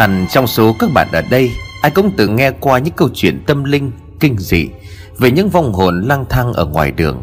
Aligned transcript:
hẳn 0.00 0.26
trong 0.30 0.46
số 0.46 0.76
các 0.78 0.90
bạn 0.94 1.08
ở 1.12 1.22
đây, 1.30 1.52
ai 1.82 1.90
cũng 1.90 2.10
từng 2.16 2.36
nghe 2.36 2.50
qua 2.50 2.78
những 2.78 2.94
câu 2.94 3.08
chuyện 3.14 3.42
tâm 3.46 3.64
linh, 3.64 3.90
kinh 4.20 4.38
dị 4.38 4.68
về 5.18 5.30
những 5.30 5.48
vong 5.48 5.72
hồn 5.72 6.02
lang 6.02 6.24
thang 6.28 6.52
ở 6.52 6.66
ngoài 6.66 6.92
đường. 6.92 7.22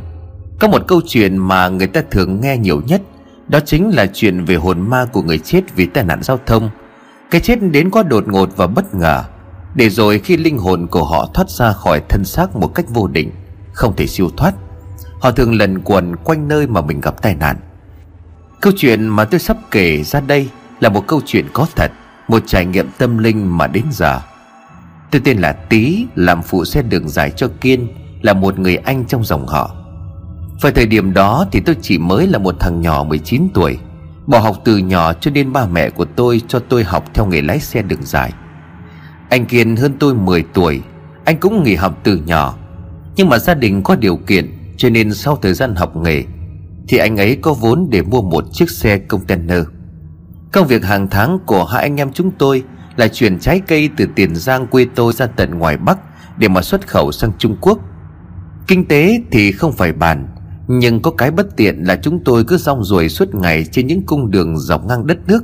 Có 0.60 0.68
một 0.68 0.82
câu 0.88 1.02
chuyện 1.08 1.38
mà 1.38 1.70
người 1.70 1.88
ta 1.88 2.02
thường 2.12 2.42
nghe 2.42 2.58
nhiều 2.58 2.82
nhất, 2.88 3.02
đó 3.48 3.60
chính 3.66 3.96
là 3.96 4.06
chuyện 4.14 4.46
về 4.46 4.56
hồn 4.56 4.90
ma 4.90 5.06
của 5.06 5.22
người 5.22 5.38
chết 5.38 5.62
vì 5.76 5.86
tai 5.86 6.04
nạn 6.04 6.24
giao 6.24 6.40
thông. 6.46 6.70
Cái 7.32 7.42
chết 7.42 7.56
đến 7.62 7.90
quá 7.90 8.04
đột 8.04 8.28
ngột 8.28 8.50
và 8.56 8.68
bất 8.68 8.96
ngờ, 8.96 9.24
để 9.76 9.90
rồi 9.90 10.20
khi 10.20 10.38
linh 10.38 10.58
hồn 10.58 10.88
của 10.88 11.04
họ 11.04 11.30
thoát 11.34 11.50
ra 11.50 11.74
khỏi 11.74 12.02
thân 12.10 12.26
xác 12.26 12.56
một 12.56 12.68
cách 12.76 12.86
vô 12.90 13.08
định, 13.08 13.32
không 13.74 13.96
thể 13.96 14.08
siêu 14.08 14.30
thoát, 14.38 14.54
họ 15.20 15.32
thường 15.32 15.56
lần 15.56 15.82
quần 15.82 16.16
quanh 16.16 16.48
nơi 16.48 16.68
mà 16.68 16.82
mình 16.82 17.02
gặp 17.02 17.22
tai 17.22 17.36
nạn. 17.36 17.58
Câu 18.62 18.74
chuyện 18.78 19.08
mà 19.08 19.26
tôi 19.26 19.40
sắp 19.40 19.58
kể 19.72 20.04
ra 20.04 20.20
đây 20.20 20.50
là 20.80 20.90
một 20.90 21.08
câu 21.08 21.22
chuyện 21.26 21.46
có 21.54 21.68
thật 21.76 21.92
một 22.28 22.44
trải 22.46 22.66
nghiệm 22.66 22.90
tâm 22.98 23.18
linh 23.18 23.58
mà 23.58 23.68
đến 23.68 23.84
giờ. 23.92 24.22
Tôi 25.12 25.22
tên 25.26 25.38
là 25.38 25.54
tý, 25.54 26.06
làm 26.16 26.42
phụ 26.42 26.66
xe 26.66 26.82
đường 26.82 27.10
dài 27.10 27.32
cho 27.32 27.50
kiên, 27.62 27.88
là 28.22 28.34
một 28.34 28.60
người 28.60 28.76
anh 28.76 29.06
trong 29.06 29.24
dòng 29.24 29.48
họ. 29.48 29.76
Vào 30.62 30.72
thời 30.72 30.86
điểm 30.86 31.14
đó 31.14 31.46
thì 31.52 31.60
tôi 31.60 31.76
chỉ 31.82 31.98
mới 31.98 32.28
là 32.28 32.40
một 32.40 32.56
thằng 32.60 32.82
nhỏ 32.82 33.04
19 33.04 33.48
tuổi, 33.54 33.78
Bỏ 34.28 34.40
học 34.40 34.58
từ 34.66 34.78
nhỏ 34.78 35.14
cho 35.14 35.32
nên 35.32 35.54
ba 35.54 35.66
mẹ 35.66 35.90
của 35.90 36.06
tôi 36.06 36.42
cho 36.48 36.60
tôi 36.60 36.84
học 36.84 37.04
theo 37.14 37.26
nghề 37.26 37.42
lái 37.42 37.60
xe 37.60 37.82
đường 37.82 38.04
dài. 38.04 38.34
Anh 39.30 39.46
Kiên 39.46 39.76
hơn 39.76 39.94
tôi 40.00 40.16
10 40.16 40.44
tuổi, 40.54 40.82
Anh 41.26 41.38
cũng 41.40 41.64
nghỉ 41.64 41.76
học 41.76 41.98
từ 42.04 42.22
nhỏ. 42.26 42.58
Nhưng 43.16 43.30
mà 43.30 43.40
gia 43.40 43.54
đình 43.54 43.84
có 43.84 43.96
điều 43.96 44.18
kiện, 44.18 44.54
Cho 44.78 44.90
nên 44.90 45.14
sau 45.14 45.36
thời 45.42 45.54
gian 45.54 45.76
học 45.76 45.96
nghề, 45.96 46.24
Thì 46.88 46.98
anh 46.98 47.18
ấy 47.18 47.36
có 47.36 47.54
vốn 47.54 47.88
để 47.90 48.02
mua 48.02 48.22
một 48.22 48.44
chiếc 48.52 48.70
xe 48.70 48.98
container. 48.98 49.60
Công 50.58 50.68
việc 50.68 50.86
hàng 50.86 51.08
tháng 51.08 51.40
của 51.46 51.66
hai 51.66 51.82
anh 51.82 52.00
em 52.00 52.12
chúng 52.14 52.32
tôi 52.32 52.64
Là 52.96 53.08
chuyển 53.08 53.40
trái 53.40 53.62
cây 53.68 53.90
từ 53.98 54.06
Tiền 54.16 54.36
Giang, 54.36 54.68
quê 54.68 54.86
tôi 54.96 55.14
ra 55.14 55.26
tận 55.26 55.60
ngoài 55.60 55.78
Bắc 55.78 55.98
Để 56.38 56.48
mà 56.48 56.62
xuất 56.62 56.88
khẩu 56.88 57.12
sang 57.12 57.32
Trung 57.38 57.58
Quốc. 57.62 57.80
Kinh 58.68 58.88
tế 58.88 59.22
thì 59.32 59.52
không 59.52 59.72
phải 59.72 59.94
bàn, 59.94 60.28
nhưng 60.68 61.02
có 61.02 61.12
cái 61.12 61.32
bất 61.32 61.58
tiện 61.58 61.84
là 61.84 61.96
chúng 61.96 62.24
tôi 62.24 62.44
cứ 62.44 62.58
rong 62.58 62.84
ruổi 62.84 63.10
suốt 63.10 63.36
ngày 63.36 63.66
trên 63.72 63.88
những 63.88 64.06
cung 64.06 64.32
đường 64.32 64.58
dọc 64.58 64.86
ngang 64.86 65.08
đất 65.08 65.18
nước. 65.28 65.44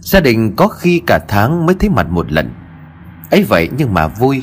Gia 0.00 0.20
đình 0.20 0.56
có 0.56 0.68
khi 0.68 1.02
cả 1.06 1.18
tháng 1.28 1.66
mới 1.66 1.76
thấy 1.80 1.90
mặt 1.90 2.06
một 2.10 2.32
lần. 2.32 2.50
Ấy 3.30 3.42
vậy 3.42 3.68
nhưng 3.76 3.94
mà 3.94 4.06
vui. 4.08 4.42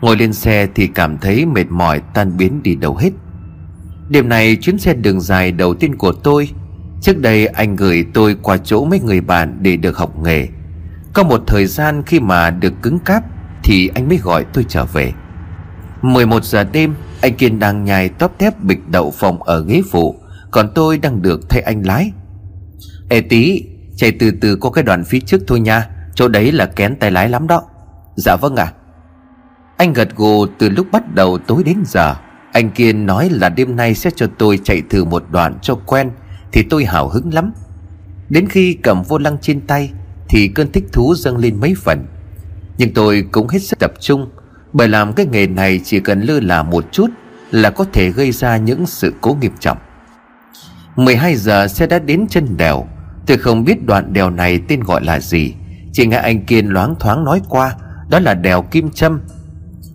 Ngồi 0.00 0.16
lên 0.16 0.32
xe 0.32 0.68
thì 0.74 0.86
cảm 0.86 1.18
thấy 1.18 1.46
mệt 1.46 1.66
mỏi, 1.70 2.00
tan 2.14 2.36
biến 2.36 2.62
đi 2.62 2.74
đâu 2.74 2.96
hết. 2.96 3.10
Đêm 4.08 4.28
này 4.28 4.56
chuyến 4.56 4.78
xe 4.78 4.94
đường 4.94 5.20
dài 5.20 5.52
đầu 5.52 5.74
tiên 5.74 5.96
của 5.96 6.12
tôi 6.12 6.48
Trước 7.02 7.18
đây 7.18 7.46
anh 7.46 7.76
gửi 7.76 8.06
tôi 8.14 8.36
qua 8.42 8.56
chỗ 8.56 8.84
mấy 8.84 9.00
người 9.00 9.20
bạn 9.20 9.58
để 9.60 9.76
được 9.76 9.96
học 9.96 10.18
nghề. 10.18 10.48
Có 11.12 11.22
một 11.22 11.42
thời 11.46 11.66
gian 11.66 12.02
khi 12.06 12.20
mà 12.20 12.50
được 12.50 12.72
cứng 12.82 12.98
cáp 12.98 13.24
Thì 13.62 13.90
anh 13.94 14.08
mới 14.08 14.18
gọi 14.18 14.44
tôi 14.52 14.64
trở 14.68 14.84
về. 14.84 15.12
11 16.02 16.44
giờ 16.44 16.64
đêm, 16.64 16.94
Anh 17.20 17.34
Kiên 17.34 17.58
đang 17.58 17.84
nhai 17.84 18.08
tóp 18.08 18.38
tép 18.38 18.62
bịch 18.62 18.88
đậu 18.88 19.10
phòng 19.10 19.42
ở 19.42 19.64
ghế 19.64 19.82
phụ, 19.90 20.16
Còn 20.50 20.70
tôi 20.74 20.98
đang 20.98 21.22
được 21.22 21.40
thay 21.48 21.62
anh 21.62 21.82
lái. 21.86 22.12
Ê 23.08 23.20
tí 23.20 23.62
Chạy 23.96 24.12
từ 24.12 24.30
từ 24.40 24.56
có 24.56 24.70
cái 24.70 24.84
đoạn 24.84 25.04
phía 25.04 25.20
trước 25.20 25.40
thôi 25.46 25.60
nha, 25.60 25.88
Chỗ 26.14 26.28
đấy 26.28 26.52
là 26.52 26.66
kén 26.66 26.96
tay 26.96 27.10
lái 27.10 27.28
lắm 27.28 27.46
đó. 27.46 27.62
Dạ 28.16 28.36
vâng 28.36 28.56
ạ. 28.56 28.64
À. 28.64 28.74
Anh 29.76 29.92
gật 29.92 30.16
gù 30.16 30.46
từ 30.58 30.68
lúc 30.68 30.86
bắt 30.92 31.14
đầu 31.14 31.38
tối 31.38 31.62
đến 31.64 31.76
giờ. 31.86 32.14
Anh 32.52 32.70
Kiên 32.70 33.06
nói 33.06 33.28
là 33.30 33.48
đêm 33.48 33.76
nay 33.76 33.94
sẽ 33.94 34.10
cho 34.16 34.26
tôi 34.38 34.58
chạy 34.64 34.82
thử 34.90 35.04
một 35.04 35.24
đoạn 35.30 35.58
cho 35.62 35.74
quen 35.74 36.10
thì 36.52 36.62
tôi 36.62 36.84
hào 36.84 37.08
hứng 37.08 37.34
lắm. 37.34 37.52
Đến 38.28 38.48
khi 38.48 38.74
cầm 38.82 39.02
vô 39.02 39.18
lăng 39.18 39.38
trên 39.40 39.60
tay, 39.60 39.90
Thì 40.28 40.48
cơn 40.48 40.72
thích 40.72 40.84
thú 40.92 41.14
dâng 41.14 41.36
lên 41.36 41.60
mấy 41.60 41.74
phần. 41.74 42.06
Nhưng 42.78 42.94
tôi 42.94 43.26
cũng 43.32 43.48
hết 43.48 43.58
sức 43.58 43.78
tập 43.78 43.92
trung, 44.00 44.30
bởi 44.72 44.88
làm 44.88 45.12
cái 45.12 45.26
nghề 45.26 45.46
này 45.46 45.80
chỉ 45.84 46.00
cần 46.00 46.20
lơ 46.20 46.40
là 46.40 46.62
một 46.62 46.84
chút 46.92 47.10
Là 47.50 47.70
có 47.70 47.84
thể 47.92 48.10
gây 48.10 48.32
ra 48.32 48.56
những 48.56 48.86
sự 48.86 49.14
cố 49.20 49.36
nghiêm 49.40 49.52
trọng. 49.60 49.78
12 50.96 51.36
giờ 51.36 51.68
xe 51.68 51.86
đã 51.86 51.98
đến 51.98 52.26
chân 52.30 52.56
đèo. 52.56 52.86
Tôi 53.26 53.38
không 53.38 53.64
biết 53.64 53.86
đoạn 53.86 54.12
đèo 54.12 54.30
này 54.30 54.60
tên 54.68 54.80
gọi 54.80 55.04
là 55.04 55.20
gì. 55.20 55.54
Chỉ 55.92 56.06
nghe 56.06 56.16
anh 56.16 56.44
Kiên 56.44 56.66
loáng 56.66 56.94
thoáng 57.00 57.24
nói 57.24 57.40
qua, 57.48 57.74
Đó 58.10 58.18
là 58.18 58.34
đèo 58.34 58.62
Kim 58.62 58.90
Trâm 58.90 59.20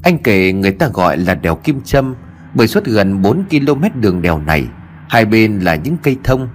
Anh 0.03 0.17
kể 0.17 0.51
người 0.53 0.71
ta 0.71 0.87
gọi 0.93 1.17
là 1.17 1.35
đèo 1.35 1.55
Kim 1.55 1.81
Trâm 1.81 2.15
Bởi 2.53 2.67
suốt 2.67 2.85
gần 2.85 3.21
4 3.21 3.43
km 3.49 4.01
đường 4.01 4.21
đèo 4.21 4.39
này. 4.39 4.67
Hai 5.09 5.25
bên 5.25 5.59
là 5.59 5.75
những 5.75 5.97
cây 6.03 6.17
thông, 6.23 6.47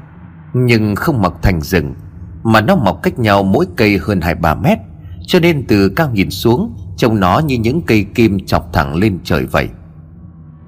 Nhưng 0.55 0.95
không 0.95 1.23
mọc 1.23 1.43
thành 1.43 1.61
rừng, 1.61 1.95
Mà 2.43 2.61
nó 2.61 2.77
mọc 2.77 3.03
cách 3.03 3.19
nhau 3.19 3.43
mỗi 3.43 3.67
cây 3.77 3.99
hơn 3.99 4.21
2-3 4.21 4.61
mét, 4.63 4.79
Cho 5.27 5.41
nên 5.41 5.67
từ 5.67 5.89
cao 5.89 6.11
nhìn 6.11 6.31
xuống, 6.31 6.77
Trông 6.97 7.21
nó 7.21 7.39
như 7.39 7.59
những 7.59 7.83
cây 7.83 8.07
kim 8.15 8.47
chọc 8.47 8.73
thẳng 8.73 8.95
lên 8.95 9.19
trời 9.25 9.47
vậy. 9.47 9.69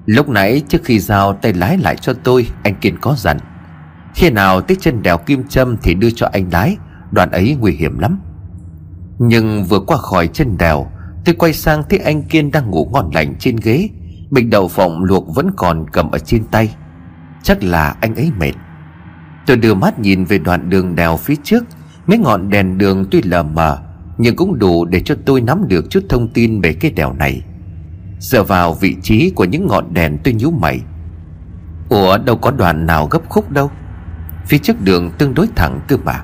Lúc 0.05 0.29
nãy 0.29 0.61
trước 0.67 0.83
khi 0.83 0.99
giao 0.99 1.33
tay 1.33 1.53
lái 1.53 1.77
lại 1.77 1.95
cho 1.95 2.13
tôi, 2.13 2.47
Anh 2.63 2.75
Kiên 2.75 2.97
có 3.01 3.15
dặn, 3.17 3.37
Khi 4.15 4.29
nào 4.29 4.61
tới 4.61 4.77
chân 4.81 5.01
đèo 5.01 5.17
Kim 5.17 5.47
Châm 5.47 5.77
Thì 5.77 5.93
đưa 5.93 6.09
cho 6.09 6.29
anh 6.33 6.49
lái, 6.51 6.77
Đoạn 7.11 7.31
ấy 7.31 7.57
nguy 7.59 7.71
hiểm 7.71 7.99
lắm. 7.99 8.19
Nhưng 9.19 9.63
vừa 9.63 9.79
qua 9.79 9.97
khỏi 9.97 10.27
chân 10.27 10.57
đèo, 10.57 10.87
Tôi 11.25 11.35
quay 11.35 11.53
sang 11.53 11.83
thấy 11.89 11.99
anh 11.99 12.23
Kiên 12.23 12.51
đang 12.51 12.71
ngủ 12.71 12.89
ngon 12.93 13.11
lành 13.13 13.35
trên 13.39 13.55
ghế 13.55 13.89
Bình 14.31 14.49
đậu 14.49 14.67
phộng 14.67 15.03
luộc 15.03 15.35
vẫn 15.35 15.51
còn 15.55 15.85
cầm 15.91 16.11
ở 16.11 16.19
trên 16.19 16.43
tay. 16.43 16.75
Chắc 17.45 17.63
là 17.63 17.95
anh 18.01 18.15
ấy 18.15 18.31
mệt. 18.37 18.51
Tôi 19.45 19.57
đưa 19.57 19.73
mắt 19.73 19.99
nhìn 19.99 20.25
về 20.25 20.37
đoạn 20.37 20.69
đường 20.69 20.95
đèo 20.95 21.17
phía 21.17 21.35
trước. 21.43 21.63
Mấy 22.07 22.17
ngọn 22.17 22.49
đèn 22.49 22.77
đường 22.77 23.05
tuy 23.11 23.21
lờ 23.21 23.43
mờ, 23.43 23.79
nhưng 24.17 24.35
cũng 24.35 24.59
đủ 24.59 24.85
để 24.85 25.01
cho 25.05 25.15
tôi 25.25 25.41
nắm 25.41 25.67
được 25.67 25.89
chút 25.89 26.03
thông 26.09 26.27
tin 26.27 26.61
về 26.61 26.73
cái 26.73 26.91
đèo 26.91 27.13
này. 27.13 27.41
Dựa 28.19 28.43
vào 28.43 28.73
vị 28.73 28.95
trí 29.03 29.29
của 29.29 29.43
những 29.43 29.67
ngọn 29.67 29.93
đèn 29.93 30.17
tôi 30.23 30.33
nhíu 30.33 30.51
mày. 30.51 30.81
Ủa, 31.89 32.17
đâu 32.17 32.35
có 32.35 32.51
đoạn 32.51 32.85
nào 32.85 33.07
gấp 33.07 33.29
khúc 33.29 33.51
đâu. 33.51 33.71
Phía 34.45 34.57
trước 34.57 34.81
đường 34.81 35.11
tương 35.17 35.33
đối 35.33 35.47
thẳng 35.55 35.79
cơ 35.87 35.97
mà. 35.97 36.23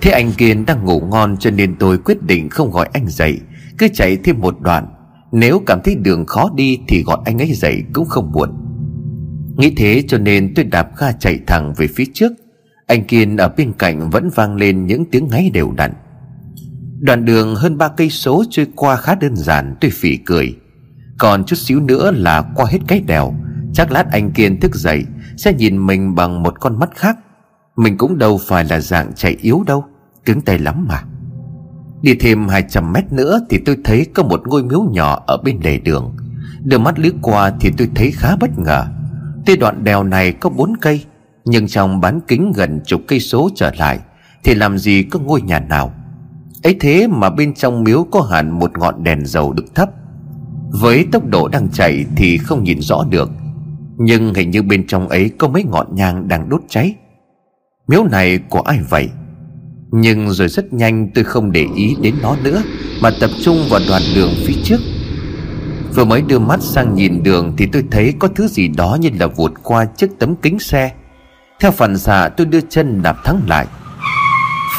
Thế 0.00 0.10
anh 0.10 0.32
Kiên 0.32 0.66
đang 0.66 0.84
ngủ 0.84 1.00
ngon 1.00 1.36
cho 1.36 1.50
nên 1.50 1.76
tôi 1.78 1.98
quyết 1.98 2.22
định 2.22 2.48
không 2.48 2.70
gọi 2.70 2.88
anh 2.92 3.08
dậy. 3.08 3.40
Cứ 3.78 3.88
chạy 3.94 4.16
thêm 4.16 4.40
một 4.40 4.60
đoạn. 4.60 4.86
Nếu 5.32 5.62
cảm 5.66 5.80
thấy 5.84 5.94
đường 5.94 6.26
khó 6.26 6.50
đi 6.54 6.78
thì 6.88 7.02
gọi 7.02 7.18
anh 7.24 7.38
ấy 7.38 7.52
dậy 7.52 7.82
cũng 7.92 8.08
không 8.08 8.32
muộn. 8.32 8.71
Nghĩ 9.56 9.72
thế 9.76 10.02
cho 10.08 10.18
nên 10.18 10.54
tôi 10.54 10.64
đạp 10.64 10.88
ga 10.98 11.12
chạy 11.12 11.40
thẳng 11.46 11.74
về 11.76 11.86
phía 11.86 12.04
trước. 12.14 12.32
Anh 12.86 13.04
Kiên 13.04 13.36
ở 13.36 13.48
bên 13.48 13.72
cạnh 13.72 14.10
vẫn 14.10 14.30
vang 14.34 14.56
lên 14.56 14.86
những 14.86 15.04
tiếng 15.10 15.28
ngáy 15.28 15.50
đều 15.54 15.72
đặn. 15.76 15.92
Đoạn 17.00 17.24
đường 17.24 17.54
hơn 17.54 17.78
ba 17.78 17.88
cây 17.88 18.10
số 18.10 18.44
trôi 18.50 18.66
qua 18.76 18.96
khá 18.96 19.14
đơn 19.14 19.36
giản 19.36 19.74
tôi 19.80 19.90
phỉ 19.90 20.16
cười. 20.16 20.56
Còn 21.18 21.44
chút 21.44 21.56
xíu 21.56 21.80
nữa 21.80 22.10
là 22.10 22.42
qua 22.54 22.66
hết 22.70 22.78
cái 22.88 23.00
đèo, 23.00 23.34
Chắc 23.74 23.92
lát 23.92 24.06
anh 24.12 24.30
Kiên 24.30 24.60
thức 24.60 24.74
dậy, 24.74 25.04
Sẽ 25.36 25.52
nhìn 25.52 25.86
mình 25.86 26.14
bằng 26.14 26.42
một 26.42 26.60
con 26.60 26.78
mắt 26.78 26.90
khác. 26.94 27.16
Mình 27.76 27.96
cũng 27.98 28.18
đâu 28.18 28.40
phải 28.48 28.64
là 28.64 28.80
dạng 28.80 29.12
chạy 29.14 29.36
yếu 29.40 29.62
đâu, 29.66 29.84
Cứng 30.24 30.40
tay 30.40 30.58
lắm 30.58 30.86
mà. 30.88 31.02
Đi 32.02 32.14
thêm 32.14 32.48
200 32.48 32.92
mét 32.92 33.12
nữa 33.12 33.40
Thì 33.50 33.58
tôi 33.58 33.76
thấy 33.84 34.06
có 34.14 34.22
một 34.22 34.42
ngôi 34.46 34.62
miếu 34.62 34.82
nhỏ 34.92 35.24
Ở 35.26 35.36
bên 35.44 35.60
lề 35.64 35.78
đường. 35.78 36.16
Đưa 36.64 36.78
mắt 36.78 36.98
lướt 36.98 37.14
qua 37.22 37.52
thì 37.60 37.72
tôi 37.76 37.88
thấy 37.94 38.10
khá 38.10 38.36
bất 38.36 38.58
ngờ. 38.58 38.86
Tuy 39.46 39.56
đoạn 39.56 39.84
đèo 39.84 40.04
này 40.04 40.32
có 40.32 40.50
bốn 40.50 40.76
cây, 40.80 41.04
Nhưng 41.44 41.68
trong 41.68 42.00
bán 42.00 42.20
kính 42.28 42.52
gần 42.56 42.80
chục 42.86 43.00
cây 43.08 43.20
số 43.20 43.50
trở 43.54 43.72
lại, 43.78 43.98
Thì 44.44 44.54
làm 44.54 44.78
gì 44.78 45.02
có 45.02 45.18
ngôi 45.18 45.42
nhà 45.42 45.60
nào. 45.60 45.92
Ấy 46.62 46.76
thế 46.80 47.06
mà 47.06 47.30
bên 47.30 47.54
trong 47.54 47.84
miếu 47.84 48.06
có 48.10 48.20
hẳn 48.20 48.50
một 48.50 48.78
ngọn 48.78 49.04
đèn 49.04 49.26
dầu 49.26 49.52
được 49.52 49.74
thấp. 49.74 49.90
Với 50.70 51.06
tốc 51.12 51.26
độ 51.26 51.48
đang 51.48 51.68
chạy 51.68 52.04
thì 52.16 52.38
không 52.38 52.64
nhìn 52.64 52.80
rõ 52.80 53.04
được, 53.10 53.30
nhưng 53.98 54.34
hình 54.34 54.50
như 54.50 54.62
bên 54.62 54.86
trong 54.86 55.08
ấy 55.08 55.30
có 55.38 55.48
mấy 55.48 55.64
ngọn 55.64 55.94
nhang 55.94 56.28
đang 56.28 56.48
đốt 56.48 56.60
cháy. 56.68 56.94
Miếu 57.88 58.04
này 58.04 58.38
của 58.38 58.60
ai 58.60 58.78
vậy? 58.90 59.08
Nhưng 59.90 60.30
rồi 60.30 60.48
rất 60.48 60.72
nhanh 60.72 61.10
tôi 61.14 61.24
không 61.24 61.52
để 61.52 61.66
ý 61.76 61.96
đến 62.00 62.14
nó 62.22 62.36
nữa, 62.44 62.62
mà 63.02 63.10
tập 63.20 63.30
trung 63.42 63.56
vào 63.70 63.80
đoạn 63.88 64.02
đường 64.14 64.30
phía 64.46 64.54
trước 64.64 64.80
vừa 65.94 66.04
mới 66.04 66.22
đưa 66.22 66.38
mắt 66.38 66.62
sang 66.62 66.94
nhìn 66.94 67.22
đường 67.22 67.54
thì 67.56 67.66
tôi 67.66 67.84
thấy 67.90 68.14
có 68.18 68.28
thứ 68.28 68.48
gì 68.48 68.68
đó 68.68 68.96
như 69.00 69.10
là 69.20 69.26
vụt 69.26 69.52
qua 69.62 69.84
chiếc 69.84 70.10
tấm 70.18 70.36
kính 70.36 70.58
xe. 70.58 70.92
Theo 71.60 71.70
phản 71.70 71.98
xạ, 71.98 72.28
tôi 72.28 72.46
đưa 72.46 72.60
chân 72.60 73.02
đạp 73.02 73.16
thắng 73.24 73.40
lại. 73.48 73.66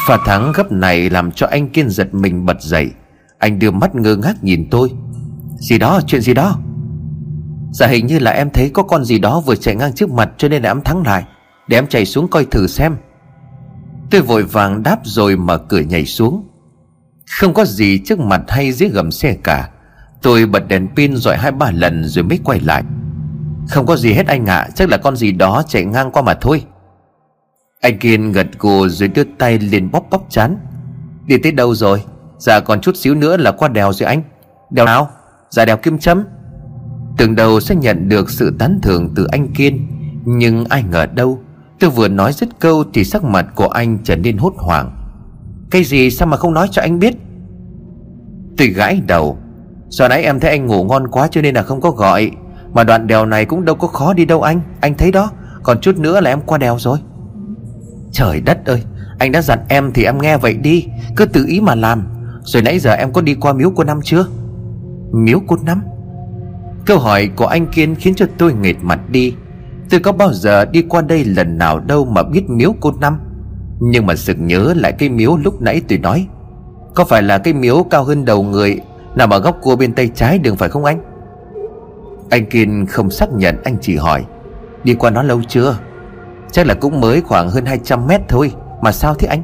Pha 0.06 0.18
thắng 0.26 0.52
gấp 0.52 0.72
này 0.72 1.10
làm 1.10 1.32
cho 1.32 1.46
anh 1.46 1.68
Kiên 1.68 1.90
giật 1.90 2.14
mình 2.14 2.46
bật 2.46 2.60
dậy. 2.60 2.90
Anh 3.38 3.58
đưa 3.58 3.70
mắt 3.70 3.94
ngơ 3.94 4.16
ngác 4.16 4.44
nhìn 4.44 4.68
tôi. 4.70 4.90
Gì 5.58 5.78
đó, 5.78 6.00
chuyện 6.06 6.20
gì 6.20 6.34
đó? 6.34 6.58
Dạ 7.72 7.86
hình 7.86 8.06
như 8.06 8.18
là 8.18 8.30
em 8.30 8.50
thấy 8.50 8.70
có 8.74 8.82
con 8.82 9.04
gì 9.04 9.18
đó 9.18 9.40
vừa 9.40 9.56
chạy 9.56 9.74
ngang 9.74 9.92
trước 9.92 10.10
mặt 10.10 10.30
cho 10.38 10.48
nên 10.48 10.62
là 10.62 10.70
em 10.70 10.80
thắng 10.80 11.02
lại. 11.06 11.24
Để 11.68 11.78
em 11.78 11.86
chạy 11.86 12.06
xuống 12.06 12.28
coi 12.28 12.44
thử 12.44 12.66
xem. 12.66 12.96
Tôi 14.10 14.20
vội 14.20 14.42
vàng 14.42 14.82
đáp 14.82 14.98
rồi 15.04 15.36
mở 15.36 15.58
cửa 15.58 15.80
nhảy 15.80 16.06
xuống. 16.06 16.48
Không 17.40 17.54
có 17.54 17.64
gì 17.64 17.98
trước 17.98 18.20
mặt 18.20 18.42
hay 18.48 18.72
dưới 18.72 18.88
gầm 18.88 19.10
xe 19.10 19.36
cả. 19.42 19.70
Tôi 20.24 20.46
bật 20.46 20.68
đèn 20.68 20.88
pin 20.96 21.16
rồi 21.16 21.36
hai 21.36 21.52
ba 21.52 21.70
lần 21.70 22.04
rồi 22.04 22.24
mới 22.24 22.38
quay 22.44 22.60
lại. 22.60 22.82
Không 23.68 23.86
có 23.86 23.96
gì 23.96 24.12
hết 24.12 24.26
anh 24.26 24.46
ạ 24.46 24.56
à, 24.56 24.68
Chắc 24.74 24.88
là 24.88 24.96
con 24.96 25.16
gì 25.16 25.32
đó 25.32 25.62
chạy 25.68 25.84
ngang 25.84 26.12
qua 26.12 26.22
mà 26.22 26.34
thôi. 26.34 26.64
Anh 27.80 27.98
Kiên 27.98 28.32
gật 28.32 28.46
gù 28.58 28.88
rồi 28.88 29.08
đưa 29.08 29.24
tay 29.38 29.58
lên 29.58 29.90
bóp 29.90 30.10
bóp 30.10 30.26
chán. 30.30 30.56
Đi 31.26 31.36
tới 31.38 31.52
đâu 31.52 31.74
rồi? 31.74 32.02
Dạ 32.38 32.60
còn 32.60 32.80
chút 32.80 32.96
xíu 32.96 33.14
nữa 33.14 33.36
là 33.36 33.52
qua 33.52 33.68
đèo 33.68 33.92
rồi 33.92 34.06
anh. 34.06 34.22
Đèo 34.70 34.86
nào? 34.86 35.10
Dạ 35.50 35.64
đèo 35.64 35.76
Kim 35.76 35.98
chấm 35.98 36.24
Tưởng 37.16 37.34
đầu 37.34 37.60
sẽ 37.60 37.74
nhận 37.74 38.08
được 38.08 38.30
sự 38.30 38.56
tán 38.58 38.78
thưởng 38.82 39.12
từ 39.16 39.26
anh 39.32 39.52
Kiên 39.52 39.86
Nhưng 40.24 40.64
ai 40.64 40.82
ngờ 40.82 41.06
đâu 41.06 41.40
Tôi 41.80 41.90
vừa 41.90 42.08
nói 42.08 42.32
dứt 42.32 42.48
câu 42.58 42.84
Thì 42.94 43.04
sắc 43.04 43.24
mặt 43.24 43.46
của 43.54 43.68
anh 43.68 43.98
trở 44.04 44.16
nên 44.16 44.36
hốt 44.36 44.54
hoảng. 44.56 44.96
Cái 45.70 45.84
gì 45.84 46.10
sao 46.10 46.28
mà 46.28 46.36
không 46.36 46.54
nói 46.54 46.68
cho 46.70 46.82
anh 46.82 46.98
biết? 46.98 47.14
Tôi 48.56 48.68
gãi 48.68 49.00
đầu. 49.06 49.38
Giờ 49.94 50.08
nãy 50.08 50.22
em 50.22 50.40
thấy 50.40 50.50
anh 50.50 50.66
ngủ 50.66 50.84
ngon 50.84 51.08
quá 51.08 51.28
cho 51.30 51.42
nên 51.42 51.54
là 51.54 51.62
không 51.62 51.80
có 51.80 51.90
gọi. 51.90 52.30
Mà 52.72 52.84
đoạn 52.84 53.06
đèo 53.06 53.26
này 53.26 53.44
cũng 53.44 53.64
đâu 53.64 53.74
có 53.74 53.88
khó 53.88 54.12
đi 54.14 54.24
đâu 54.24 54.42
anh. 54.42 54.60
Anh 54.80 54.94
thấy 54.94 55.12
đó. 55.12 55.30
Còn 55.62 55.80
chút 55.80 55.98
nữa 55.98 56.20
là 56.20 56.30
em 56.30 56.40
qua 56.40 56.58
đèo 56.58 56.76
rồi. 56.78 56.98
Trời 58.12 58.40
đất 58.40 58.66
ơi. 58.66 58.82
Anh 59.18 59.32
đã 59.32 59.42
dặn 59.42 59.58
em 59.68 59.92
thì 59.92 60.04
em 60.04 60.18
nghe 60.22 60.36
vậy 60.36 60.54
đi. 60.54 60.86
Cứ 61.16 61.26
tự 61.26 61.44
ý 61.48 61.60
mà 61.60 61.74
làm. 61.74 62.02
Rồi 62.42 62.62
nãy 62.62 62.78
giờ 62.78 62.92
em 62.92 63.12
có 63.12 63.20
đi 63.20 63.34
qua 63.34 63.52
miếu 63.52 63.72
cô 63.76 63.84
Năm 63.84 64.00
chưa? 64.04 64.26
Miếu 65.12 65.40
cô 65.46 65.56
Năm? 65.66 65.82
Câu 66.86 66.98
hỏi 66.98 67.30
của 67.36 67.46
anh 67.46 67.66
Kiên 67.66 67.94
khiến 67.94 68.14
cho 68.14 68.26
tôi 68.38 68.54
nghệt 68.54 68.76
mặt 68.82 69.00
đi. 69.10 69.34
Tôi 69.90 70.00
có 70.00 70.12
bao 70.12 70.32
giờ 70.32 70.64
đi 70.64 70.82
qua 70.82 71.00
đây 71.00 71.24
lần 71.24 71.58
nào 71.58 71.80
đâu 71.80 72.04
mà 72.04 72.22
biết 72.22 72.50
miếu 72.50 72.74
cô 72.80 72.92
Năm? 73.00 73.18
Nhưng 73.80 74.06
mà 74.06 74.16
sực 74.16 74.36
nhớ 74.40 74.74
lại 74.76 74.92
cái 74.92 75.08
miếu 75.08 75.36
lúc 75.36 75.62
nãy 75.62 75.82
tôi 75.88 75.98
nói. 75.98 76.26
Có 76.94 77.04
phải 77.04 77.22
là 77.22 77.38
cái 77.38 77.54
miếu 77.54 77.86
cao 77.90 78.04
hơn 78.04 78.24
đầu 78.24 78.42
người 78.42 78.80
Nằm 79.14 79.30
ở 79.30 79.38
góc 79.38 79.58
cua 79.62 79.76
bên 79.76 79.92
tay 79.92 80.10
trái 80.14 80.38
đường 80.38 80.56
phải 80.56 80.68
không 80.68 80.84
anh? 80.84 81.00
Anh 82.30 82.46
Kiên 82.46 82.86
không 82.86 83.10
xác 83.10 83.32
nhận, 83.32 83.56
anh 83.64 83.76
chỉ 83.80 83.96
hỏi, 83.96 84.24
Đi 84.84 84.94
qua 84.94 85.10
nó 85.10 85.22
lâu 85.22 85.40
chưa? 85.48 85.78
Chắc 86.52 86.66
là 86.66 86.74
cũng 86.74 87.00
mới 87.00 87.20
khoảng 87.20 87.50
hơn 87.50 87.64
200 87.64 88.06
mét 88.06 88.20
thôi, 88.28 88.52
Mà 88.82 88.92
sao 88.92 89.14
thế 89.14 89.28
anh? 89.28 89.42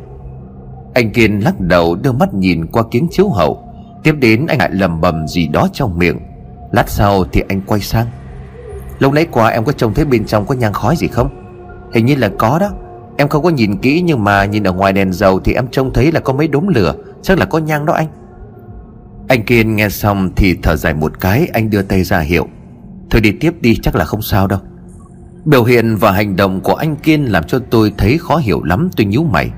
Anh 0.95 1.13
Kiên 1.13 1.41
lắc 1.41 1.61
đầu, 1.61 1.95
đưa 1.95 2.13
mắt 2.13 2.35
nhìn 2.35 2.67
qua 2.67 2.83
kiến 2.91 3.09
chiếu 3.11 3.29
hậu. 3.29 3.63
Tiếp 4.03 4.15
đến 4.19 4.47
anh 4.47 4.59
lại 4.59 4.71
lầm 4.73 5.01
bầm 5.01 5.27
gì 5.29 5.49
đó 5.49 5.69
trong 5.73 5.99
miệng. 5.99 6.19
Lát 6.73 6.89
sau 6.89 7.25
thì 7.33 7.43
anh 7.49 7.61
quay 7.67 7.81
sang. 7.81 8.07
Lúc 8.99 9.13
nãy 9.13 9.27
qua 9.31 9.49
em 9.49 9.65
có 9.65 9.73
trông 9.73 9.95
thấy 9.95 10.05
bên 10.05 10.25
trong 10.25 10.47
có 10.47 10.55
nhang 10.55 10.73
khói 10.73 10.97
gì 10.97 11.07
không? 11.07 11.29
Hình 11.93 12.07
như 12.07 12.15
là 12.15 12.31
có 12.39 12.59
đó. 12.59 12.71
Em 13.17 13.29
không 13.29 13.43
có 13.43 13.51
nhìn 13.51 13.77
kỹ 13.77 14.03
nhưng 14.05 14.25
mà 14.25 14.45
nhìn 14.45 14.67
ở 14.67 14.73
ngoài 14.73 14.93
đèn 14.93 15.13
dầu 15.13 15.41
Thì 15.41 15.53
em 15.55 15.69
trông 15.71 15.93
thấy 15.93 16.13
là 16.13 16.21
có 16.21 16.33
mấy 16.33 16.49
đốm 16.49 16.69
lửa. 16.69 16.95
Chắc 17.23 17.39
là 17.39 17.45
có 17.45 17.59
nhang 17.59 17.87
đó 17.87 17.93
anh. 17.93 18.07
Anh 19.31 19.43
Kiên 19.43 19.77
nghe 19.77 19.89
xong 19.89 20.31
thì 20.37 20.57
thở 20.63 20.77
dài 20.77 20.95
một 20.95 21.21
cái, 21.21 21.49
Anh 21.53 21.71
đưa 21.71 21.83
tay 21.83 22.05
ra 22.05 22.21
hiệu. 22.21 22.49
Thôi 23.11 23.21
đi 23.21 23.33
tiếp 23.33 23.53
đi, 23.61 23.77
chắc 23.83 23.97
là 23.97 24.05
không 24.05 24.23
sao 24.23 24.47
đâu. 24.47 24.59
Biểu 25.45 25.65
hiện 25.65 25.97
và 25.97 26.13
hành 26.13 26.37
động 26.37 26.61
của 26.61 26.75
anh 26.75 26.97
Kiên 26.97 27.25
Làm 27.25 27.45
cho 27.45 27.59
tôi 27.71 27.93
thấy 27.99 28.19
khó 28.19 28.37
hiểu 28.37 28.63
lắm, 28.63 28.89
Tôi 28.97 29.07
nhíu 29.07 29.25
mày. 29.25 29.51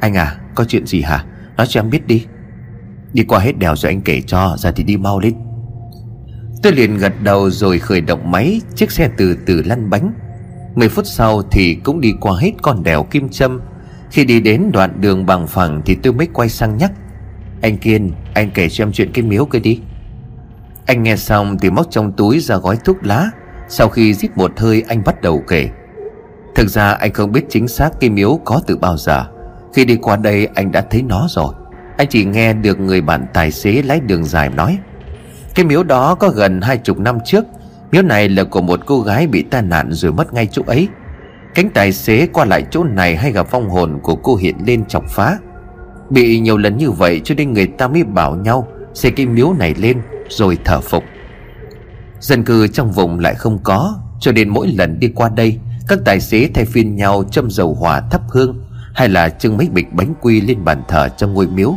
Anh 0.00 0.14
à 0.14 0.36
có 0.54 0.64
chuyện 0.64 0.86
gì 0.86 1.02
hả? 1.02 1.24
Nói 1.56 1.66
cho 1.66 1.80
em 1.80 1.90
biết 1.90 2.06
đi. 2.06 2.26
Đi 3.12 3.24
qua 3.24 3.38
hết 3.38 3.58
đèo 3.58 3.76
rồi 3.76 3.92
anh 3.92 4.00
kể 4.00 4.20
cho, 4.26 4.56
Ra 4.58 4.70
thì 4.70 4.84
đi 4.84 4.96
mau 4.96 5.20
lên. 5.20 5.34
Tôi 6.62 6.72
liền 6.72 6.96
gật 6.96 7.12
đầu 7.22 7.50
rồi 7.50 7.78
khởi 7.78 8.00
động 8.00 8.30
máy, 8.30 8.60
Chiếc 8.74 8.90
xe 8.90 9.10
từ 9.16 9.36
từ 9.46 9.62
lăn 9.62 9.90
bánh. 9.90 10.12
Mười 10.74 10.88
phút 10.88 11.06
sau 11.06 11.42
thì 11.42 11.74
cũng 11.74 12.00
đi 12.00 12.14
qua 12.20 12.38
hết 12.40 12.52
con 12.62 12.82
đèo 12.82 13.02
Kim 13.02 13.28
Châm. 13.28 13.60
Khi 14.10 14.24
đi 14.24 14.40
đến 14.40 14.70
đoạn 14.72 15.00
đường 15.00 15.26
bằng 15.26 15.46
phẳng 15.46 15.82
Thì 15.84 15.94
tôi 15.94 16.12
mới 16.12 16.28
quay 16.32 16.48
sang 16.48 16.76
nhắc. 16.76 16.92
Anh 17.62 17.76
Kiên, 17.76 18.12
Anh 18.34 18.50
kể 18.54 18.68
cho 18.68 18.84
em 18.84 18.92
chuyện 18.92 19.12
cái 19.12 19.24
miếu 19.24 19.44
kia 19.44 19.58
đi. 19.58 19.80
Anh 20.86 21.02
nghe 21.02 21.16
xong 21.16 21.58
thì 21.58 21.70
móc 21.70 21.86
trong 21.90 22.12
túi 22.12 22.40
ra 22.40 22.56
gói 22.56 22.76
thuốc 22.84 22.96
lá. 23.02 23.30
Sau 23.68 23.88
khi 23.88 24.14
rít 24.14 24.36
một 24.36 24.60
hơi, 24.60 24.84
anh 24.88 25.04
bắt 25.04 25.22
đầu 25.22 25.42
kể. 25.48 25.68
Thực 26.54 26.68
ra 26.68 26.92
anh 26.92 27.12
không 27.12 27.32
biết 27.32 27.44
chính 27.48 27.68
xác 27.68 27.90
cái 28.00 28.10
miếu 28.10 28.40
có 28.44 28.60
từ 28.66 28.76
bao 28.76 28.96
giờ. 28.96 29.24
Khi 29.74 29.84
đi 29.84 29.96
qua 29.96 30.16
đây, 30.16 30.48
anh 30.54 30.72
đã 30.72 30.80
thấy 30.90 31.02
nó 31.02 31.26
rồi. 31.28 31.54
Anh 31.96 32.08
chỉ 32.10 32.24
nghe 32.24 32.52
được 32.52 32.80
người 32.80 33.00
bạn 33.00 33.26
tài 33.34 33.50
xế 33.50 33.82
lái 33.82 34.00
đường 34.00 34.24
dài 34.24 34.48
nói, 34.48 34.78
cái 35.54 35.66
miếu 35.66 35.82
đó 35.82 36.14
có 36.14 36.28
gần 36.28 36.60
hai 36.60 36.78
chục 36.78 36.98
năm 36.98 37.18
trước. 37.24 37.44
Miếu 37.92 38.02
này 38.02 38.28
là 38.28 38.44
của 38.44 38.60
một 38.60 38.80
cô 38.86 39.00
gái 39.00 39.26
bị 39.26 39.42
tai 39.42 39.62
nạn 39.62 39.92
rồi 39.92 40.12
mất 40.12 40.34
ngay 40.34 40.48
chỗ 40.52 40.62
ấy. 40.66 40.88
Cánh 41.54 41.70
tài 41.70 41.92
xế 41.92 42.26
qua 42.26 42.44
lại 42.44 42.64
chỗ 42.70 42.84
này 42.84 43.16
hay 43.16 43.32
gặp 43.32 43.46
phong 43.50 43.70
hồn 43.70 43.98
của 44.02 44.16
cô 44.16 44.36
hiện 44.36 44.56
lên 44.66 44.84
chọc 44.84 45.04
phá. 45.08 45.38
Bị 46.10 46.40
nhiều 46.40 46.56
lần 46.56 46.76
như 46.76 46.90
vậy 46.90 47.20
cho 47.24 47.34
nên 47.34 47.52
người 47.52 47.66
ta 47.66 47.88
mới 47.88 48.04
bảo 48.04 48.36
nhau 48.36 48.68
Xây 48.94 49.10
cái 49.10 49.26
miếu 49.26 49.52
này 49.52 49.74
lên, 49.74 50.02
rồi 50.28 50.58
thờ 50.64 50.80
phục 50.80 51.04
Dân 52.20 52.44
cư 52.44 52.68
trong 52.68 52.92
vùng 52.92 53.18
lại 53.18 53.34
không 53.34 53.58
có, 53.62 53.94
Cho 54.20 54.32
nên 54.32 54.48
mỗi 54.48 54.68
lần 54.68 55.00
đi 55.00 55.08
qua 55.08 55.28
đây, 55.28 55.58
Các 55.88 55.98
tài 56.04 56.20
xế 56.20 56.50
thay 56.54 56.64
phiên 56.64 56.96
nhau 56.96 57.24
châm 57.30 57.50
dầu 57.50 57.74
hỏa 57.74 58.00
thắp 58.00 58.20
hương 58.28 58.64
Hay 58.94 59.08
là 59.08 59.28
trưng 59.28 59.56
mấy 59.56 59.68
bịch 59.68 59.92
bánh 59.92 60.14
quy 60.20 60.40
lên 60.40 60.64
bàn 60.64 60.82
thờ 60.88 61.08
trong 61.08 61.34
ngôi 61.34 61.46
miếu. 61.46 61.74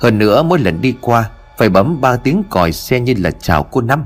Hơn 0.00 0.18
nữa, 0.18 0.42
mỗi 0.42 0.58
lần 0.58 0.80
đi 0.80 0.94
qua, 1.00 1.30
phải 1.58 1.68
bấm 1.68 2.00
ba 2.00 2.16
tiếng 2.16 2.42
còi 2.50 2.72
xe 2.72 3.00
như 3.00 3.14
là 3.18 3.30
chào 3.30 3.62
cô 3.62 3.80
Năm. 3.80 4.04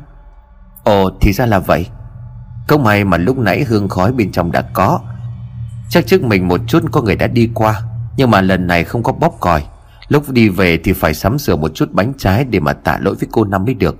Ồ, 0.84 1.10
thì 1.20 1.32
ra 1.32 1.46
là 1.46 1.58
vậy. 1.58 1.86
Không 2.68 2.82
may 2.82 3.04
mà 3.04 3.16
lúc 3.16 3.38
nãy 3.38 3.64
hương 3.64 3.88
khói 3.88 4.12
bên 4.12 4.32
trong 4.32 4.52
đã 4.52 4.62
có. 4.62 5.00
Chắc 5.90 6.06
trước 6.06 6.22
mình 6.22 6.48
một 6.48 6.60
chút 6.66 6.82
có 6.92 7.02
người 7.02 7.16
đã 7.16 7.26
đi 7.26 7.50
qua. 7.54 7.82
Nhưng 8.16 8.30
mà 8.30 8.40
lần 8.40 8.66
này 8.66 8.84
không 8.84 9.02
có 9.02 9.12
bóp 9.12 9.36
còi. 9.40 9.64
Lúc 10.08 10.30
đi 10.30 10.48
về 10.48 10.78
thì 10.84 10.92
phải 10.92 11.14
sắm 11.14 11.38
sửa 11.38 11.56
một 11.56 11.74
chút 11.74 11.92
bánh 11.92 12.12
trái 12.18 12.44
Để 12.44 12.60
mà 12.60 12.72
tạ 12.72 12.98
lỗi 13.00 13.14
với 13.14 13.28
cô 13.32 13.44
Năm 13.44 13.64
mới 13.64 13.74
được. 13.74 13.96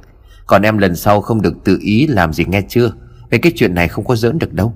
Còn 0.47 0.63
em 0.63 0.79
lần 0.79 0.97
sau 0.97 1.21
không 1.21 1.43
được 1.43 1.55
tự 1.65 1.79
ý 1.81 2.07
làm 2.07 2.33
gì 2.33 2.45
nghe 2.45 2.63
chưa? 2.69 2.93
Về 3.31 3.39
cái 3.39 3.53
chuyện 3.57 3.75
này 3.75 3.89
không 3.89 4.05
có 4.05 4.17
giỡn 4.17 4.39
được 4.39 4.53
đâu. 4.53 4.75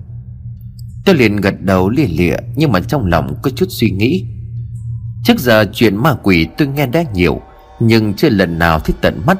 Tôi 1.04 1.14
liền 1.14 1.36
gật 1.36 1.54
đầu 1.60 1.88
lìa 1.88 2.06
lịa, 2.06 2.36
Nhưng 2.56 2.72
mà 2.72 2.80
trong 2.80 3.06
lòng 3.06 3.34
có 3.42 3.50
chút 3.50 3.66
suy 3.68 3.90
nghĩ. 3.90 4.26
Trước 5.24 5.38
giờ 5.38 5.64
chuyện 5.72 5.96
ma 5.96 6.14
quỷ 6.22 6.46
tôi 6.58 6.68
nghe 6.68 6.86
đã 6.86 7.04
nhiều, 7.14 7.40
nhưng 7.80 8.14
chưa 8.14 8.28
lần 8.28 8.58
nào 8.58 8.80
thấy 8.80 8.94
tận 9.00 9.22
mắt. 9.26 9.38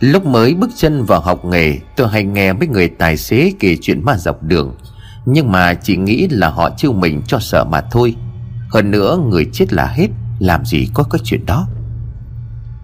Lúc 0.00 0.26
mới 0.26 0.54
bước 0.54 0.70
chân 0.76 1.04
vào 1.04 1.20
học 1.20 1.44
nghề, 1.44 1.78
Tôi 1.96 2.08
hay 2.08 2.24
nghe 2.24 2.52
mấy 2.52 2.68
người 2.68 2.88
tài 2.88 3.16
xế 3.16 3.52
kể 3.60 3.76
chuyện 3.80 4.04
ma 4.04 4.16
dọc 4.16 4.42
đường. 4.42 4.76
Nhưng 5.26 5.52
mà 5.52 5.74
chỉ 5.74 5.96
nghĩ 5.96 6.28
là 6.30 6.48
họ 6.48 6.70
chiêu 6.76 6.92
mình 6.92 7.22
cho 7.26 7.38
sợ 7.38 7.64
mà 7.64 7.80
thôi. 7.80 8.16
Hơn 8.68 8.90
nữa 8.90 9.18
người 9.30 9.46
chết 9.52 9.72
là 9.72 9.86
hết, 9.86 10.08
Làm 10.38 10.64
gì 10.64 10.88
có 10.94 11.02
cái 11.02 11.20
chuyện 11.24 11.46
đó. 11.46 11.68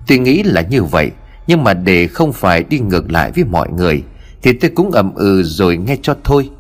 Tôi 0.07 0.19
nghĩ 0.19 0.43
là 0.43 0.61
như 0.61 0.85
vậy, 0.85 1.11
Nhưng 1.47 1.65
mà 1.65 1.75
để 1.75 2.07
không 2.07 2.33
phải 2.33 2.65
đi 2.65 2.79
ngược 2.79 3.13
lại 3.13 3.33
với 3.35 3.45
mọi 3.45 3.69
người, 3.69 4.03
Thì 4.43 4.53
tôi 4.53 4.71
cũng 4.75 4.91
ậm 4.91 5.15
ừ 5.15 5.43
rồi 5.43 5.77
nghe 5.77 5.97
cho 6.03 6.17
thôi. 6.25 6.51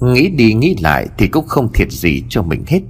Nghĩ 0.00 0.28
đi 0.28 0.54
nghĩ 0.54 0.76
lại 0.80 1.08
thì 1.18 1.28
cũng 1.28 1.46
không 1.46 1.72
thiệt 1.72 1.92
gì 1.92 2.22
cho 2.28 2.42
mình 2.42 2.64
hết. 2.66 2.80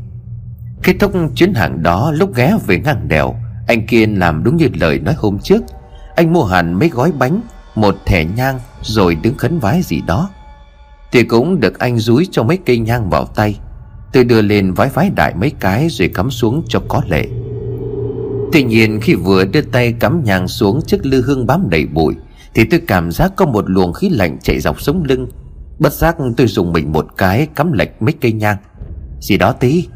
Kết 0.83 0.95
thúc 1.01 1.13
chuyến 1.35 1.55
hàng 1.55 1.83
đó, 1.83 2.13
lúc 2.15 2.35
ghé 2.35 2.57
về 2.67 2.79
ngang 2.79 3.09
đèo, 3.09 3.35
anh 3.69 3.87
Kiên 3.87 4.19
làm 4.19 4.45
đúng 4.45 4.57
như 4.57 4.69
lời 4.75 4.99
nói 4.99 5.15
hôm 5.19 5.39
trước. 5.39 5.63
Anh 6.17 6.33
mua 6.33 6.45
hẳn 6.45 6.79
mấy 6.79 6.89
gói 6.89 7.13
bánh, 7.13 7.41
Một 7.75 7.97
thẻ 8.07 8.25
nhang, 8.25 8.59
Rồi 8.83 9.15
đứng 9.15 9.37
khấn 9.37 9.59
vái 9.59 9.83
gì 9.83 10.01
đó. 10.07 10.31
Thì 11.13 11.23
cũng 11.23 11.61
được 11.61 11.79
anh 11.79 11.99
rúi 11.99 12.29
cho 12.31 12.43
mấy 12.43 12.59
cây 12.67 12.79
nhang 12.79 13.11
vào 13.11 13.25
tay. 13.25 13.59
Tôi 14.13 14.25
đưa 14.25 14.43
lên 14.43 14.73
vái 14.73 14.89
vái 14.89 15.11
đại 15.17 15.35
mấy 15.35 15.51
cái 15.61 15.89
Rồi 15.89 16.09
cắm 16.09 16.31
xuống 16.31 16.63
cho 16.69 16.83
có 16.89 17.03
lệ. 17.09 17.27
Tuy 18.53 18.63
nhiên 18.63 19.01
khi 19.01 19.15
vừa 19.15 19.45
đưa 19.45 19.61
tay 19.61 19.93
cắm 19.93 20.25
nhang 20.25 20.49
xuống 20.49 20.81
Chiếc 20.87 21.07
lư 21.07 21.23
hương 21.23 21.47
bám 21.47 21.71
đầy 21.71 21.87
bụi, 21.87 22.15
Thì 22.55 22.65
tôi 22.65 22.81
cảm 22.87 23.13
giác 23.13 23.33
có 23.37 23.47
một 23.47 23.71
luồng 23.71 23.93
khí 23.93 24.09
lạnh 24.09 24.39
chạy 24.43 24.61
dọc 24.61 24.81
sống 24.81 25.05
lưng. 25.05 25.29
Bất 25.79 25.93
giác 25.93 26.17
tôi 26.37 26.47
dùng 26.47 26.73
mình 26.73 26.93
một 26.93 27.07
cái 27.17 27.47
Cắm 27.55 27.73
lệch 27.73 28.03
mấy 28.03 28.15
cây 28.21 28.33
nhang. 28.33 28.57
Gì 29.21 29.39
đó 29.39 29.53
tí. 29.53 29.89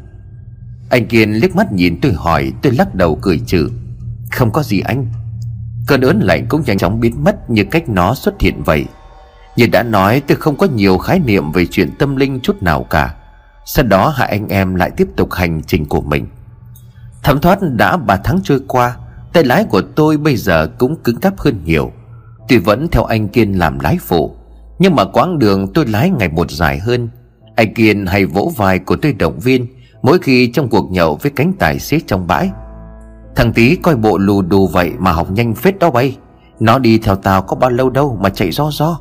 Anh 0.89 1.07
Kiên 1.07 1.33
liếc 1.33 1.55
mắt 1.55 1.71
nhìn 1.71 2.01
tôi 2.01 2.13
hỏi, 2.13 2.51
Tôi 2.61 2.73
lắc 2.73 2.95
đầu 2.95 3.19
cười 3.21 3.41
trừ. 3.45 3.69
Không 4.31 4.51
có 4.51 4.63
gì 4.63 4.79
anh. 4.79 5.07
Cơn 5.87 6.01
ớn 6.01 6.19
lạnh 6.19 6.45
cũng 6.49 6.61
nhanh 6.65 6.77
chóng 6.77 6.99
biến 6.99 7.23
mất 7.23 7.49
Như 7.49 7.63
cách 7.63 7.89
nó 7.89 8.15
xuất 8.15 8.41
hiện 8.41 8.63
vậy. 8.63 8.85
Như 9.55 9.67
đã 9.67 9.83
nói, 9.83 10.21
tôi 10.27 10.37
không 10.37 10.57
có 10.57 10.67
nhiều 10.75 10.97
khái 10.97 11.19
niệm 11.19 11.51
Về 11.51 11.65
chuyện 11.65 11.89
tâm 11.99 12.15
linh 12.15 12.39
chút 12.39 12.63
nào 12.63 12.83
cả. 12.83 13.15
Sau 13.73 13.85
đó 13.85 14.13
hai 14.15 14.29
anh 14.29 14.47
em 14.47 14.75
lại 14.75 14.91
tiếp 14.97 15.07
tục 15.15 15.33
hành 15.33 15.61
trình 15.67 15.85
của 15.85 16.01
mình. 16.01 16.27
Thẩm 17.23 17.41
thoát 17.41 17.59
đã 17.61 17.97
3 17.97 18.17
tháng 18.23 18.39
trôi 18.43 18.59
qua, 18.67 18.95
Tay 19.33 19.43
lái 19.43 19.63
của 19.63 19.81
tôi 19.95 20.17
bây 20.17 20.35
giờ 20.35 20.67
cũng 20.79 20.95
cứng 21.03 21.19
cáp 21.19 21.39
hơn 21.39 21.61
nhiều. 21.65 21.91
Tuy 22.47 22.57
vẫn 22.57 22.87
theo 22.91 23.03
anh 23.03 23.27
Kiên 23.27 23.53
làm 23.53 23.79
lái 23.79 23.97
phụ, 24.01 24.35
Nhưng 24.79 24.95
mà 24.95 25.05
quãng 25.05 25.39
đường 25.39 25.73
tôi 25.73 25.85
lái 25.85 26.09
ngày 26.09 26.29
một 26.29 26.51
dài 26.51 26.79
hơn. 26.79 27.09
Anh 27.55 27.73
Kiên 27.73 28.05
hay 28.05 28.25
vỗ 28.25 28.51
vai 28.57 28.79
của 28.79 28.95
tôi 28.95 29.13
động 29.13 29.39
viên, 29.39 29.67
Mỗi 30.01 30.19
khi 30.19 30.51
trong 30.51 30.69
cuộc 30.69 30.91
nhậu 30.91 31.15
với 31.15 31.31
cánh 31.35 31.53
tài 31.59 31.79
xế 31.79 31.99
trong 32.07 32.27
bãi. 32.27 32.51
Thằng 33.35 33.53
tí 33.53 33.75
coi 33.75 33.95
bộ 33.95 34.17
lù 34.17 34.41
đù 34.41 34.67
vậy 34.67 34.91
mà 34.99 35.11
học 35.11 35.31
nhanh 35.31 35.55
phết 35.55 35.79
đó 35.79 35.91
bay. 35.91 36.17
Nó 36.59 36.79
đi 36.79 36.97
theo 36.97 37.15
tao 37.15 37.41
có 37.41 37.55
bao 37.55 37.69
lâu 37.69 37.89
đâu 37.89 38.17
mà 38.21 38.29
chạy 38.29 38.51
do 38.51 38.69
do. 38.71 38.99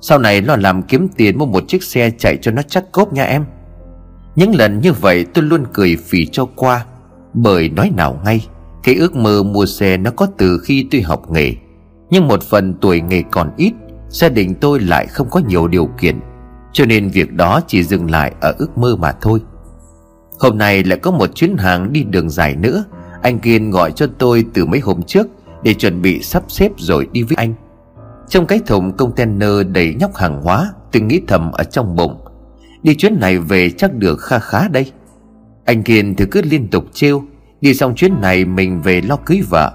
Sau 0.00 0.18
này 0.18 0.40
nó 0.40 0.56
làm 0.56 0.82
kiếm 0.82 1.08
tiền 1.16 1.38
mua 1.38 1.46
một 1.46 1.64
chiếc 1.68 1.82
xe 1.82 2.10
chạy 2.18 2.38
cho 2.42 2.50
nó 2.50 2.62
chắc 2.62 2.92
cốp 2.92 3.12
nha 3.12 3.24
em. 3.24 3.44
Những 4.36 4.54
lần 4.54 4.80
như 4.80 4.92
vậy 4.92 5.24
tôi 5.34 5.44
luôn 5.44 5.64
cười 5.72 5.96
phì 5.96 6.26
cho 6.26 6.44
qua. 6.56 6.84
Bởi 7.34 7.68
nói 7.68 7.90
nào 7.96 8.20
ngay, 8.24 8.46
Cái 8.82 8.94
ước 8.94 9.16
mơ 9.16 9.42
mua 9.42 9.66
xe 9.66 9.96
nó 9.96 10.10
có 10.10 10.26
từ 10.38 10.58
khi 10.58 10.86
tôi 10.90 11.00
học 11.00 11.30
nghề. 11.30 11.54
Nhưng 12.10 12.28
một 12.28 12.42
phần 12.42 12.74
tuổi 12.80 13.00
nghề 13.00 13.22
còn 13.30 13.50
ít, 13.56 13.72
Gia 14.08 14.28
đình 14.28 14.54
tôi 14.54 14.80
lại 14.80 15.06
không 15.06 15.30
có 15.30 15.40
nhiều 15.48 15.68
điều 15.68 15.86
kiện. 16.00 16.20
Cho 16.72 16.86
nên 16.86 17.08
việc 17.08 17.32
đó 17.32 17.60
chỉ 17.66 17.82
dừng 17.82 18.10
lại 18.10 18.32
ở 18.40 18.54
ước 18.58 18.78
mơ 18.78 18.96
mà 18.96 19.12
thôi. 19.20 19.40
Hôm 20.40 20.58
nay 20.58 20.84
lại 20.84 20.98
có 20.98 21.10
một 21.10 21.34
chuyến 21.34 21.56
hàng 21.56 21.92
đi 21.92 22.02
đường 22.02 22.30
dài 22.30 22.56
nữa. 22.56 22.84
Anh 23.22 23.38
Kiên 23.38 23.70
gọi 23.70 23.92
cho 23.92 24.06
tôi 24.18 24.44
từ 24.54 24.66
mấy 24.66 24.80
hôm 24.80 25.02
trước 25.02 25.26
Để 25.62 25.74
chuẩn 25.74 26.02
bị 26.02 26.22
sắp 26.22 26.42
xếp 26.48 26.72
rồi 26.76 27.08
đi 27.12 27.22
với 27.22 27.34
anh. 27.36 27.54
Trong 28.28 28.46
cái 28.46 28.60
thùng 28.66 28.96
container 28.96 29.66
đầy 29.72 29.94
nhóc 29.94 30.16
hàng 30.16 30.42
hóa, 30.42 30.72
Tôi 30.92 31.02
nghĩ 31.02 31.20
thầm 31.26 31.52
ở 31.52 31.64
trong 31.64 31.96
bụng. 31.96 32.20
Đi 32.82 32.94
chuyến 32.94 33.20
này 33.20 33.38
về 33.38 33.70
chắc 33.70 33.94
được 33.94 34.16
kha 34.20 34.38
khá 34.38 34.68
đây. 34.68 34.92
Anh 35.64 35.82
Kiên 35.82 36.14
thì 36.14 36.24
cứ 36.30 36.42
liên 36.44 36.68
tục 36.68 36.84
trêu. 36.92 37.22
Đi 37.60 37.74
xong 37.74 37.94
chuyến 37.94 38.20
này 38.20 38.44
mình 38.44 38.82
về 38.82 39.00
lo 39.00 39.16
cưới 39.16 39.40
vợ. 39.50 39.72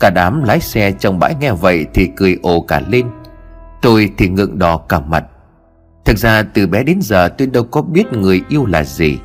Cả 0.00 0.10
đám 0.14 0.42
lái 0.44 0.60
xe 0.60 0.92
trong 0.92 1.18
bãi 1.18 1.34
nghe 1.40 1.52
vậy 1.52 1.86
Thì 1.94 2.08
cười 2.16 2.38
ồ 2.42 2.60
cả 2.60 2.82
lên. 2.88 3.06
Tôi 3.82 4.10
thì 4.18 4.28
ngượng 4.28 4.58
đỏ 4.58 4.76
cả 4.76 5.00
mặt. 5.00 5.24
Thực 6.04 6.18
ra 6.18 6.42
từ 6.42 6.66
bé 6.66 6.82
đến 6.82 6.98
giờ 7.02 7.28
tôi 7.28 7.48
đâu 7.48 7.64
có 7.64 7.82
biết 7.82 8.12
người 8.12 8.42
yêu 8.48 8.66
là 8.66 8.84
gì. 8.84 9.18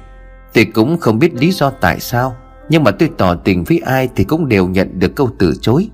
Tôi 0.53 0.65
cũng 0.65 0.97
không 0.97 1.19
biết 1.19 1.33
lý 1.33 1.51
do 1.51 1.69
tại 1.69 2.00
sao. 2.00 2.35
Nhưng 2.69 2.83
mà 2.83 2.91
tôi 2.91 3.09
tỏ 3.17 3.35
tình 3.35 3.63
với 3.63 3.81
ai 3.85 4.09
thì 4.15 4.23
cũng 4.23 4.47
đều 4.47 4.67
nhận 4.67 5.00
được 5.00 5.15
câu 5.15 5.29
từ 5.39 5.53
chối. 5.61 5.89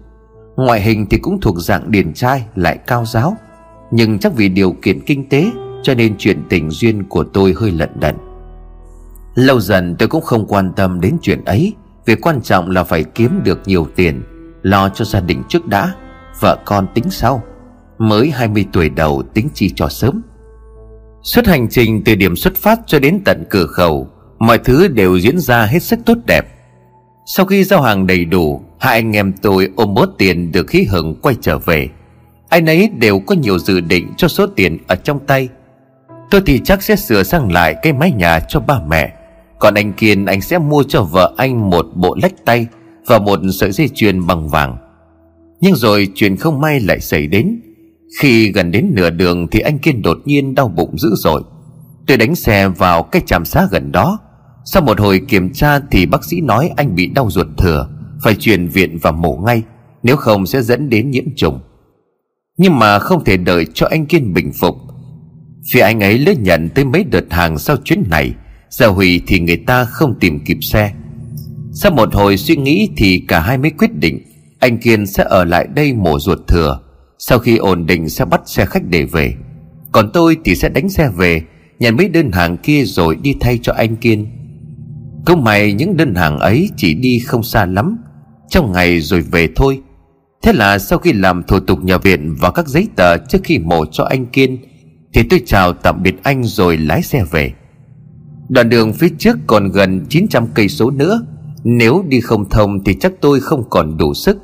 Ngoại 0.55 0.81
hình 0.81 1.05
thì 1.09 1.17
cũng 1.17 1.41
thuộc 1.41 1.59
dạng 1.59 1.91
điển 1.91 2.13
trai, 2.13 2.45
lại 2.55 2.77
cao 2.87 3.05
giáo. 3.05 3.37
Nhưng 3.91 4.19
chắc 4.19 4.35
vì 4.35 4.49
điều 4.49 4.75
kiện 4.81 4.99
kinh 4.99 5.29
tế 5.29 5.51
cho 5.87 5.93
nên 5.93 6.15
chuyện 6.17 6.43
tình 6.49 6.69
duyên 6.71 7.03
của 7.03 7.23
tôi 7.23 7.53
hơi 7.59 7.71
lận 7.71 7.89
đận. 7.99 8.15
Lâu 9.35 9.59
dần 9.59 9.95
tôi 9.99 10.07
cũng 10.07 10.21
không 10.21 10.45
quan 10.47 10.73
tâm 10.75 11.01
đến 11.01 11.17
chuyện 11.21 11.45
ấy 11.45 11.73
Việc 12.05 12.21
quan 12.21 12.41
trọng 12.41 12.69
là 12.69 12.83
phải 12.83 13.03
kiếm 13.03 13.41
được 13.43 13.59
nhiều 13.65 13.87
tiền, 13.95 14.23
Lo 14.61 14.89
cho 14.89 15.05
gia 15.05 15.19
đình 15.19 15.43
trước 15.49 15.65
đã, 15.65 15.93
Vợ 16.39 16.57
con 16.65 16.87
tính 16.93 17.09
sau. 17.09 17.43
Mới 17.97 18.31
20 18.31 18.65
tuổi 18.73 18.89
đầu 18.89 19.23
tính 19.33 19.49
chi 19.53 19.71
cho 19.75 19.89
sớm. 19.89 20.21
Suốt 21.23 21.47
hành 21.47 21.67
trình 21.69 22.03
từ 22.05 22.15
điểm 22.15 22.35
xuất 22.35 22.55
phát 22.55 22.79
cho 22.85 22.99
đến 22.99 23.21
tận 23.25 23.43
cửa 23.49 23.65
khẩu, 23.65 24.07
Mọi 24.39 24.57
thứ 24.57 24.87
đều 24.87 25.19
diễn 25.19 25.39
ra 25.39 25.65
hết 25.65 25.83
sức 25.83 25.99
tốt 26.05 26.17
đẹp. 26.25 26.45
Sau 27.25 27.45
khi 27.45 27.63
giao 27.63 27.81
hàng 27.81 28.07
đầy 28.07 28.25
đủ, 28.25 28.61
Hai 28.79 28.93
anh 28.93 29.15
em 29.15 29.33
tôi 29.41 29.69
ôm 29.75 29.93
bớt 29.93 30.09
tiền 30.17 30.51
được 30.51 30.67
khí 30.67 30.83
hưởng 30.83 31.15
quay 31.21 31.35
trở 31.41 31.57
về. 31.57 31.89
Ai 32.49 32.61
nấy 32.61 32.89
đều 32.99 33.19
có 33.19 33.35
nhiều 33.35 33.59
dự 33.59 33.79
định 33.79 34.13
cho 34.17 34.27
số 34.27 34.47
tiền 34.47 34.77
ở 34.87 34.95
trong 34.95 35.19
tay 35.19 35.49
Tôi 36.31 36.41
thì 36.45 36.61
chắc 36.63 36.83
sẽ 36.83 36.95
sửa 36.95 37.23
sang 37.23 37.51
lại 37.51 37.75
cái 37.81 37.93
mái 37.93 38.11
nhà 38.11 38.39
cho 38.39 38.59
ba 38.59 38.79
mẹ. 38.87 39.13
Còn 39.59 39.73
anh 39.73 39.93
Kiên, 39.93 40.25
anh 40.25 40.41
sẽ 40.41 40.57
mua 40.57 40.83
cho 40.83 41.03
vợ 41.03 41.33
anh 41.37 41.69
một 41.69 41.85
bộ 41.95 42.15
lách 42.21 42.45
tay 42.45 42.67
Và 43.07 43.19
một 43.19 43.39
sợi 43.59 43.71
dây 43.71 43.89
chuyền 43.93 44.27
bằng 44.27 44.49
vàng. 44.49 44.77
Nhưng 45.61 45.75
rồi 45.75 46.07
chuyện 46.15 46.37
không 46.37 46.61
may 46.61 46.79
lại 46.79 46.99
xảy 46.99 47.27
đến. 47.27 47.61
Khi 48.21 48.51
gần 48.51 48.71
đến 48.71 48.91
nửa 48.93 49.09
đường 49.09 49.47
thì 49.47 49.59
anh 49.59 49.79
Kiên 49.79 50.01
đột 50.01 50.17
nhiên 50.25 50.55
đau 50.55 50.67
bụng 50.67 50.97
dữ 50.97 51.09
dội. 51.15 51.43
Tôi 52.07 52.17
đánh 52.17 52.35
xe 52.35 52.67
vào 52.67 53.03
cái 53.03 53.21
trạm 53.25 53.45
xá 53.45 53.67
gần 53.71 53.91
đó. 53.91 54.19
Sau 54.65 54.81
một 54.81 54.99
hồi 54.99 55.21
kiểm 55.27 55.53
tra 55.53 55.79
thì 55.91 56.05
bác 56.05 56.23
sĩ 56.23 56.41
nói 56.41 56.69
anh 56.77 56.95
bị 56.95 57.07
đau 57.07 57.29
ruột 57.29 57.47
thừa, 57.57 57.89
Phải 58.23 58.35
chuyển 58.35 58.67
viện 58.67 58.97
và 59.01 59.11
mổ 59.11 59.37
ngay, 59.45 59.63
Nếu 60.03 60.15
không 60.15 60.45
sẽ 60.45 60.61
dẫn 60.61 60.89
đến 60.89 61.11
nhiễm 61.11 61.25
trùng. 61.35 61.59
Nhưng 62.57 62.79
mà 62.79 62.99
không 62.99 63.23
thể 63.23 63.37
đợi 63.37 63.65
cho 63.73 63.87
anh 63.91 64.05
Kiên 64.05 64.33
bình 64.33 64.51
phục. 64.59 64.75
Phía 65.71 65.79
anh 65.79 66.03
ấy 66.03 66.19
lấy 66.19 66.35
nhận 66.35 66.69
tới 66.69 66.85
mấy 66.85 67.03
đợt 67.03 67.25
hàng 67.29 67.57
sau 67.57 67.77
chuyến 67.77 68.03
này 68.09 68.33
Giờ 68.69 68.87
hủy 68.87 69.21
thì 69.27 69.39
người 69.39 69.57
ta 69.57 69.85
không 69.85 70.19
tìm 70.19 70.39
kịp 70.45 70.57
xe. 70.61 70.91
Sau 71.71 71.91
một 71.91 72.13
hồi 72.13 72.37
suy 72.37 72.55
nghĩ 72.55 72.89
thì 72.97 73.23
cả 73.27 73.39
hai 73.39 73.57
mới 73.57 73.71
quyết 73.71 73.99
định, 73.99 74.19
Anh 74.59 74.77
Kiên 74.77 75.05
sẽ 75.05 75.23
ở 75.29 75.43
lại 75.43 75.67
đây 75.75 75.93
mổ 75.93 76.19
ruột 76.19 76.39
thừa. 76.47 76.79
Sau 77.19 77.39
khi 77.39 77.57
ổn 77.57 77.85
định 77.85 78.09
sẽ 78.09 78.25
bắt 78.25 78.41
xe 78.45 78.65
khách 78.65 78.83
để 78.89 79.03
về. 79.03 79.33
Còn 79.91 80.11
tôi 80.13 80.37
thì 80.45 80.55
sẽ 80.55 80.69
đánh 80.69 80.89
xe 80.89 81.09
về, 81.17 81.41
Nhận 81.79 81.95
mấy 81.95 82.09
đơn 82.09 82.31
hàng 82.31 82.57
kia 82.57 82.83
rồi 82.83 83.15
đi 83.15 83.35
thay 83.39 83.59
cho 83.61 83.73
anh 83.73 83.95
Kiên. 83.95 84.27
Cũng 85.25 85.43
may 85.43 85.73
những 85.73 85.97
đơn 85.97 86.15
hàng 86.15 86.39
ấy 86.39 86.69
chỉ 86.77 86.93
đi 86.93 87.19
không 87.19 87.43
xa 87.43 87.65
lắm, 87.65 87.97
Trong 88.49 88.71
ngày 88.71 88.99
rồi 89.01 89.21
về 89.21 89.47
thôi. 89.55 89.81
Thế 90.43 90.53
là 90.53 90.79
sau 90.79 90.99
khi 90.99 91.13
làm 91.13 91.43
thủ 91.43 91.59
tục 91.59 91.83
nhà 91.83 91.97
viện 91.97 92.35
và 92.39 92.51
các 92.51 92.67
giấy 92.67 92.87
tờ 92.95 93.17
trước 93.17 93.39
khi 93.43 93.59
mổ 93.59 93.85
cho 93.85 94.03
anh 94.03 94.25
Kiên 94.25 94.57
thì 95.13 95.23
tôi 95.29 95.41
chào 95.45 95.73
tạm 95.73 96.03
biệt 96.03 96.15
anh 96.23 96.43
rồi 96.43 96.77
lái 96.77 97.01
xe 97.01 97.23
về. 97.31 97.53
Đoạn 98.49 98.69
đường 98.69 98.93
phía 98.93 99.09
trước 99.17 99.37
còn 99.47 99.71
gần 99.71 100.05
900 100.09 100.47
cây 100.53 100.67
số 100.67 100.91
nữa. 100.91 101.21
Nếu 101.63 102.03
đi 102.07 102.21
không 102.21 102.49
thông 102.49 102.83
thì 102.83 102.93
chắc 102.99 103.11
tôi 103.21 103.39
không 103.39 103.69
còn 103.69 103.97
đủ 103.97 104.13
sức. 104.13 104.37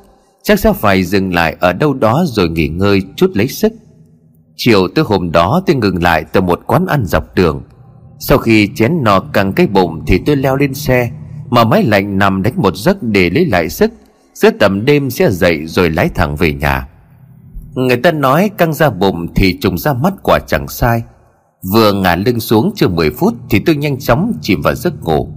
Chắc 0.43 0.59
sẽ 0.59 0.73
phải 0.73 1.03
dừng 1.03 1.33
lại 1.33 1.55
ở 1.59 1.73
đâu 1.73 1.93
đó 1.93 2.23
rồi 2.27 2.49
nghỉ 2.49 2.67
ngơi 2.67 3.01
chút 3.15 3.31
lấy 3.33 3.47
sức. 3.47 3.73
Chiều 4.55 4.87
tới 4.87 5.05
hôm 5.07 5.31
đó 5.31 5.63
tôi 5.65 5.75
ngừng 5.75 6.03
lại 6.03 6.23
tại 6.33 6.43
một 6.43 6.59
quán 6.67 6.85
ăn 6.85 7.05
dọc 7.05 7.35
đường. 7.35 7.61
Sau 8.19 8.37
khi 8.37 8.69
chén 8.75 8.91
no 9.03 9.19
căng 9.19 9.53
cái 9.53 9.67
bụng 9.67 10.03
thì 10.07 10.19
tôi 10.25 10.35
leo 10.35 10.55
lên 10.55 10.73
xe, 10.73 11.11
Mà 11.49 11.63
máy 11.63 11.83
lạnh 11.83 12.17
nằm 12.17 12.43
đánh 12.43 12.53
một 12.55 12.75
giấc 12.75 13.03
để 13.03 13.29
lấy 13.29 13.45
lại 13.45 13.69
sức. 13.69 13.91
Giữa 14.33 14.49
tầm 14.59 14.85
đêm 14.85 15.09
sẽ 15.09 15.31
dậy 15.31 15.65
rồi 15.65 15.89
lái 15.89 16.09
thẳng 16.09 16.35
về 16.35 16.53
nhà. 16.53 16.87
Người 17.73 17.97
ta 17.97 18.11
nói 18.11 18.49
căng 18.57 18.73
ra 18.73 18.89
bụng 18.89 19.27
thì 19.35 19.57
trùng 19.61 19.77
ra 19.77 19.93
mắt 19.93 20.13
quả 20.23 20.39
chẳng 20.47 20.67
sai. 20.67 21.03
Vừa 21.73 21.93
ngả 21.93 22.15
lưng 22.15 22.39
xuống 22.39 22.71
chưa 22.75 22.87
10 22.87 23.09
phút 23.09 23.33
Thì 23.49 23.59
tôi 23.65 23.75
nhanh 23.75 23.99
chóng 23.99 24.33
chìm 24.41 24.61
vào 24.61 24.75
giấc 24.75 25.03
ngủ. 25.03 25.29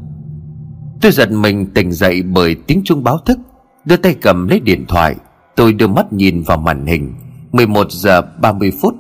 Tôi 1.01 1.13
giật 1.13 1.31
mình 1.31 1.67
tỉnh 1.75 1.93
dậy 1.93 2.23
bởi 2.23 2.57
tiếng 2.67 2.83
chuông 2.85 3.05
báo 3.05 3.19
thức. 3.19 3.39
Đưa 3.85 3.97
tay 3.97 4.15
cầm 4.15 4.49
lấy 4.49 4.61
điện 4.61 4.85
thoại, 4.89 5.17
Tôi 5.57 5.73
đưa 5.73 5.87
mắt 5.87 6.13
nhìn 6.13 6.43
vào 6.43 6.59
màn 6.59 6.87
hình. 6.87 7.15
11 7.53 7.91
giờ 7.91 8.23
30 8.41 8.73
phút. 8.81 8.95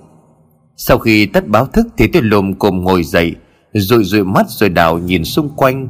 Sau 0.77 0.99
khi 0.99 1.27
tắt 1.27 1.47
báo 1.49 1.67
thức 1.67 1.87
thì 1.97 2.07
tôi 2.07 2.23
lùm 2.23 2.55
cồm 2.55 2.85
ngồi 2.85 3.03
dậy, 3.03 3.35
Rụi 3.73 4.05
rụi 4.05 4.25
mắt 4.25 4.47
rồi 4.49 4.69
đảo 4.69 4.99
nhìn 4.99 5.25
xung 5.25 5.49
quanh. 5.57 5.89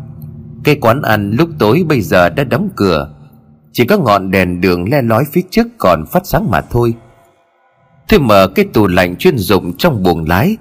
Cái 0.64 0.74
quán 0.74 1.02
ăn 1.02 1.30
lúc 1.30 1.48
tối 1.58 1.84
bây 1.88 2.00
giờ 2.00 2.28
đã 2.28 2.44
đóng 2.44 2.68
cửa. 2.76 3.14
Chỉ 3.72 3.84
có 3.86 3.98
ngọn 3.98 4.30
đèn 4.30 4.60
đường 4.60 4.90
le 4.90 5.02
lói 5.02 5.24
phía 5.32 5.42
trước 5.50 5.66
còn 5.78 6.04
phát 6.06 6.26
sáng 6.26 6.50
mà 6.50 6.60
thôi. 6.60 6.94
Tôi 8.08 8.20
mở 8.20 8.48
cái 8.48 8.64
tủ 8.72 8.86
lạnh 8.86 9.16
chuyên 9.16 9.38
dụng 9.38 9.76
trong 9.76 10.02
buồng 10.02 10.28
lái. 10.28 10.56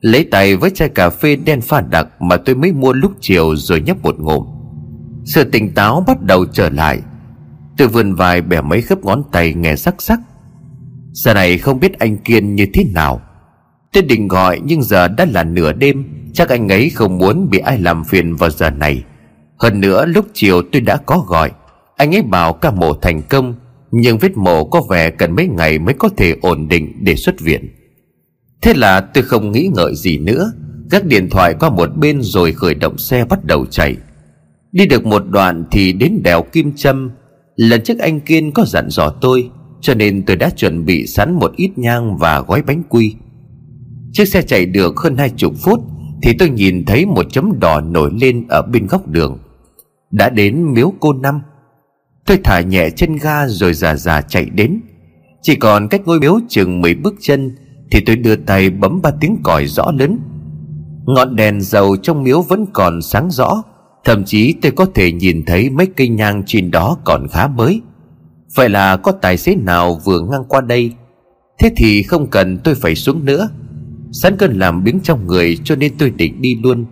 Lấy 0.00 0.24
tay 0.24 0.56
với 0.56 0.70
chai 0.70 0.88
cà 0.88 1.10
phê 1.10 1.36
đen 1.36 1.60
pha 1.60 1.80
đặc 1.80 2.22
Mà 2.22 2.36
tôi 2.36 2.54
mới 2.54 2.72
mua 2.72 2.92
lúc 2.92 3.12
chiều 3.20 3.56
rồi 3.56 3.80
nhấp 3.80 4.02
một 4.02 4.18
ngụm. 4.18 4.46
Sự 5.24 5.44
tỉnh 5.44 5.74
táo 5.74 6.04
bắt 6.06 6.22
đầu 6.22 6.46
trở 6.46 6.70
lại. 6.70 7.00
Tôi 7.76 7.88
vươn 7.88 8.14
vai 8.14 8.42
bẻ 8.42 8.60
mấy 8.60 8.82
khớp 8.82 9.04
ngón 9.04 9.22
tay 9.32 9.54
nghe 9.54 9.76
sắc 9.76 10.02
sắc. 10.02 10.20
Giờ 11.12 11.34
này 11.34 11.58
không 11.58 11.80
biết 11.80 11.98
anh 11.98 12.18
Kiên 12.18 12.54
như 12.54 12.66
thế 12.74 12.84
nào. 12.94 13.20
Tôi 13.92 14.02
định 14.02 14.28
gọi 14.28 14.60
nhưng 14.64 14.82
giờ 14.82 15.08
đã 15.08 15.26
là 15.30 15.44
nửa 15.44 15.72
đêm, 15.72 16.04
Chắc 16.32 16.48
anh 16.48 16.68
ấy 16.68 16.90
không 16.90 17.18
muốn 17.18 17.50
bị 17.50 17.58
ai 17.58 17.78
làm 17.78 18.04
phiền 18.04 18.36
vào 18.36 18.50
giờ 18.50 18.70
này. 18.70 19.04
Hơn 19.58 19.80
nữa 19.80 20.06
lúc 20.06 20.26
chiều 20.34 20.62
tôi 20.72 20.80
đã 20.80 20.96
có 20.96 21.24
gọi. 21.26 21.50
Anh 21.96 22.14
ấy 22.14 22.22
bảo 22.22 22.52
ca 22.52 22.70
mổ 22.70 22.94
thành 22.94 23.22
công 23.22 23.54
nhưng 23.92 24.18
vết 24.18 24.36
mổ 24.36 24.64
có 24.64 24.82
vẻ 24.90 25.10
cần 25.10 25.32
mấy 25.32 25.48
ngày 25.48 25.78
mới 25.78 25.94
có 25.94 26.08
thể 26.16 26.36
ổn 26.42 26.68
định 26.68 26.92
để 27.00 27.16
xuất 27.16 27.40
viện. 27.40 27.68
Thế 28.62 28.74
là 28.74 29.00
tôi 29.00 29.24
không 29.24 29.52
nghĩ 29.52 29.70
ngợi 29.74 29.94
gì 29.94 30.18
nữa. 30.18 30.52
Gác 30.90 31.04
điện 31.04 31.30
thoại 31.30 31.54
qua 31.60 31.70
một 31.70 31.96
bên 31.96 32.22
rồi 32.22 32.52
khởi 32.52 32.74
động 32.74 32.98
xe 32.98 33.24
bắt 33.24 33.44
đầu 33.44 33.66
chạy. 33.66 33.96
Đi 34.72 34.86
được 34.86 35.06
một 35.06 35.22
đoạn 35.30 35.64
thì 35.70 35.92
đến 35.92 36.20
đèo 36.22 36.42
Kim 36.42 36.72
Trâm 36.76 37.10
Lần 37.56 37.82
trước 37.82 37.98
anh 37.98 38.20
Kiên 38.20 38.52
có 38.52 38.64
dặn 38.64 38.90
dò 38.90 39.10
tôi, 39.20 39.50
Cho 39.80 39.94
nên 39.94 40.22
tôi 40.26 40.36
đã 40.36 40.50
chuẩn 40.50 40.84
bị 40.84 41.06
sẵn 41.06 41.32
một 41.34 41.52
ít 41.56 41.70
nhang 41.76 42.16
và 42.16 42.40
gói 42.40 42.62
bánh 42.62 42.82
quy. 42.88 43.14
Chiếc 44.12 44.28
xe 44.28 44.42
chạy 44.42 44.66
được 44.66 44.96
hơn 44.96 45.16
hai 45.16 45.30
chục 45.36 45.54
phút 45.58 45.80
Thì 46.22 46.32
tôi 46.38 46.50
nhìn 46.50 46.84
thấy 46.84 47.06
một 47.06 47.26
chấm 47.32 47.60
đỏ 47.60 47.80
nổi 47.80 48.10
lên 48.20 48.46
ở 48.48 48.62
bên 48.62 48.86
góc 48.86 49.08
đường. 49.08 49.38
Đã 50.10 50.30
đến 50.30 50.74
miếu 50.74 50.92
cô 51.00 51.12
năm. 51.12 51.40
Tôi 52.30 52.38
thả 52.44 52.60
nhẹ 52.60 52.90
chân 52.90 53.16
ga 53.16 53.48
rồi 53.48 53.74
già 53.74 53.96
già 53.96 54.22
chạy 54.22 54.44
đến. 54.44 54.80
Chỉ 55.42 55.54
còn 55.54 55.88
cách 55.88 56.00
ngôi 56.04 56.20
miếu 56.20 56.38
chừng 56.48 56.80
10 56.80 56.94
bước 56.94 57.14
chân 57.20 57.56
thì 57.90 58.00
tôi 58.00 58.16
đưa 58.16 58.36
tay 58.36 58.70
bấm 58.70 59.00
ba 59.02 59.10
tiếng 59.20 59.36
còi 59.42 59.66
rõ 59.66 59.90
lớn. 59.98 60.18
Ngọn 61.06 61.36
đèn 61.36 61.60
dầu 61.60 61.96
trong 61.96 62.22
miếu 62.22 62.42
vẫn 62.42 62.66
còn 62.72 63.02
sáng 63.02 63.30
rõ, 63.30 63.62
Thậm 64.04 64.24
chí 64.24 64.54
tôi 64.62 64.72
có 64.72 64.86
thể 64.94 65.12
nhìn 65.12 65.44
thấy 65.46 65.70
mấy 65.70 65.86
cây 65.86 66.08
nhang 66.08 66.42
trên 66.46 66.70
đó 66.70 66.96
còn 67.04 67.26
khá 67.28 67.48
mới. 67.48 67.80
Vậy 68.54 68.68
là 68.68 68.96
có 68.96 69.12
tài 69.12 69.36
xế 69.36 69.54
nào 69.54 70.00
vừa 70.04 70.20
ngang 70.20 70.44
qua 70.48 70.60
đây? 70.60 70.92
Thế 71.58 71.72
thì 71.76 72.02
không 72.02 72.26
cần 72.30 72.58
tôi 72.58 72.74
phải 72.74 72.94
xuống 72.94 73.24
nữa. 73.24 73.48
Sẵn 74.12 74.36
cơn 74.36 74.58
làm 74.58 74.84
biếng 74.84 75.00
trong 75.00 75.26
người 75.26 75.58
cho 75.64 75.76
nên 75.76 75.92
tôi 75.98 76.10
định 76.10 76.42
đi 76.42 76.56
luôn. 76.62 76.84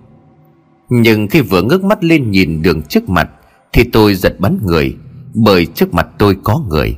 Nhưng 0.89 1.29
khi 1.29 1.41
vừa 1.41 1.63
ngước 1.63 1.85
mắt 1.85 2.05
lên 2.05 2.31
nhìn 2.31 2.63
đường 2.63 2.83
trước 2.83 3.09
mặt 3.09 3.31
Thì 3.73 3.85
tôi 3.93 4.15
giật 4.15 4.41
bắn 4.41 4.59
người. 4.63 4.97
Bởi 5.35 5.67
trước 5.67 5.95
mặt 5.95 6.09
tôi 6.19 6.37
có 6.45 6.63
người. 6.69 6.97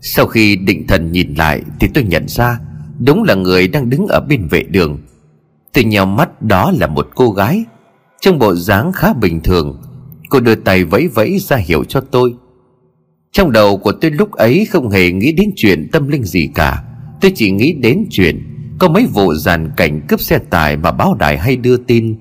Sau 0.00 0.26
khi 0.26 0.56
định 0.56 0.86
thần 0.86 1.12
nhìn 1.12 1.34
lại 1.34 1.62
Thì 1.80 1.88
tôi 1.94 2.04
nhận 2.04 2.28
ra 2.28 2.58
Đúng 2.98 3.22
là 3.22 3.34
người 3.34 3.68
đang 3.68 3.90
đứng 3.90 4.06
ở 4.06 4.20
bên 4.28 4.48
vệ 4.50 4.62
đường. 4.62 4.98
Tôi 5.72 5.84
nhào 5.84 6.06
mắt, 6.06 6.42
đó 6.42 6.72
là 6.78 6.86
một 6.86 7.08
cô 7.14 7.30
gái. 7.30 7.64
Trong 8.20 8.38
bộ 8.38 8.54
dáng 8.54 8.92
khá 8.92 9.12
bình 9.12 9.40
thường. 9.40 9.82
Cô 10.28 10.40
đưa 10.40 10.54
tay 10.54 10.84
vẫy 10.84 11.08
vẫy 11.08 11.38
ra 11.38 11.56
hiệu 11.56 11.84
cho 11.84 12.00
tôi. 12.00 12.34
Trong 13.32 13.52
đầu 13.52 13.76
của 13.76 13.92
tôi 13.92 14.10
lúc 14.10 14.32
ấy 14.32 14.66
không 14.70 14.90
hề 14.90 15.12
nghĩ 15.12 15.32
đến 15.32 15.50
chuyện 15.56 15.88
tâm 15.92 16.08
linh 16.08 16.24
gì 16.24 16.48
cả. 16.54 16.84
Tôi 17.20 17.32
chỉ 17.34 17.50
nghĩ 17.50 17.72
đến 17.72 18.06
chuyện 18.10 18.42
Có 18.78 18.88
mấy 18.88 19.06
vụ 19.06 19.34
giàn 19.34 19.70
cảnh 19.76 20.00
cướp 20.08 20.20
xe 20.20 20.38
tải 20.38 20.76
mà 20.76 20.92
báo 20.92 21.14
đài 21.14 21.38
hay 21.38 21.56
đưa 21.56 21.76
tin. 21.76 22.16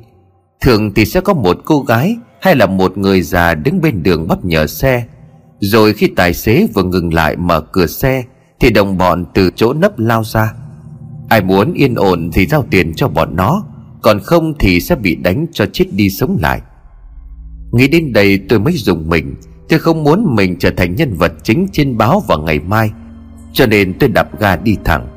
Thường 0.61 0.93
thì 0.93 1.05
sẽ 1.05 1.21
có 1.21 1.33
một 1.33 1.57
cô 1.65 1.81
gái 1.81 2.17
hay 2.47 2.55
là 2.55 2.65
một 2.65 2.97
người 2.97 3.21
già 3.21 3.55
đứng 3.55 3.81
bên 3.81 4.03
đường 4.03 4.27
bắp 4.27 4.45
nhờ 4.45 4.67
xe. 4.67 5.05
Rồi 5.59 5.93
khi 5.93 6.07
tài 6.07 6.33
xế 6.33 6.67
vừa 6.73 6.83
ngừng 6.83 7.13
lại 7.13 7.35
mở 7.35 7.61
cửa 7.61 7.85
xe, 7.85 8.23
Thì 8.59 8.69
đồng 8.69 8.97
bọn 8.97 9.25
từ 9.33 9.49
chỗ 9.55 9.73
nấp 9.73 9.99
lao 9.99 10.23
ra. 10.23 10.53
Ai 11.29 11.41
muốn 11.41 11.73
yên 11.73 11.95
ổn 11.95 12.29
thì 12.33 12.45
giao 12.45 12.65
tiền 12.69 12.93
cho 12.95 13.07
bọn 13.07 13.35
nó, 13.35 13.63
Còn 14.01 14.19
không 14.19 14.53
thì 14.59 14.79
sẽ 14.79 14.95
bị 14.95 15.15
đánh 15.15 15.45
cho 15.51 15.65
chết 15.73 15.85
đi 15.91 16.09
sống 16.09 16.37
lại. 16.41 16.61
Nghĩ 17.71 17.87
đến 17.87 18.13
đây 18.13 18.39
tôi 18.49 18.59
mới 18.59 18.73
dùng 18.73 19.09
mình 19.09 19.35
Tôi 19.69 19.79
không 19.79 20.03
muốn 20.03 20.35
mình 20.35 20.55
trở 20.59 20.71
thành 20.77 20.95
nhân 20.95 21.13
vật 21.13 21.33
chính 21.43 21.67
trên 21.71 21.97
báo 21.97 22.23
vào 22.27 22.39
ngày 22.39 22.59
mai, 22.59 22.91
Cho 23.53 23.65
nên 23.65 23.93
tôi 23.99 24.09
đạp 24.09 24.39
ga 24.39 24.55
đi 24.55 24.77
thẳng. 24.83 25.07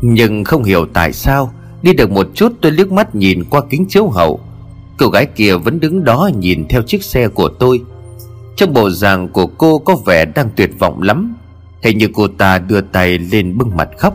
Nhưng 0.00 0.44
không 0.44 0.64
hiểu 0.64 0.86
tại 0.92 1.12
sao, 1.12 1.52
Đi 1.82 1.92
được 1.92 2.10
một 2.10 2.26
chút 2.34 2.52
tôi 2.60 2.72
liếc 2.72 2.92
mắt 2.92 3.14
nhìn 3.14 3.44
qua 3.50 3.60
kính 3.70 3.86
chiếu 3.88 4.08
hậu 4.08 4.40
Cô 4.98 5.08
gái 5.08 5.26
kia 5.26 5.56
vẫn 5.56 5.80
đứng 5.80 6.04
đó 6.04 6.30
nhìn 6.38 6.68
theo 6.68 6.82
chiếc 6.82 7.02
xe 7.02 7.28
của 7.28 7.48
tôi. 7.48 7.80
Trong 8.56 8.72
bộ 8.72 8.90
dạng 8.90 9.28
của 9.28 9.46
cô 9.46 9.78
có 9.78 9.96
vẻ 10.06 10.24
đang 10.24 10.48
tuyệt 10.56 10.70
vọng 10.78 11.02
lắm. 11.02 11.34
Hình 11.82 11.98
như 11.98 12.08
cô 12.14 12.28
ta 12.28 12.58
đưa 12.58 12.80
tay 12.80 13.18
lên 13.18 13.58
bưng 13.58 13.76
mặt 13.76 13.88
khóc. 13.98 14.14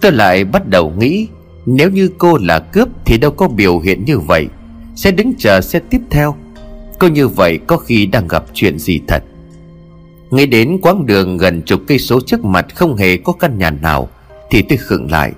Tôi 0.00 0.12
lại 0.12 0.44
bắt 0.44 0.68
đầu 0.68 0.92
nghĩ, 0.98 1.26
Nếu 1.66 1.90
như 1.90 2.10
cô 2.18 2.38
là 2.40 2.58
cướp 2.58 2.88
thì 3.04 3.18
đâu 3.18 3.30
có 3.30 3.48
biểu 3.48 3.78
hiện 3.78 4.04
như 4.04 4.18
vậy. 4.18 4.46
Sẽ 4.96 5.10
đứng 5.10 5.32
chờ 5.38 5.60
xe 5.60 5.80
tiếp 5.90 6.00
theo. 6.10 6.34
Cô 6.98 7.08
như 7.08 7.28
vậy 7.28 7.58
có 7.66 7.76
khi 7.76 8.06
đang 8.06 8.28
gặp 8.28 8.44
chuyện 8.54 8.78
gì 8.78 9.00
thật. 9.06 9.24
Nghĩ 10.30 10.46
đến 10.46 10.78
quãng 10.82 11.06
đường 11.06 11.36
gần 11.36 11.62
chục 11.62 11.80
cây 11.86 11.98
số 11.98 12.20
trước 12.26 12.44
mặt 12.44 12.66
không 12.74 12.96
hề 12.96 13.16
có 13.16 13.32
căn 13.32 13.58
nhà 13.58 13.70
nào, 13.70 14.08
Thì 14.50 14.62
tôi 14.62 14.78
khựng 14.78 15.10
lại. 15.10 15.32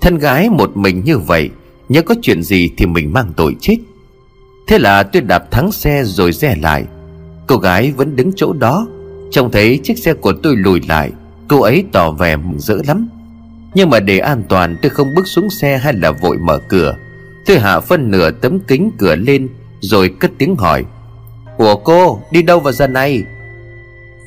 Thân 0.00 0.18
gái 0.18 0.48
một 0.50 0.76
mình 0.76 1.02
như 1.04 1.18
vậy, 1.18 1.50
Nhớ 1.88 2.02
có 2.02 2.14
chuyện 2.22 2.42
gì 2.42 2.70
thì 2.76 2.86
mình 2.86 3.12
mang 3.12 3.32
tội 3.36 3.56
chết. 3.60 3.76
Thế 4.66 4.78
là 4.78 5.02
tôi 5.02 5.22
đạp 5.22 5.50
thắng 5.50 5.72
xe 5.72 6.04
rồi 6.04 6.32
rẽ 6.32 6.56
lại. 6.62 6.84
Cô 7.46 7.56
gái 7.56 7.92
vẫn 7.92 8.16
đứng 8.16 8.30
chỗ 8.36 8.52
đó. 8.52 8.86
Trông 9.30 9.50
thấy 9.50 9.80
chiếc 9.84 9.98
xe 9.98 10.14
của 10.14 10.32
tôi 10.42 10.56
lùi 10.56 10.80
lại, 10.88 11.10
Cô 11.48 11.60
ấy 11.60 11.84
tỏ 11.92 12.10
vẻ 12.10 12.36
mừng 12.36 12.58
rỡ 12.58 12.76
lắm. 12.86 13.08
Nhưng 13.74 13.90
mà 13.90 14.00
để 14.00 14.18
an 14.18 14.42
toàn, 14.48 14.76
tôi 14.82 14.90
không 14.90 15.14
bước 15.14 15.26
xuống 15.26 15.50
xe 15.50 15.78
hay 15.78 15.92
là 15.92 16.10
vội 16.10 16.38
mở 16.38 16.58
cửa. 16.68 16.96
Tôi 17.46 17.58
hạ 17.58 17.80
phân 17.80 18.10
nửa 18.10 18.30
tấm 18.30 18.60
kính 18.60 18.90
cửa 18.98 19.16
lên, 19.16 19.48
Rồi 19.80 20.14
cất 20.20 20.30
tiếng 20.38 20.56
hỏi. 20.56 20.84
Ủa 21.58 21.76
cô, 21.76 22.20
đi 22.30 22.42
đâu 22.42 22.60
vào 22.60 22.72
giờ 22.72 22.86
này? 22.86 23.22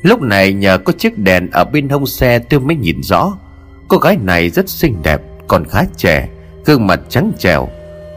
Lúc 0.02 0.20
này 0.22 0.52
nhờ 0.52 0.78
có 0.78 0.92
chiếc 0.92 1.18
đèn 1.18 1.50
ở 1.50 1.64
bên 1.64 1.88
hông 1.88 2.06
xe 2.06 2.38
tôi 2.38 2.60
mới 2.60 2.76
nhìn 2.76 3.02
rõ. 3.02 3.36
Cô 3.88 3.96
gái 3.96 4.16
này 4.16 4.50
rất 4.50 4.68
xinh 4.68 4.96
đẹp, 5.02 5.20
Còn 5.48 5.64
khá 5.64 5.84
trẻ, 5.96 6.28
Gương 6.64 6.86
mặt 6.86 7.00
trắng 7.08 7.32
trẻo. 7.38 7.68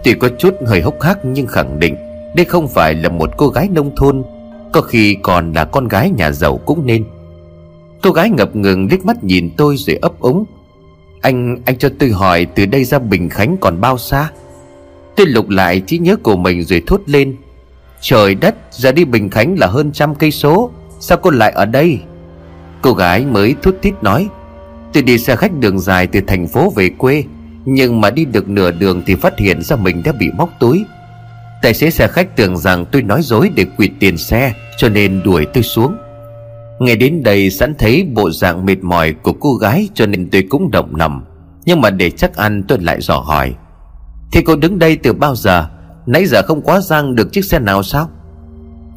Tuy 0.03 0.13
có 0.13 0.29
chút 0.39 0.53
hơi 0.67 0.81
hốc 0.81 1.01
hác 1.01 1.17
nhưng 1.23 1.47
khẳng 1.47 1.79
định 1.79 1.95
đây 2.35 2.45
không 2.45 2.67
phải 2.67 2.95
là 2.95 3.09
một 3.09 3.29
cô 3.37 3.47
gái 3.47 3.69
nông 3.71 3.95
thôn 3.95 4.23
Có 4.73 4.81
khi 4.81 5.17
còn 5.23 5.53
là 5.53 5.65
con 5.65 5.87
gái 5.87 6.09
nhà 6.09 6.31
giàu 6.31 6.57
cũng 6.57 6.85
nên. 6.85 7.05
Cô 8.01 8.11
gái 8.11 8.29
ngập 8.29 8.55
ngừng 8.55 8.87
liếc 8.91 9.05
mắt 9.05 9.23
nhìn 9.23 9.49
tôi 9.57 9.77
rồi 9.77 9.95
ấp 10.01 10.19
úng. 10.19 10.45
Anh, 11.21 11.57
anh 11.65 11.77
cho 11.77 11.89
tôi 11.99 12.09
hỏi 12.09 12.45
từ 12.55 12.65
đây 12.65 12.83
ra 12.83 12.99
Bình 12.99 13.29
Khánh 13.29 13.57
còn 13.57 13.81
bao 13.81 13.97
xa? 13.97 14.31
Tôi 15.15 15.27
lục 15.27 15.49
lại 15.49 15.79
trí 15.79 15.97
nhớ 15.97 16.15
của 16.15 16.35
mình 16.35 16.63
rồi 16.63 16.83
thốt 16.87 17.01
lên. 17.05 17.35
Trời 18.01 18.35
đất 18.35 18.55
ra 18.71 18.91
đi 18.91 19.05
Bình 19.05 19.29
Khánh 19.29 19.59
là 19.59 19.67
hơn 19.67 19.91
trăm 19.91 20.15
cây 20.15 20.31
số 20.31 20.71
Sao 20.99 21.17
cô 21.17 21.29
lại 21.29 21.51
ở 21.51 21.65
đây? 21.65 21.99
Cô 22.81 22.93
gái 22.93 23.25
mới 23.25 23.55
thút 23.61 23.81
thít 23.81 23.93
nói 24.03 24.27
Tôi 24.93 25.03
đi 25.03 25.17
xe 25.17 25.35
khách 25.35 25.51
đường 25.59 25.79
dài 25.79 26.07
từ 26.07 26.19
thành 26.27 26.47
phố 26.47 26.73
về 26.75 26.89
quê 26.97 27.23
Nhưng 27.65 28.01
mà 28.01 28.09
đi 28.09 28.25
được 28.25 28.49
nửa 28.49 28.71
đường 28.71 29.01
Thì 29.05 29.15
phát 29.15 29.39
hiện 29.39 29.61
ra 29.61 29.75
mình 29.75 30.03
đã 30.03 30.11
bị 30.11 30.29
móc 30.37 30.49
túi. 30.59 30.83
Tài 31.61 31.73
xế 31.73 31.89
xe 31.89 32.07
khách 32.07 32.35
tưởng 32.35 32.57
rằng 32.57 32.85
tôi 32.85 33.01
nói 33.01 33.21
dối 33.21 33.51
Để 33.55 33.65
quỵt 33.77 33.91
tiền 33.99 34.17
xe, 34.17 34.53
Cho 34.77 34.89
nên 34.89 35.23
đuổi 35.23 35.45
tôi 35.53 35.63
xuống. 35.63 35.95
Nghe 36.79 36.95
đến 36.95 37.23
đây, 37.23 37.49
sẵn 37.49 37.75
thấy 37.75 38.07
bộ 38.13 38.31
dạng 38.31 38.65
mệt 38.65 38.83
mỏi 38.83 39.13
của 39.13 39.33
cô 39.33 39.53
gái, 39.53 39.89
Cho 39.93 40.05
nên 40.05 40.29
tôi 40.29 40.43
cũng 40.49 40.71
động 40.71 40.95
lòng 40.95 41.21
Nhưng 41.65 41.81
mà 41.81 41.89
để 41.89 42.09
chắc 42.11 42.35
ăn, 42.35 42.63
tôi 42.67 42.79
lại 42.81 43.01
dò 43.01 43.19
hỏi. 43.19 43.55
Thì 44.31 44.41
cô 44.41 44.55
đứng 44.55 44.79
đây 44.79 44.95
từ 44.95 45.13
bao 45.13 45.35
giờ? 45.35 45.67
Nãy 46.05 46.25
giờ 46.25 46.41
không 46.41 46.61
quá 46.61 46.81
giang 46.81 47.15
được 47.15 47.31
chiếc 47.31 47.45
xe 47.45 47.59
nào 47.59 47.83
sao? 47.83 48.09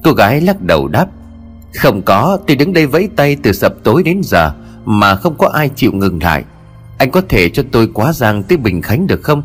Cô 0.05 0.13
gái 0.13 0.41
lắc 0.41 0.61
đầu 0.61 0.89
đáp. 0.89 1.07
Không 1.75 2.03
có, 2.03 2.39
tôi 2.47 2.57
đứng 2.57 2.73
đây 2.73 2.87
vẫy 2.87 3.09
tay 3.17 3.37
từ 3.43 3.53
sập 3.53 3.75
tối 3.85 4.03
đến 4.03 4.21
giờ, 4.25 4.53
Mà 4.85 5.17
không 5.17 5.35
có 5.39 5.49
ai 5.49 5.71
chịu 5.77 5.93
ngừng 5.93 6.23
lại. 6.23 6.45
Anh 6.99 7.11
có 7.11 7.21
thể 7.29 7.49
cho 7.49 7.63
tôi 7.73 7.89
quá 7.95 8.13
giang 8.13 8.43
tới 8.43 8.59
Bình 8.59 8.83
Khánh 8.83 9.07
được 9.07 9.23
không? 9.23 9.43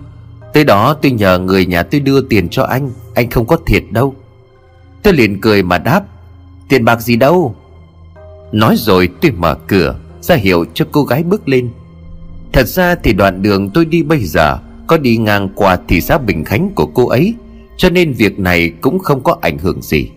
Tới 0.57 0.63
đó 0.63 0.93
tôi 1.01 1.11
nhờ 1.11 1.39
người 1.39 1.65
nhà 1.65 1.83
tôi 1.83 2.01
đưa 2.01 2.21
tiền 2.21 2.49
cho 2.49 2.63
anh 2.63 2.91
Anh 3.13 3.29
không 3.29 3.45
có 3.45 3.57
thiệt 3.65 3.83
đâu. 3.91 4.15
Tôi 5.03 5.13
liền 5.13 5.41
cười 5.41 5.63
mà 5.63 5.77
đáp, 5.77 6.01
Tiền 6.69 6.85
bạc 6.85 7.01
gì 7.01 7.15
đâu. 7.15 7.55
Nói 8.51 8.75
rồi 8.77 9.09
tôi 9.21 9.31
mở 9.31 9.55
cửa, 9.67 9.99
ra 10.21 10.35
hiệu 10.35 10.65
cho 10.73 10.85
cô 10.91 11.03
gái 11.03 11.23
bước 11.23 11.49
lên. 11.49 11.69
Thật 12.53 12.67
ra 12.67 12.95
thì 13.03 13.13
đoạn 13.13 13.41
đường 13.41 13.69
tôi 13.69 13.85
đi 13.85 14.03
bây 14.03 14.19
giờ 14.19 14.57
Có 14.87 14.97
đi 14.97 15.17
ngang 15.17 15.49
qua 15.55 15.77
thị 15.87 16.01
xã 16.01 16.17
Bình 16.17 16.43
Khánh 16.43 16.69
của 16.75 16.85
cô 16.85 17.07
ấy, 17.07 17.33
Cho 17.77 17.89
nên 17.89 18.13
việc 18.13 18.39
này 18.39 18.69
cũng 18.81 18.99
không 18.99 19.23
có 19.23 19.37
ảnh 19.41 19.57
hưởng 19.57 19.81
gì. 19.81 20.09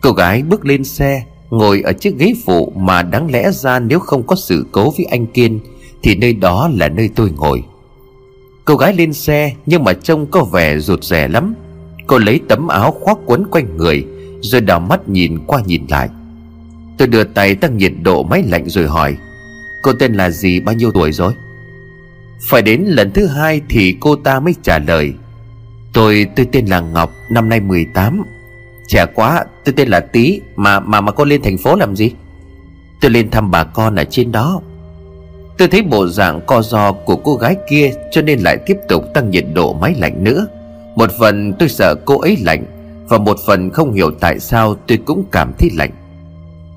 Cô 0.00 0.12
gái 0.12 0.42
bước 0.42 0.66
lên 0.66 0.84
xe, 0.84 1.24
Ngồi 1.50 1.80
ở 1.80 1.92
chiếc 1.92 2.18
ghế 2.18 2.34
phụ 2.46 2.72
Mà 2.76 3.02
đáng 3.02 3.30
lẽ 3.30 3.50
ra 3.52 3.78
nếu 3.78 3.98
không 3.98 4.22
có 4.22 4.36
sự 4.36 4.66
cố 4.72 4.90
với 4.90 5.06
anh 5.10 5.26
Kiên, 5.26 5.60
Thì 6.02 6.14
nơi 6.14 6.32
đó 6.32 6.70
là 6.72 6.88
nơi 6.88 7.10
tôi 7.16 7.30
ngồi. 7.30 7.62
Cô 8.64 8.76
gái 8.76 8.94
lên 8.94 9.12
xe 9.12 9.52
Nhưng 9.66 9.84
mà 9.84 9.92
trông 9.92 10.26
có 10.26 10.44
vẻ 10.44 10.78
rụt 10.78 11.04
rè 11.04 11.28
lắm. 11.28 11.54
Cô 12.06 12.18
lấy 12.18 12.40
tấm 12.48 12.68
áo 12.68 12.92
khoác 13.00 13.18
quấn 13.26 13.46
quanh 13.50 13.76
người, 13.76 14.06
Rồi 14.40 14.60
đào 14.60 14.80
mắt 14.80 15.08
nhìn 15.08 15.38
qua 15.46 15.62
nhìn 15.66 15.86
lại. 15.88 16.08
Tôi 16.98 17.08
đưa 17.08 17.24
tay 17.24 17.54
tăng 17.54 17.78
nhiệt 17.78 17.92
độ 18.02 18.22
máy 18.22 18.42
lạnh 18.48 18.68
rồi 18.68 18.88
hỏi, 18.88 19.16
Cô 19.82 19.92
tên 19.92 20.14
là 20.14 20.30
gì? 20.30 20.60
Bao 20.60 20.74
nhiêu 20.74 20.90
tuổi 20.92 21.12
rồi? 21.12 21.32
Phải 22.50 22.62
đến 22.62 22.82
lần 22.86 23.10
thứ 23.10 23.26
hai 23.26 23.60
thì 23.68 23.96
cô 24.00 24.16
ta 24.16 24.40
mới 24.40 24.54
trả 24.62 24.78
lời, 24.78 25.12
Tôi 25.92 26.26
tôi 26.36 26.46
tên 26.52 26.66
là 26.66 26.80
Ngọc, 26.80 27.12
Năm 27.30 27.48
nay 27.48 27.60
18 27.60 28.22
Trẻ 28.88 29.06
quá, 29.14 29.44
tôi 29.64 29.72
tên 29.76 29.88
là 29.88 30.00
Tý, 30.00 30.40
Mà 30.56 30.80
mà 30.80 31.00
mà 31.00 31.12
cô 31.12 31.24
lên 31.24 31.42
thành 31.42 31.58
phố 31.58 31.76
làm 31.76 31.96
gì? 31.96 32.12
Tôi 33.00 33.10
lên 33.10 33.30
thăm 33.30 33.50
bà 33.50 33.64
con 33.64 33.96
ở 33.96 34.04
trên 34.04 34.32
đó. 34.32 34.60
Tôi 35.58 35.68
thấy 35.68 35.82
bộ 35.82 36.06
dạng 36.06 36.40
co 36.46 36.62
do 36.62 36.92
của 36.92 37.16
cô 37.16 37.36
gái 37.36 37.56
kia 37.68 37.92
Cho 38.10 38.22
nên 38.22 38.38
lại 38.38 38.56
tiếp 38.66 38.76
tục 38.88 39.04
tăng 39.14 39.30
nhiệt 39.30 39.44
độ 39.54 39.72
máy 39.72 39.94
lạnh 39.98 40.24
nữa. 40.24 40.46
Một 40.96 41.10
phần 41.18 41.52
tôi 41.58 41.68
sợ 41.68 41.94
cô 42.04 42.20
ấy 42.20 42.36
lạnh 42.40 42.64
Và 43.08 43.18
một 43.18 43.38
phần 43.46 43.70
không 43.70 43.92
hiểu 43.92 44.10
tại 44.20 44.40
sao 44.40 44.74
tôi 44.86 44.98
cũng 45.06 45.24
cảm 45.32 45.52
thấy 45.58 45.70
lạnh. 45.76 45.90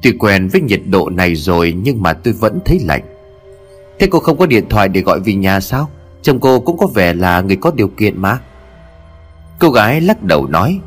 Tuy 0.02 0.12
quen 0.20 0.48
với 0.48 0.62
nhiệt 0.62 0.82
độ 0.86 1.10
này 1.10 1.36
rồi 1.36 1.74
Nhưng 1.84 2.02
mà 2.02 2.14
tôi 2.14 2.34
vẫn 2.34 2.60
thấy 2.66 2.80
lạnh. 2.80 3.04
Thế 4.00 4.08
cô 4.12 4.20
không 4.20 4.38
có 4.38 4.46
điện 4.46 4.70
thoại 4.70 4.88
để 4.88 5.02
gọi 5.02 5.20
về 5.20 5.34
nhà 5.34 5.60
sao? 5.60 5.90
Chồng 6.22 6.40
cô 6.40 6.60
cũng 6.60 6.78
có 6.78 6.88
vẻ 6.88 7.14
là 7.14 7.42
người 7.42 7.56
có 7.56 7.72
điều 7.76 7.88
kiện 7.88 8.22
mà. 8.22 8.40
Cô 9.60 9.70
gái 9.70 10.02
lắc 10.02 10.24
đầu 10.24 10.48
nói, 10.48 10.80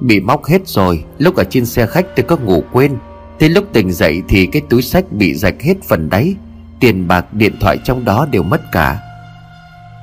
Bị 0.00 0.20
móc 0.20 0.44
hết 0.44 0.68
rồi, 0.68 1.04
Lúc 1.18 1.36
ở 1.36 1.44
trên 1.44 1.66
xe 1.66 1.86
khách 1.86 2.16
tôi 2.16 2.24
có 2.28 2.36
ngủ 2.36 2.62
quên. 2.72 2.96
Thế 3.38 3.48
lúc 3.48 3.64
tỉnh 3.72 3.92
dậy 3.92 4.22
thì 4.28 4.46
cái 4.46 4.62
túi 4.68 4.82
sách 4.82 5.12
bị 5.12 5.34
rạch 5.34 5.62
hết 5.62 5.74
phần 5.88 6.10
đáy 6.10 6.34
Tiền 6.80 7.08
bạc 7.08 7.34
điện 7.34 7.52
thoại 7.60 7.78
trong 7.84 8.04
đó 8.04 8.26
đều 8.30 8.42
mất 8.42 8.72
cả. 8.72 9.00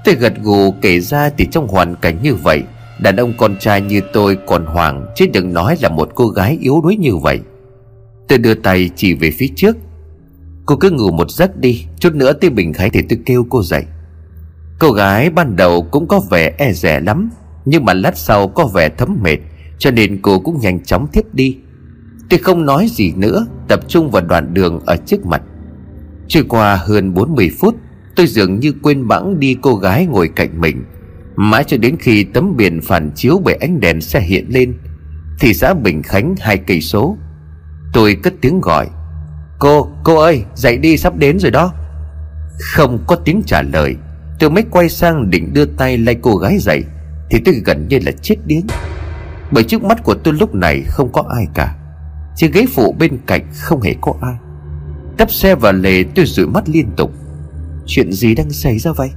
Tôi 0.06 0.16
gật 0.16 0.34
gù 0.42 0.72
kể 0.82 1.00
ra 1.00 1.30
thì 1.38 1.48
trong 1.52 1.68
hoàn 1.68 1.96
cảnh 1.96 2.20
như 2.24 2.36
vậy, 2.36 2.64
Đàn 3.00 3.16
ông 3.16 3.34
con 3.38 3.56
trai 3.60 3.82
như 3.82 4.02
tôi 4.14 4.38
còn 4.48 4.66
hoảng, 4.66 5.06
Chứ 5.16 5.26
đừng 5.34 5.54
nói 5.54 5.78
là 5.82 5.90
một 5.90 6.10
cô 6.16 6.28
gái 6.28 6.58
yếu 6.62 6.82
đuối 6.84 6.96
như 6.96 7.18
vậy. 7.18 7.40
Tôi 8.28 8.38
đưa 8.38 8.54
tay 8.54 8.90
chỉ 8.96 9.14
về 9.14 9.32
phía 9.32 9.48
trước. 9.56 9.78
Cô 10.66 10.76
cứ 10.76 10.90
ngủ 10.92 11.12
một 11.12 11.32
giấc 11.32 11.60
đi, 11.60 11.86
Chút 12.00 12.16
nữa 12.16 12.34
tới 12.34 12.50
Bình 12.50 12.74
Khánh 12.74 12.90
thì 12.94 13.02
tôi 13.10 13.20
kêu 13.26 13.46
cô 13.50 13.64
dậy. 13.64 13.84
Cô 14.80 14.92
gái 14.92 15.30
ban 15.30 15.56
đầu 15.56 15.88
cũng 15.92 16.08
có 16.08 16.22
vẻ 16.30 16.54
e 16.58 16.74
rẻ 16.74 17.00
lắm, 17.00 17.30
Nhưng 17.66 17.86
mà 17.86 17.94
lát 17.94 18.18
sau 18.18 18.48
có 18.48 18.66
vẻ 18.66 18.90
thấm 18.90 19.18
mệt, 19.24 19.38
Cho 19.78 19.92
nên 19.92 20.22
cô 20.22 20.40
cũng 20.40 20.60
nhanh 20.60 20.84
chóng 20.84 21.08
thiếp 21.14 21.34
đi. 21.34 21.58
Tôi 22.30 22.40
không 22.40 22.66
nói 22.66 22.88
gì 22.90 23.14
nữa, 23.16 23.46
Tập 23.68 23.80
trung 23.88 24.12
vào 24.12 24.22
đoạn 24.22 24.54
đường 24.54 24.80
ở 24.86 24.96
trước 25.06 25.26
mặt. 25.26 25.42
Trôi 26.34 26.44
qua 26.50 26.76
hơn 26.76 27.14
40 27.14 27.52
phút 27.60 27.76
Tôi 28.16 28.28
dường 28.28 28.60
như 28.60 28.74
quên 28.84 29.08
bẵng 29.08 29.40
đi 29.40 29.58
cô 29.62 29.76
gái 29.76 30.06
ngồi 30.06 30.30
cạnh 30.36 30.62
mình. 30.62 30.84
Mãi 31.36 31.64
cho 31.68 31.78
đến 31.78 31.96
khi 32.00 32.24
tấm 32.24 32.58
biển 32.58 32.82
phản 32.82 33.12
chiếu 33.16 33.42
bởi 33.44 33.56
ánh 33.56 33.80
đèn 33.80 34.02
xe 34.02 34.20
hiện 34.20 34.46
lên 34.50 34.74
Thị 35.40 35.54
xã 35.54 35.74
Bình 35.74 36.04
Khánh 36.04 36.36
hai 36.40 36.58
cây 36.58 36.82
số. 36.82 37.18
Tôi 37.94 38.16
cất 38.16 38.34
tiếng 38.42 38.62
gọi. 38.62 38.88
Cô, 39.60 39.88
cô 40.04 40.18
ơi, 40.18 40.44
dậy 40.56 40.78
đi 40.78 40.98
sắp 40.98 41.18
đến 41.18 41.40
rồi 41.40 41.52
đó. 41.52 41.74
Không 42.60 43.04
có 43.08 43.16
tiếng 43.16 43.42
trả 43.46 43.62
lời 43.62 43.96
Tôi 44.40 44.50
mới 44.50 44.64
quay 44.72 44.90
sang 44.90 45.30
định 45.30 45.54
đưa 45.54 45.66
tay 45.66 45.98
lay 45.98 46.16
cô 46.22 46.36
gái 46.36 46.58
dậy 46.60 46.84
Thì 47.30 47.40
tôi 47.46 47.56
gần 47.66 47.88
như 47.90 48.00
là 48.06 48.12
chết 48.22 48.36
điếng. 48.46 48.68
Bởi 49.52 49.64
trước 49.64 49.84
mắt 49.84 50.04
của 50.04 50.14
tôi 50.14 50.34
lúc 50.34 50.56
này 50.56 50.82
không 50.88 51.12
có 51.12 51.24
ai 51.36 51.48
cả 51.54 51.76
Chiếc 52.36 52.54
ghế 52.54 52.66
phụ 52.74 52.96
bên 53.00 53.18
cạnh 53.26 53.42
không 53.54 53.82
hề 53.82 53.96
có 54.02 54.14
ai. 54.22 54.36
Tấp 55.24 55.32
xe 55.32 55.56
vào 55.56 55.74
lề 55.74 56.04
tôi 56.16 56.26
rủi 56.26 56.48
mắt 56.48 56.64
liên 56.70 56.90
tục. 56.98 57.14
Chuyện 57.86 58.12
gì 58.12 58.36
đang 58.36 58.50
xảy 58.50 58.80
ra 58.80 58.92
vậy? 58.92 59.10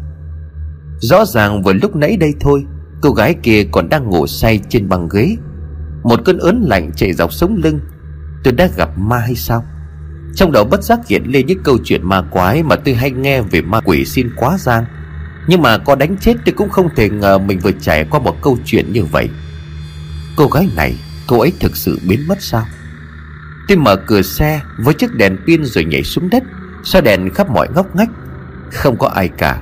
Rõ 1.00 1.24
ràng 1.24 1.62
vừa 1.62 1.72
lúc 1.72 1.96
nãy 1.96 2.16
đây 2.16 2.34
thôi, 2.40 2.64
Cô 3.02 3.10
gái 3.10 3.34
kia 3.42 3.64
còn 3.72 3.88
đang 3.88 4.10
ngủ 4.10 4.26
say 4.26 4.60
trên 4.68 4.88
băng 4.88 5.08
ghế. 5.12 5.36
Một 6.02 6.20
cơn 6.24 6.38
ớn 6.38 6.62
lạnh 6.62 6.90
chạy 6.96 7.12
dọc 7.12 7.32
sống 7.32 7.60
lưng. 7.64 7.80
Tôi 8.44 8.52
đã 8.52 8.68
gặp 8.76 8.98
ma 8.98 9.18
hay 9.18 9.34
sao? 9.34 9.64
Trong 10.34 10.52
đầu 10.52 10.64
bất 10.64 10.82
giác 10.82 11.08
hiện 11.08 11.22
lên 11.26 11.46
những 11.46 11.62
câu 11.62 11.78
chuyện 11.84 12.08
ma 12.08 12.22
quái 12.22 12.62
Mà 12.62 12.76
tôi 12.76 12.94
hay 12.94 13.10
nghe 13.10 13.42
về 13.42 13.62
ma 13.62 13.80
quỷ 13.80 14.04
xin 14.04 14.30
quá 14.36 14.58
giang 14.58 14.84
Nhưng 15.48 15.62
mà 15.62 15.78
có 15.78 15.94
đánh 15.94 16.16
chết 16.20 16.34
tôi 16.46 16.54
cũng 16.56 16.68
không 16.68 16.88
thể 16.96 17.10
ngờ 17.10 17.38
Mình 17.38 17.58
vừa 17.58 17.72
trải 17.72 18.04
qua 18.04 18.20
một 18.20 18.42
câu 18.42 18.58
chuyện 18.64 18.92
như 18.92 19.04
vậy. 19.04 19.28
Cô 20.36 20.46
gái 20.46 20.68
này, 20.76 20.94
Cô 21.26 21.40
ấy 21.40 21.52
thực 21.60 21.76
sự 21.76 22.00
biến 22.08 22.28
mất 22.28 22.42
sao? 22.42 22.66
Tôi 23.68 23.76
mở 23.76 23.96
cửa 23.96 24.22
xe 24.22 24.60
với 24.78 24.94
chiếc 24.94 25.14
đèn 25.14 25.36
pin 25.46 25.64
rồi 25.64 25.84
nhảy 25.84 26.02
xuống 26.02 26.30
đất, 26.30 26.42
soi 26.84 27.02
đèn 27.02 27.30
khắp 27.30 27.50
mọi 27.50 27.68
ngóc 27.74 27.96
ngách. 27.96 28.10
Không 28.72 28.98
có 28.98 29.08
ai 29.08 29.28
cả, 29.28 29.60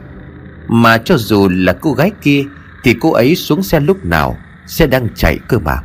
Mà 0.69 0.99
cho 0.99 1.17
dù 1.17 1.49
là 1.49 1.73
cô 1.73 1.93
gái 1.93 2.11
kia 2.23 2.45
Thì 2.85 2.95
cô 3.01 3.13
ấy 3.13 3.37
xuống 3.37 3.63
xe 3.63 3.81
lúc 3.81 4.05
nào 4.05 4.37
Xe 4.67 4.87
đang 4.87 5.09
chạy 5.15 5.39
cơ 5.49 5.59
mà. 5.59 5.77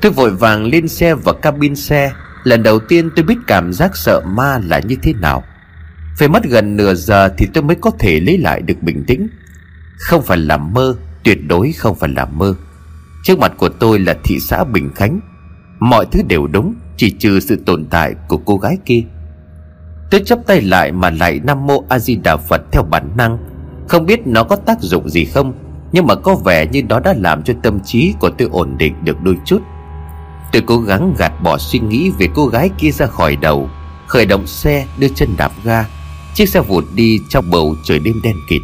Tôi 0.00 0.12
vội 0.12 0.30
vàng 0.30 0.64
lên 0.64 0.88
xe 0.88 1.14
và 1.14 1.32
cabin 1.32 1.76
xe. 1.76 2.12
Lần 2.44 2.62
đầu 2.62 2.78
tiên 2.78 3.10
tôi 3.16 3.24
biết 3.24 3.38
cảm 3.46 3.72
giác 3.72 3.96
sợ 3.96 4.20
ma 4.20 4.60
là 4.64 4.78
như 4.78 4.96
thế 5.02 5.12
nào. 5.12 5.44
Phải 6.18 6.28
mất 6.28 6.44
gần 6.44 6.76
nửa 6.76 6.94
giờ 6.94 7.28
thì 7.38 7.46
tôi 7.54 7.64
mới 7.64 7.76
có 7.80 7.90
thể 7.98 8.20
lấy 8.20 8.38
lại 8.38 8.62
được 8.62 8.82
bình 8.82 9.04
tĩnh. 9.06 9.28
Không 9.98 10.22
phải 10.22 10.38
là 10.38 10.56
mơ, 10.56 10.96
Tuyệt 11.24 11.38
đối 11.46 11.72
không 11.72 11.98
phải 11.98 12.10
là 12.16 12.24
mơ. 12.24 12.54
Trước 13.22 13.38
mặt 13.38 13.52
của 13.56 13.68
tôi 13.68 13.98
là 13.98 14.16
thị 14.24 14.38
xã 14.40 14.64
Bình 14.64 14.90
Khánh. 14.94 15.20
Mọi 15.80 16.06
thứ 16.12 16.20
đều 16.28 16.46
đúng. 16.46 16.74
Chỉ 17.00 17.10
trừ 17.10 17.40
sự 17.40 17.56
tồn 17.66 17.84
tại 17.90 18.14
của 18.28 18.36
cô 18.36 18.56
gái 18.56 18.76
kia. 18.84 19.02
Tôi 20.10 20.22
chấp 20.26 20.38
tay 20.46 20.60
lại 20.60 20.92
mà 20.92 21.10
lại 21.10 21.40
Nam 21.44 21.66
Mô 21.66 21.84
A 21.88 21.98
Di 21.98 22.16
Đà 22.16 22.36
Phật 22.36 22.62
theo 22.72 22.82
bản 22.82 23.10
năng. 23.16 23.38
Không 23.88 24.06
biết 24.06 24.26
nó 24.26 24.44
có 24.44 24.56
tác 24.56 24.80
dụng 24.80 25.08
gì 25.08 25.24
không, 25.24 25.52
Nhưng 25.92 26.06
mà 26.06 26.14
có 26.14 26.34
vẻ 26.34 26.66
như 26.66 26.82
đó 26.82 27.00
đã 27.00 27.14
làm 27.16 27.42
cho 27.42 27.54
tâm 27.62 27.80
trí 27.80 28.14
của 28.20 28.30
tôi 28.30 28.48
ổn 28.52 28.78
định 28.78 28.94
được 29.04 29.20
đôi 29.22 29.36
chút. 29.44 29.62
Tôi 30.52 30.62
cố 30.66 30.78
gắng 30.78 31.14
gạt 31.18 31.32
bỏ 31.42 31.58
suy 31.58 31.78
nghĩ 31.78 32.10
về 32.18 32.26
cô 32.34 32.46
gái 32.46 32.70
kia 32.78 32.90
ra 32.90 33.06
khỏi 33.06 33.36
đầu, 33.36 33.68
Khởi 34.06 34.26
động 34.26 34.46
xe 34.46 34.86
đưa 34.98 35.08
chân 35.08 35.28
đạp 35.36 35.52
ga, 35.64 35.84
Chiếc 36.34 36.48
xe 36.48 36.60
vụt 36.60 36.84
đi 36.94 37.18
trong 37.28 37.50
bầu 37.50 37.74
trời 37.84 37.98
đêm 37.98 38.14
đen 38.24 38.34
kịt. 38.48 38.60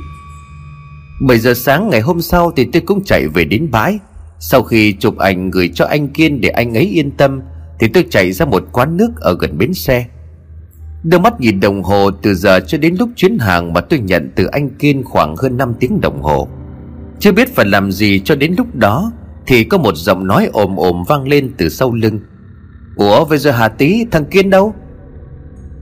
7 1.20 1.38
giờ 1.38 1.54
sáng 1.54 1.88
ngày 1.88 2.00
hôm 2.00 2.20
sau 2.20 2.52
thì 2.56 2.68
tôi 2.72 2.82
cũng 2.86 3.04
chạy 3.04 3.28
về 3.28 3.44
đến 3.44 3.70
bãi. 3.70 3.98
Sau 4.38 4.62
khi 4.62 4.92
chụp 4.92 5.18
ảnh 5.18 5.50
gửi 5.50 5.70
cho 5.74 5.84
anh 5.84 6.08
Kiên 6.08 6.40
để 6.40 6.48
anh 6.48 6.76
ấy 6.76 6.84
yên 6.84 7.10
tâm 7.10 7.40
thì 7.80 7.88
tôi 7.88 8.06
chạy 8.10 8.32
ra 8.32 8.46
một 8.46 8.64
quán 8.72 8.96
nước 8.96 9.10
ở 9.20 9.36
gần 9.40 9.58
bến 9.58 9.74
xe. 9.74 10.06
Đưa 11.02 11.18
mắt 11.18 11.40
nhìn 11.40 11.60
đồng 11.60 11.82
hồ 11.82 12.10
từ 12.10 12.34
giờ 12.34 12.60
cho 12.60 12.78
đến 12.78 12.94
lúc 12.98 13.08
chuyến 13.16 13.38
hàng 13.38 13.72
mà 13.72 13.80
tôi 13.80 13.98
nhận 13.98 14.30
từ 14.36 14.46
anh 14.46 14.70
Kiên 14.70 15.04
khoảng 15.04 15.36
hơn 15.36 15.56
5 15.56 15.74
tiếng 15.80 16.00
đồng 16.00 16.22
hồ. 16.22 16.48
Chưa 17.18 17.32
biết 17.32 17.54
phải 17.54 17.66
làm 17.66 17.92
gì 17.92 18.20
cho 18.24 18.34
đến 18.34 18.54
lúc 18.58 18.74
đó 18.74 19.12
Thì 19.46 19.64
có 19.64 19.78
một 19.78 19.96
giọng 19.96 20.26
nói 20.26 20.48
ồm 20.52 20.76
ồm 20.76 21.02
vang 21.08 21.28
lên 21.28 21.52
từ 21.58 21.68
sau 21.68 21.94
lưng. 21.94 22.20
Ủa 22.96 23.24
bây 23.24 23.38
giờ 23.38 23.50
Hà 23.50 23.68
Tý, 23.68 24.06
thằng 24.10 24.24
Kiên 24.24 24.50
đâu? 24.50 24.74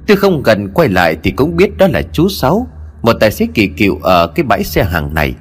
Tôi 0.06 0.16
không 0.16 0.42
gần 0.42 0.68
quay 0.74 0.88
lại 0.88 1.16
thì 1.22 1.30
cũng 1.30 1.56
biết 1.56 1.76
đó 1.76 1.86
là 1.92 2.02
chú 2.12 2.28
Sáu, 2.28 2.66
Một 3.02 3.12
tài 3.20 3.30
xế 3.30 3.46
kỳ 3.54 3.66
cựu 3.66 3.98
ở 4.02 4.26
cái 4.26 4.44
bãi 4.44 4.64
xe 4.64 4.84
hàng 4.84 5.14
này. 5.14 5.34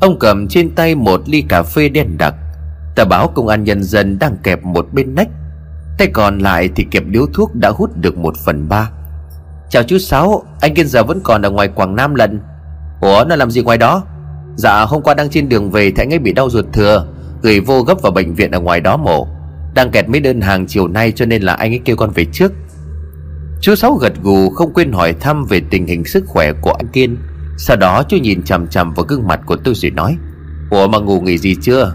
Ông 0.00 0.18
cầm 0.18 0.48
trên 0.48 0.74
tay 0.74 0.94
một 0.94 1.22
ly 1.26 1.44
cà 1.48 1.62
phê 1.62 1.88
đen 1.88 2.16
đặc. 2.18 2.34
Tờ 2.96 3.04
báo 3.04 3.28
công 3.28 3.48
an 3.48 3.64
nhân 3.64 3.82
dân 3.82 4.18
đang 4.18 4.36
kẹp 4.42 4.64
một 4.64 4.88
bên 4.92 5.14
nách. 5.14 5.28
Tay 5.98 6.08
còn 6.12 6.38
lại 6.38 6.70
thì 6.76 6.86
kẹp 6.90 7.02
điếu 7.06 7.26
thuốc 7.34 7.54
đã 7.54 7.68
hút 7.68 7.90
được 7.96 8.18
một 8.18 8.34
phần 8.44 8.68
ba. 8.68 8.90
Chào 9.70 9.82
chú 9.82 9.98
Sáu, 9.98 10.42
Anh 10.60 10.74
Kiên 10.74 10.86
giờ 10.86 11.04
vẫn 11.04 11.20
còn 11.24 11.42
ở 11.42 11.50
ngoài 11.50 11.68
Quảng 11.68 11.96
Nam 11.96 12.14
lần 12.14 12.40
Ủa, 13.00 13.24
nó 13.28 13.36
làm 13.36 13.50
gì 13.50 13.62
ngoài 13.62 13.78
đó? 13.78 14.04
Dạ 14.56 14.84
hôm 14.84 15.02
qua 15.02 15.14
đang 15.14 15.30
trên 15.30 15.48
đường 15.48 15.70
về 15.70 15.90
Thì 15.90 16.02
anh 16.02 16.12
ấy 16.12 16.18
bị 16.18 16.32
đau 16.32 16.50
ruột 16.50 16.64
thừa 16.72 17.06
Gửi 17.42 17.60
vô 17.60 17.82
gấp 17.82 18.02
vào 18.02 18.12
bệnh 18.12 18.34
viện 18.34 18.50
ở 18.50 18.60
ngoài 18.60 18.80
đó 18.80 18.96
mổ. 18.96 19.28
Đang 19.74 19.90
kẹt 19.90 20.08
mấy 20.08 20.20
đơn 20.20 20.40
hàng 20.40 20.66
chiều 20.66 20.88
nay 20.88 21.12
cho 21.12 21.26
nên 21.26 21.42
là 21.42 21.54
anh 21.54 21.72
ấy 21.72 21.80
kêu 21.84 21.96
con 21.96 22.10
về 22.10 22.24
trước. 22.32 22.52
Chú 23.60 23.74
Sáu 23.74 23.94
gật 23.94 24.12
gù, 24.22 24.50
không 24.50 24.72
quên 24.72 24.92
hỏi 24.92 25.12
thăm 25.12 25.44
về 25.44 25.62
tình 25.70 25.86
hình 25.86 26.04
sức 26.04 26.24
khỏe 26.26 26.52
của 26.52 26.72
anh 26.72 26.88
Kiên. 26.88 27.16
Sau 27.58 27.76
đó 27.76 28.02
chú 28.08 28.16
nhìn 28.16 28.42
chằm 28.42 28.68
chằm 28.68 28.94
vào 28.94 29.06
gương 29.08 29.26
mặt 29.26 29.40
của 29.46 29.56
tôi 29.56 29.74
rồi 29.74 29.90
nói, 29.90 30.16
Ủa 30.70 30.88
mà 30.88 30.98
ngủ 30.98 31.20
nghỉ 31.20 31.38
gì 31.38 31.56
chưa? 31.62 31.94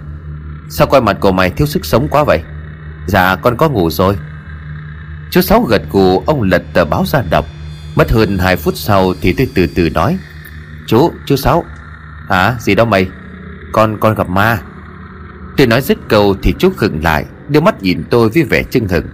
Sao 0.70 0.88
quay 0.88 1.02
mặt 1.02 1.18
của 1.20 1.32
mày 1.32 1.50
thiếu 1.50 1.68
sức 1.68 1.86
sống 1.86 2.08
quá 2.12 2.24
vậy? 2.24 2.40
Dạ 3.10 3.36
con 3.36 3.58
có 3.58 3.70
ngủ 3.70 3.90
rồi. 3.90 4.18
Chú 5.32 5.42
Sáu 5.42 5.62
gật 5.62 5.82
gù 5.92 6.20
ông 6.20 6.42
lật 6.42 6.64
tờ 6.74 6.86
báo 6.86 7.06
ra 7.06 7.22
đọc. 7.30 7.46
Mất 7.96 8.12
hơn 8.12 8.38
2 8.38 8.56
phút 8.56 8.74
sau 8.78 9.14
thì 9.22 9.34
tôi 9.34 9.50
từ 9.56 9.68
từ 9.76 9.90
nói. 9.90 10.18
Chú, 10.88 11.12
chú 11.26 11.36
Sáu. 11.36 11.66
Hả, 12.30 12.56
gì 12.60 12.76
đâu 12.76 12.86
mày? 12.86 13.08
Con, 13.72 13.98
con 14.00 14.16
gặp 14.16 14.30
ma. 14.30 14.62
Tôi 15.58 15.68
nói 15.68 15.82
dứt 15.82 15.98
câu 16.08 16.36
thì 16.42 16.54
chú 16.60 16.70
khựng 16.78 17.04
lại 17.04 17.26
Đưa 17.50 17.60
mắt 17.60 17.84
nhìn 17.84 18.04
tôi 18.10 18.30
với 18.30 18.44
vẻ 18.44 18.64
chưng 18.64 18.88
hừng 18.88 19.08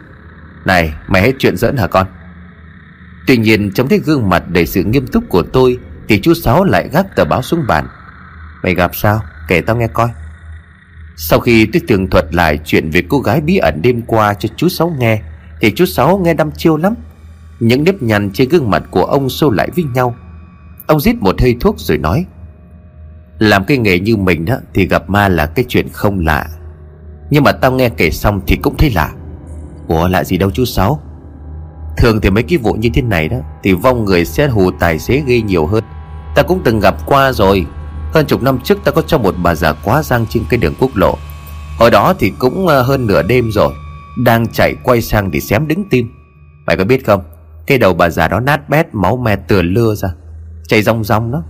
Này, 0.65 0.93
mày 1.07 1.21
hết 1.21 1.31
chuyện 1.39 1.57
giỡn 1.57 1.77
hả 1.77 1.87
con? 1.87 2.07
Tuy 3.27 3.37
nhiên 3.37 3.71
trong 3.71 3.89
thấy 3.89 3.99
gương 4.05 4.29
mặt 4.29 4.43
đầy 4.47 4.65
sự 4.65 4.83
nghiêm 4.83 5.07
túc 5.07 5.23
của 5.29 5.43
tôi 5.43 5.79
Thì 6.07 6.21
chú 6.21 6.33
Sáu 6.33 6.63
lại 6.63 6.89
gác 6.93 7.15
tờ 7.15 7.25
báo 7.25 7.41
xuống 7.41 7.63
bàn. 7.67 7.87
Mày 8.63 8.75
gặp 8.75 8.95
sao, 8.95 9.21
kể 9.47 9.61
tao 9.61 9.75
nghe 9.75 9.87
coi 9.87 10.09
sau 11.17 11.39
khi 11.39 11.65
tôi 11.65 11.81
tường 11.87 12.09
thuật 12.09 12.35
lại 12.35 12.59
chuyện 12.65 12.89
về 12.89 13.03
cô 13.09 13.19
gái 13.19 13.41
bí 13.41 13.57
ẩn 13.57 13.81
đêm 13.81 14.01
qua 14.01 14.33
cho 14.33 14.49
chú 14.55 14.69
Sáu 14.69 14.93
nghe, 14.99 15.21
Thì 15.61 15.71
chú 15.75 15.85
Sáu 15.85 16.17
nghe 16.17 16.33
đăm 16.33 16.51
chiêu 16.51 16.77
lắm. 16.77 16.93
Những 17.59 17.83
nếp 17.83 18.01
nhăn 18.01 18.29
trên 18.33 18.49
gương 18.49 18.69
mặt 18.69 18.83
của 18.91 19.03
ông 19.03 19.29
xô 19.29 19.49
lại 19.49 19.69
với 19.75 19.85
nhau. 19.93 20.15
Ông 20.87 20.99
rít 20.99 21.15
một 21.15 21.41
hơi 21.41 21.57
thuốc 21.59 21.79
rồi 21.79 21.97
nói, 21.97 22.25
Làm 23.39 23.63
cái 23.65 23.77
nghề 23.77 23.99
như 23.99 24.17
mình 24.17 24.45
đó 24.45 24.55
Thì 24.73 24.87
gặp 24.87 25.09
ma 25.09 25.27
là 25.27 25.45
cái 25.45 25.65
chuyện 25.67 25.87
không 25.91 26.19
lạ. 26.19 26.47
Nhưng 27.29 27.43
mà 27.43 27.51
tao 27.51 27.71
nghe 27.71 27.89
kể 27.89 28.11
xong 28.11 28.41
thì 28.47 28.55
cũng 28.55 28.77
thấy 28.77 28.91
lạ. 28.95 29.11
Ủa, 29.87 30.07
lạ 30.07 30.23
gì 30.23 30.37
đâu 30.37 30.51
chú 30.51 30.65
Sáu. 30.65 31.01
Thường 31.97 32.21
thì 32.21 32.29
mấy 32.29 32.43
cái 32.43 32.57
vụ 32.57 32.73
như 32.73 32.89
thế 32.93 33.01
này 33.01 33.29
đó, 33.29 33.37
Thì 33.63 33.73
vong 33.73 34.05
người 34.05 34.25
sẽ 34.25 34.47
hù 34.47 34.71
tài 34.71 34.99
xế 34.99 35.23
gây 35.27 35.41
nhiều 35.41 35.65
hơn. 35.65 35.83
Ta 36.35 36.43
cũng 36.43 36.61
từng 36.63 36.79
gặp 36.79 37.05
qua 37.05 37.31
rồi 37.31 37.65
hơn 38.15 38.25
chục 38.25 38.43
năm 38.43 38.59
trước 38.63 38.77
ta 38.83 38.91
có 38.91 39.01
cho 39.01 39.17
một 39.17 39.35
bà 39.43 39.55
già 39.55 39.73
quá 39.73 40.03
giang 40.03 40.25
trên 40.29 40.43
cái 40.49 40.57
đường 40.57 40.73
quốc 40.79 40.91
lộ. 40.95 41.17
Hồi 41.77 41.91
đó 41.91 42.13
thì 42.19 42.33
cũng 42.39 42.67
ờ, 42.67 42.81
hơn 42.81 43.07
nửa 43.07 43.23
đêm 43.23 43.51
rồi, 43.51 43.73
Đang 44.23 44.47
chạy 44.47 44.75
quay 44.83 45.01
sang 45.01 45.31
để 45.31 45.39
xém 45.39 45.67
đứng 45.67 45.89
tim. 45.89 46.11
Mày 46.67 46.77
có 46.77 46.83
biết 46.83 47.05
không? 47.05 47.23
Cái 47.67 47.77
đầu 47.77 47.93
bà 47.93 48.09
già 48.09 48.27
đó 48.27 48.39
nát 48.39 48.69
bét, 48.69 48.87
máu 48.93 49.17
me 49.17 49.35
tựa 49.35 49.61
lưa 49.61 49.95
ra. 49.95 50.09
Chạy 50.67 50.81
rong 50.81 51.03
rong 51.03 51.31
đó. 51.31 51.43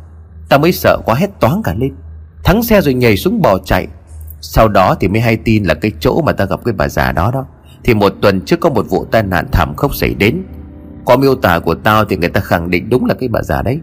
Ta 0.49 0.57
mới 0.57 0.71
sợ 0.71 0.97
quá 1.05 1.15
hét 1.15 1.29
toáng 1.39 1.61
cả 1.63 1.73
lên. 1.77 1.95
Thắng 2.43 2.63
xe 2.63 2.81
rồi 2.81 2.93
nhảy 2.93 3.17
xuống 3.17 3.41
bò 3.41 3.57
chạy. 3.57 3.87
Sau 4.41 4.67
đó 4.67 4.95
thì 4.99 5.07
mới 5.07 5.21
hay 5.21 5.37
tin 5.37 5.63
là 5.63 5.73
cái 5.73 5.91
chỗ 5.99 6.21
mà 6.21 6.31
ta 6.31 6.45
gặp 6.45 6.59
cái 6.65 6.73
bà 6.73 6.87
già 6.87 7.11
đó 7.11 7.31
đó. 7.31 7.45
Thì 7.83 7.93
một 7.93 8.13
tuần 8.21 8.41
trước 8.41 8.59
có 8.59 8.69
một 8.69 8.85
vụ 8.89 9.05
tai 9.11 9.23
nạn 9.23 9.47
thảm 9.51 9.75
khốc 9.75 9.95
xảy 9.95 10.13
đến. 10.13 10.43
Qua 11.05 11.17
miêu 11.17 11.35
tả 11.35 11.59
của 11.59 11.75
tao 11.75 12.05
thì 12.05 12.17
người 12.17 12.29
ta 12.29 12.41
khẳng 12.41 12.69
định 12.69 12.89
đúng 12.89 13.05
là 13.05 13.13
cái 13.13 13.29
bà 13.29 13.41
già 13.41 13.61
đấy. 13.61 13.79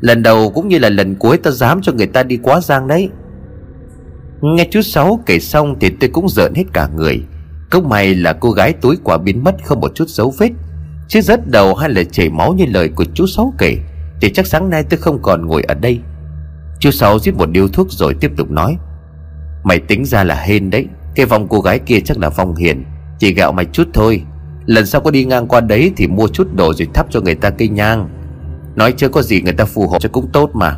Lần 0.00 0.22
đầu 0.22 0.50
cũng 0.50 0.68
như 0.68 0.78
là 0.78 0.88
lần 0.88 1.14
cuối 1.14 1.36
ta 1.36 1.50
dám 1.50 1.82
cho 1.82 1.92
người 1.92 2.06
ta 2.06 2.22
đi 2.22 2.36
quá 2.36 2.60
giang 2.60 2.88
đấy. 2.88 3.08
Nghe 4.42 4.68
chú 4.70 4.82
Sáu 4.82 5.20
kể 5.26 5.38
xong 5.38 5.76
thì 5.80 5.90
tôi 6.00 6.10
cũng 6.12 6.28
giỡn 6.28 6.54
hết 6.54 6.64
cả 6.72 6.88
người. 6.96 7.22
Công 7.70 7.88
may 7.88 8.14
là 8.14 8.32
cô 8.32 8.50
gái 8.50 8.72
túi 8.72 8.96
quả 9.04 9.18
biến 9.18 9.44
mất 9.44 9.54
không 9.64 9.80
một 9.80 9.94
chút 9.94 10.08
dấu 10.08 10.34
vết. 10.38 10.50
Chứ 11.08 11.20
rớt 11.20 11.50
đầu 11.50 11.74
hay 11.74 11.90
là 11.90 12.04
chảy 12.04 12.28
máu 12.28 12.54
như 12.54 12.64
lời 12.68 12.88
của 12.88 13.04
chú 13.14 13.26
Sáu 13.26 13.54
kể, 13.58 13.78
Thì 14.20 14.30
chắc 14.30 14.46
sáng 14.46 14.70
nay 14.70 14.84
tôi 14.90 14.98
không 14.98 15.22
còn 15.22 15.46
ngồi 15.46 15.62
ở 15.62 15.74
đây. 15.74 16.00
Chú 16.78 16.90
Sáu 16.90 17.18
giết 17.18 17.34
một 17.34 17.50
điếu 17.50 17.68
thuốc 17.68 17.86
rồi 17.90 18.14
tiếp 18.20 18.30
tục 18.36 18.50
nói, 18.50 18.76
Mày 19.64 19.78
tính 19.78 20.04
ra 20.04 20.24
là 20.24 20.34
hên 20.34 20.70
đấy, 20.70 20.86
Cái 21.14 21.26
vòng 21.26 21.46
cô 21.48 21.60
gái 21.60 21.78
kia 21.78 22.00
chắc 22.00 22.18
là 22.18 22.28
vong 22.28 22.56
hiền, 22.56 22.84
Chỉ 23.18 23.34
gạo 23.34 23.52
mày 23.52 23.64
chút 23.64 23.88
thôi. 23.94 24.22
Lần 24.66 24.86
sau 24.86 25.00
có 25.00 25.10
đi 25.10 25.24
ngang 25.24 25.48
qua 25.48 25.60
đấy 25.60 25.92
thì 25.96 26.06
mua 26.06 26.28
chút 26.28 26.48
đồ 26.54 26.74
rồi 26.74 26.88
thắp 26.94 27.06
cho 27.10 27.20
người 27.20 27.34
ta 27.34 27.50
cây 27.50 27.68
nhang. 27.68 28.08
Nói 28.76 28.92
chưa 28.96 29.08
có 29.08 29.22
gì 29.22 29.40
người 29.42 29.52
ta 29.52 29.64
phù 29.64 29.88
hộ 29.88 29.98
cho 29.98 30.08
cũng 30.08 30.30
tốt 30.32 30.50
mà. 30.54 30.76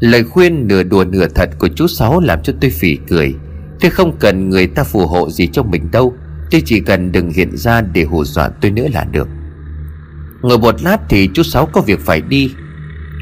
Lời 0.00 0.24
khuyên 0.24 0.68
nửa 0.68 0.82
đùa 0.82 1.04
nửa 1.04 1.28
thật 1.28 1.50
của 1.58 1.68
chú 1.68 1.86
Sáu 1.86 2.20
làm 2.20 2.42
cho 2.42 2.52
tôi 2.60 2.70
phỉ 2.70 2.98
cười. 3.08 3.34
Tôi 3.80 3.90
không 3.90 4.16
cần 4.18 4.50
người 4.50 4.66
ta 4.66 4.84
phù 4.84 5.06
hộ 5.06 5.30
gì 5.30 5.48
cho 5.52 5.62
mình 5.62 5.90
đâu 5.90 6.14
Tôi 6.50 6.62
chỉ 6.64 6.80
cần 6.80 7.12
đừng 7.12 7.30
hiện 7.30 7.56
ra 7.56 7.80
để 7.80 8.04
hù 8.04 8.24
dọa 8.24 8.48
tôi 8.60 8.70
nữa 8.70 8.86
là 8.92 9.04
được. 9.04 9.28
Ngồi 10.42 10.58
một 10.58 10.82
lát 10.82 10.98
thì 11.08 11.30
chú 11.34 11.42
Sáu 11.42 11.66
có 11.66 11.80
việc 11.80 12.00
phải 12.00 12.20
đi. 12.20 12.54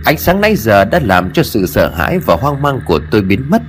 Ánh 0.05 0.19
sáng 0.19 0.41
nãy 0.41 0.57
giờ 0.57 0.85
đã 0.85 1.01
làm 1.05 1.31
cho 1.31 1.43
sự 1.43 1.67
sợ 1.67 1.91
hãi 1.95 2.19
và 2.19 2.37
hoang 2.37 2.63
mang 2.63 2.81
của 2.87 3.01
tôi 3.11 3.23
biến 3.23 3.51
mất. 3.51 3.63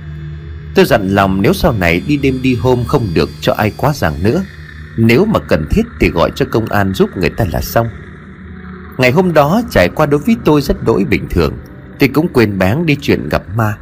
Tôi 0.74 0.84
dặn 0.84 1.08
lòng 1.08 1.42
nếu 1.42 1.52
sau 1.52 1.72
này 1.72 2.02
đi 2.06 2.16
đêm 2.16 2.42
đi 2.42 2.54
hôm 2.54 2.84
không 2.84 3.06
được 3.14 3.30
cho 3.40 3.52
ai 3.52 3.72
quá 3.76 3.92
ràng 3.94 4.14
nữa, 4.22 4.42
Nếu 4.96 5.24
mà 5.24 5.40
cần 5.48 5.66
thiết 5.70 5.82
thì 6.00 6.08
gọi 6.08 6.30
cho 6.34 6.46
công 6.50 6.66
an 6.66 6.94
giúp 6.94 7.10
người 7.16 7.30
ta 7.30 7.44
là 7.52 7.60
xong. 7.60 7.86
Ngày 8.98 9.10
hôm 9.10 9.32
đó 9.32 9.62
trải 9.70 9.88
qua 9.88 10.06
đối 10.06 10.20
với 10.20 10.36
tôi 10.44 10.62
rất 10.62 10.84
đỗi 10.84 11.04
bình 11.04 11.26
thường 11.30 11.58
Tôi 11.98 12.08
cũng 12.08 12.28
quên 12.32 12.58
bán 12.58 12.86
đi 12.86 12.96
chuyện 13.00 13.28
gặp 13.28 13.42
ma. 13.56 13.76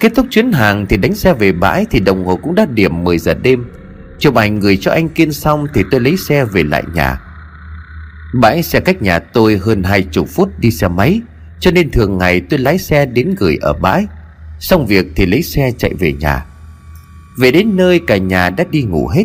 Kết 0.00 0.12
thúc 0.16 0.26
chuyến 0.30 0.52
hàng 0.52 0.86
thì 0.88 0.96
đánh 0.96 1.14
xe 1.14 1.32
về 1.32 1.52
bãi 1.52 1.86
Thì 1.90 2.00
đồng 2.00 2.24
hồ 2.24 2.36
cũng 2.36 2.54
đã 2.54 2.66
điểm 2.66 3.04
10 3.04 3.18
giờ 3.18 3.34
đêm. 3.34 3.64
Chụp 4.18 4.34
ảnh 4.34 4.60
gửi 4.60 4.78
cho 4.80 4.90
anh 4.90 5.08
Kiên 5.08 5.32
xong 5.32 5.66
Thì 5.74 5.82
tôi 5.90 6.00
lấy 6.00 6.16
xe 6.16 6.44
về 6.44 6.62
lại 6.62 6.82
nhà. 6.94 7.20
Bãi 8.40 8.62
xe 8.62 8.80
cách 8.80 9.02
nhà 9.02 9.18
tôi 9.18 9.56
hơn 9.56 9.82
hai 9.82 10.02
chục 10.02 10.28
phút 10.28 10.58
đi 10.58 10.70
xe 10.70 10.88
máy, 10.88 11.20
Cho 11.60 11.70
nên 11.70 11.90
thường 11.90 12.18
ngày 12.18 12.40
tôi 12.40 12.58
lái 12.58 12.78
xe 12.78 13.06
đến 13.06 13.34
gửi 13.38 13.56
ở 13.60 13.72
bãi. 13.72 14.06
Xong 14.58 14.86
việc 14.86 15.06
thì 15.16 15.26
lấy 15.26 15.42
xe 15.42 15.72
chạy 15.78 15.94
về 15.94 16.12
nhà. 16.12 16.44
Về 17.40 17.50
đến 17.50 17.76
nơi 17.76 18.00
cả 18.06 18.16
nhà 18.16 18.50
đã 18.50 18.64
đi 18.70 18.82
ngủ 18.82 19.08
hết. 19.08 19.24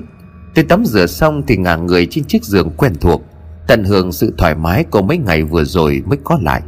Tôi 0.56 0.66
tắm 0.66 0.86
rửa 0.86 1.06
xong 1.06 1.44
thì 1.48 1.58
ngả 1.58 1.76
người 1.76 2.08
trên 2.12 2.24
chiếc 2.24 2.44
giường 2.44 2.70
quen 2.78 2.96
thuộc. 3.02 3.31
Tận 3.72 3.84
hưởng 3.84 4.12
sự 4.12 4.34
thoải 4.38 4.56
mái 4.56 4.84
của 4.84 5.02
mấy 5.02 5.18
ngày 5.18 5.44
vừa 5.44 5.64
rồi 5.64 6.04
mới 6.06 6.18
có 6.24 6.38
lại. 6.42 6.62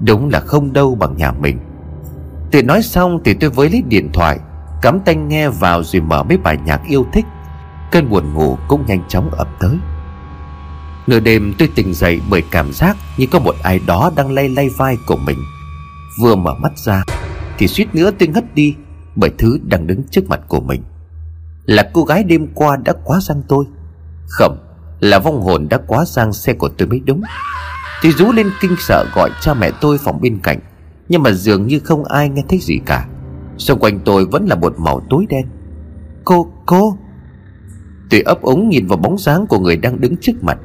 Đúng 0.00 0.28
là 0.28 0.40
không 0.40 0.72
đâu 0.72 0.94
bằng 0.94 1.16
nhà 1.16 1.32
mình. 1.32 1.58
Tiện 2.50 2.66
nói 2.66 2.82
xong 2.82 3.20
thì 3.24 3.34
tôi 3.34 3.50
với 3.50 3.70
lấy 3.70 3.82
điện 3.88 4.10
thoại, 4.12 4.38
Cắm 4.82 5.00
tai 5.04 5.16
nghe 5.16 5.48
vào 5.48 5.82
rồi 5.82 6.02
mở 6.02 6.22
mấy 6.22 6.38
bài 6.38 6.58
nhạc 6.64 6.80
yêu 6.88 7.06
thích. 7.12 7.24
Cơn 7.92 8.10
buồn 8.10 8.34
ngủ 8.34 8.58
cũng 8.68 8.86
nhanh 8.86 9.02
chóng 9.08 9.30
ập 9.30 9.48
tới. 9.60 9.76
Nửa 11.06 11.20
đêm 11.20 11.54
tôi 11.58 11.68
tỉnh 11.74 11.94
dậy 11.94 12.20
bởi 12.30 12.42
cảm 12.50 12.72
giác 12.72 12.96
Như 13.18 13.26
có 13.32 13.38
một 13.38 13.54
ai 13.62 13.80
đó 13.86 14.10
đang 14.16 14.32
lay 14.32 14.48
lay 14.48 14.68
vai 14.78 14.96
của 15.06 15.16
mình. 15.16 15.38
Vừa 16.20 16.34
mở 16.34 16.54
mắt 16.54 16.72
ra 16.78 17.02
Thì 17.58 17.68
suýt 17.68 17.94
nữa 17.94 18.10
tôi 18.18 18.28
ngất 18.28 18.54
đi 18.54 18.74
Bởi 19.16 19.30
thứ 19.38 19.58
đang 19.64 19.86
đứng 19.86 20.02
trước 20.10 20.28
mặt 20.28 20.40
của 20.48 20.60
mình. 20.60 20.82
Là 21.64 21.90
cô 21.92 22.04
gái 22.04 22.24
đêm 22.24 22.46
qua 22.54 22.76
đã 22.76 22.92
quá 23.04 23.20
sang 23.20 23.42
tôi. 23.48 23.64
Không 24.26 24.67
là 25.00 25.18
vong 25.18 25.40
hồn 25.40 25.68
đã 25.70 25.78
quá 25.86 26.04
sang 26.04 26.32
xe 26.32 26.52
của 26.52 26.68
tôi 26.68 26.88
mới 26.88 27.00
đúng. 27.00 27.20
Tôi 28.02 28.12
rú 28.12 28.32
lên 28.32 28.46
kinh 28.60 28.76
sợ 28.78 29.04
gọi 29.14 29.30
cha 29.40 29.54
mẹ 29.54 29.70
tôi 29.80 29.98
phòng 29.98 30.20
bên 30.20 30.38
cạnh 30.42 30.58
Nhưng 31.08 31.22
mà 31.22 31.30
dường 31.30 31.66
như 31.66 31.78
không 31.78 32.04
ai 32.04 32.28
nghe 32.28 32.42
thấy 32.48 32.58
gì 32.58 32.78
cả. 32.86 33.08
Xung 33.56 33.78
quanh 33.78 34.00
tôi 34.04 34.26
vẫn 34.26 34.46
là 34.46 34.54
một 34.54 34.74
màu 34.78 35.00
tối 35.10 35.26
đen. 35.28 35.46
Cô, 36.24 36.52
cô! 36.66 36.98
Tôi 38.10 38.20
ấp 38.20 38.42
ống 38.42 38.68
nhìn 38.68 38.86
vào 38.86 38.98
bóng 38.98 39.18
dáng 39.18 39.46
của 39.46 39.58
người 39.58 39.76
đang 39.76 40.00
đứng 40.00 40.16
trước 40.16 40.32
mặt. 40.42 40.58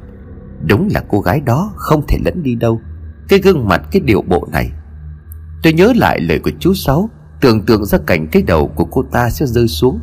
Đúng 0.66 0.88
là 0.92 1.02
cô 1.08 1.20
gái 1.20 1.40
đó 1.40 1.72
không 1.76 2.02
thể 2.08 2.18
lẫn 2.24 2.42
đi 2.42 2.54
đâu. 2.54 2.80
Cái 3.28 3.38
gương 3.38 3.68
mặt 3.68 3.82
cái 3.92 4.00
điệu 4.00 4.22
bộ 4.22 4.48
này. 4.52 4.70
Tôi 5.62 5.72
nhớ 5.72 5.92
lại 5.96 6.20
lời 6.20 6.38
của 6.38 6.50
chú 6.60 6.74
Sáu 6.74 7.10
Tưởng 7.40 7.66
tượng 7.66 7.84
ra 7.84 7.98
cảnh 8.06 8.26
cái 8.32 8.42
đầu 8.42 8.68
của 8.68 8.84
cô 8.84 9.02
ta 9.12 9.30
sẽ 9.30 9.46
rơi 9.46 9.68
xuống. 9.68 10.00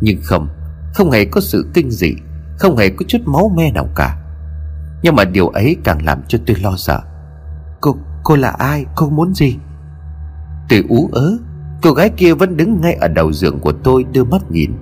Nhưng 0.00 0.20
không 0.22 0.48
Không 0.94 1.10
hề 1.10 1.24
có 1.24 1.40
sự 1.40 1.66
kinh 1.74 1.90
dị. 1.90 2.14
Không 2.60 2.76
hề 2.76 2.88
có 2.88 3.04
chút 3.08 3.18
máu 3.24 3.52
me 3.56 3.72
nào 3.72 3.88
cả. 3.96 4.16
Nhưng 5.02 5.16
mà 5.16 5.24
điều 5.24 5.48
ấy 5.48 5.76
càng 5.84 6.04
làm 6.04 6.22
cho 6.28 6.38
tôi 6.46 6.56
lo 6.56 6.76
sợ. 6.76 7.00
Cô, 7.80 7.96
cô 8.24 8.36
là 8.36 8.50
ai? 8.50 8.84
Cô 8.96 9.10
muốn 9.10 9.34
gì? 9.34 9.56
Tôi 10.68 10.84
ú 10.88 11.10
ớ 11.12 11.38
Cô 11.82 11.92
gái 11.92 12.10
kia 12.16 12.34
vẫn 12.34 12.56
đứng 12.56 12.80
ngay 12.80 12.94
ở 12.94 13.08
đầu 13.08 13.32
giường 13.32 13.58
của 13.60 13.72
tôi 13.72 14.04
đưa 14.12 14.24
mắt 14.24 14.42
nhìn. 14.50 14.72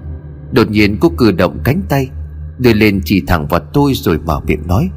Đột 0.53 0.71
nhiên 0.71 0.97
cô 1.01 1.13
cử 1.19 1.33
động 1.33 1.59
cánh 1.65 1.83
tay 1.89 2.09
Đưa 2.59 2.73
lên 2.73 3.01
chỉ 3.05 3.25
thẳng 3.27 3.47
vào 3.47 3.61
tôi 3.73 3.93
rồi 3.95 4.19
mở 4.19 4.41
miệng 4.41 4.67
nói 4.67 4.91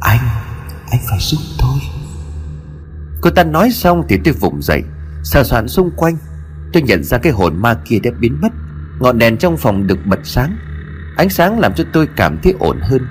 Anh 0.00 0.18
Anh 0.90 1.00
phải 1.08 1.18
giúp 1.20 1.38
tôi. 1.58 1.78
Cô 3.20 3.30
ta 3.30 3.44
nói 3.44 3.70
xong 3.70 4.02
thì 4.08 4.18
tôi 4.24 4.34
vùng 4.34 4.62
dậy 4.62 4.82
Sờ 5.22 5.44
soạn 5.44 5.68
xung 5.68 5.90
quanh. 5.96 6.16
Tôi 6.72 6.82
nhận 6.82 7.04
ra 7.04 7.18
cái 7.18 7.32
hồn 7.32 7.56
ma 7.56 7.74
kia 7.84 7.98
đã 7.98 8.10
biến 8.20 8.38
mất 8.40 8.52
Ngọn 9.00 9.18
đèn 9.18 9.36
trong 9.36 9.56
phòng 9.56 9.86
được 9.86 9.98
bật 10.06 10.20
sáng. 10.24 10.56
Ánh 11.16 11.30
sáng 11.30 11.58
làm 11.58 11.74
cho 11.74 11.84
tôi 11.92 12.08
cảm 12.16 12.38
thấy 12.42 12.54
ổn 12.58 12.80
hơn. 12.82 13.06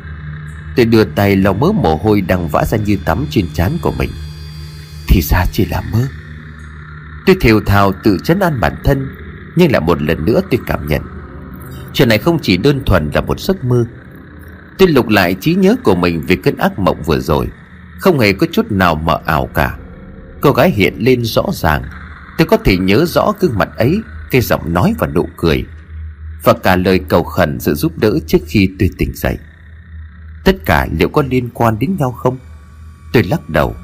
Tôi 0.76 0.86
đưa 0.86 1.04
tay 1.04 1.36
lau 1.36 1.54
mớ 1.54 1.72
mồ 1.72 1.96
hôi 1.96 2.22
đang 2.22 2.48
vã 2.48 2.66
ra 2.66 2.78
như 2.78 2.98
tắm 3.06 3.26
trên 3.30 3.46
trán 3.54 3.78
của 3.82 3.92
mình. 3.92 4.10
Thì 5.08 5.22
ra 5.22 5.46
chỉ 5.52 5.66
là 5.66 5.82
mơ. 5.92 6.08
Tôi 7.26 7.36
thều 7.42 7.62
thào 7.62 7.92
tự 8.04 8.18
chấn 8.24 8.40
an 8.40 8.60
bản 8.60 8.74
thân, 8.84 9.08
Nhưng 9.56 9.72
lại 9.72 9.82
một 9.82 10.02
lần 10.02 10.26
nữa 10.26 10.42
tôi 10.52 10.60
cảm 10.68 10.88
nhận. 10.88 11.02
Chuyện 11.94 12.10
này 12.10 12.18
không 12.18 12.40
chỉ 12.42 12.58
đơn 12.58 12.82
thuần 12.86 13.12
là 13.14 13.22
một 13.22 13.40
giấc 13.40 13.64
mơ. 13.64 13.86
Tôi 14.78 14.88
lục 14.88 15.08
lại 15.08 15.36
trí 15.42 15.56
nhớ 15.56 15.76
của 15.84 15.96
mình 15.96 16.22
về 16.28 16.36
cơn 16.36 16.58
ác 16.58 16.80
mộng 16.80 17.02
vừa 17.06 17.20
rồi. 17.20 17.48
Không 18.00 18.20
hề 18.20 18.34
có 18.34 18.48
chút 18.52 18.72
nào 18.72 18.96
mờ 18.96 19.20
ảo 19.26 19.50
cả. 19.54 19.78
Cô 20.42 20.52
gái 20.52 20.72
hiện 20.72 20.94
lên 21.00 21.24
rõ 21.24 21.44
ràng. 21.54 21.84
Tôi 22.38 22.48
có 22.48 22.58
thể 22.58 22.78
nhớ 22.78 23.06
rõ 23.08 23.34
gương 23.40 23.58
mặt 23.58 23.70
ấy, 23.78 24.00
Cái 24.32 24.42
giọng 24.42 24.74
nói 24.74 24.96
và 25.00 25.08
nụ 25.08 25.30
cười. 25.38 25.66
Và 26.46 26.54
cả 26.54 26.76
lời 26.76 27.00
cầu 27.10 27.24
khẩn 27.24 27.60
sự 27.60 27.74
giúp 27.74 27.92
đỡ 27.98 28.20
trước 28.28 28.38
khi 28.48 28.70
tôi 28.80 28.90
tỉnh 28.98 29.12
dậy. 29.16 29.38
Tất 30.46 30.56
cả 30.66 30.88
liệu 31.00 31.10
có 31.10 31.24
liên 31.30 31.50
quan 31.54 31.80
đến 31.80 31.96
nhau 32.00 32.12
không? 32.12 32.38
Tôi 33.14 33.24
lắc 33.24 33.50
đầu. 33.50 33.76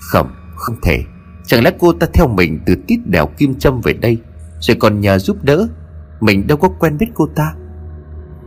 Không, 0.00 0.34
không 0.56 0.76
thể. 0.82 1.04
Chẳng 1.46 1.62
lẽ 1.62 1.70
cô 1.78 1.92
ta 1.92 2.06
theo 2.14 2.28
mình 2.28 2.60
từ 2.66 2.74
tít 2.86 2.98
đèo 3.06 3.26
kim 3.26 3.54
châm 3.54 3.80
về 3.80 3.92
đây 3.92 4.18
Rồi 4.60 4.76
còn 4.80 5.00
nhờ 5.00 5.18
giúp 5.18 5.36
đỡ? 5.42 5.68
Mình 6.20 6.46
đâu 6.46 6.58
có 6.58 6.68
quen 6.68 6.98
biết 6.98 7.06
cô 7.14 7.28
ta. 7.36 7.54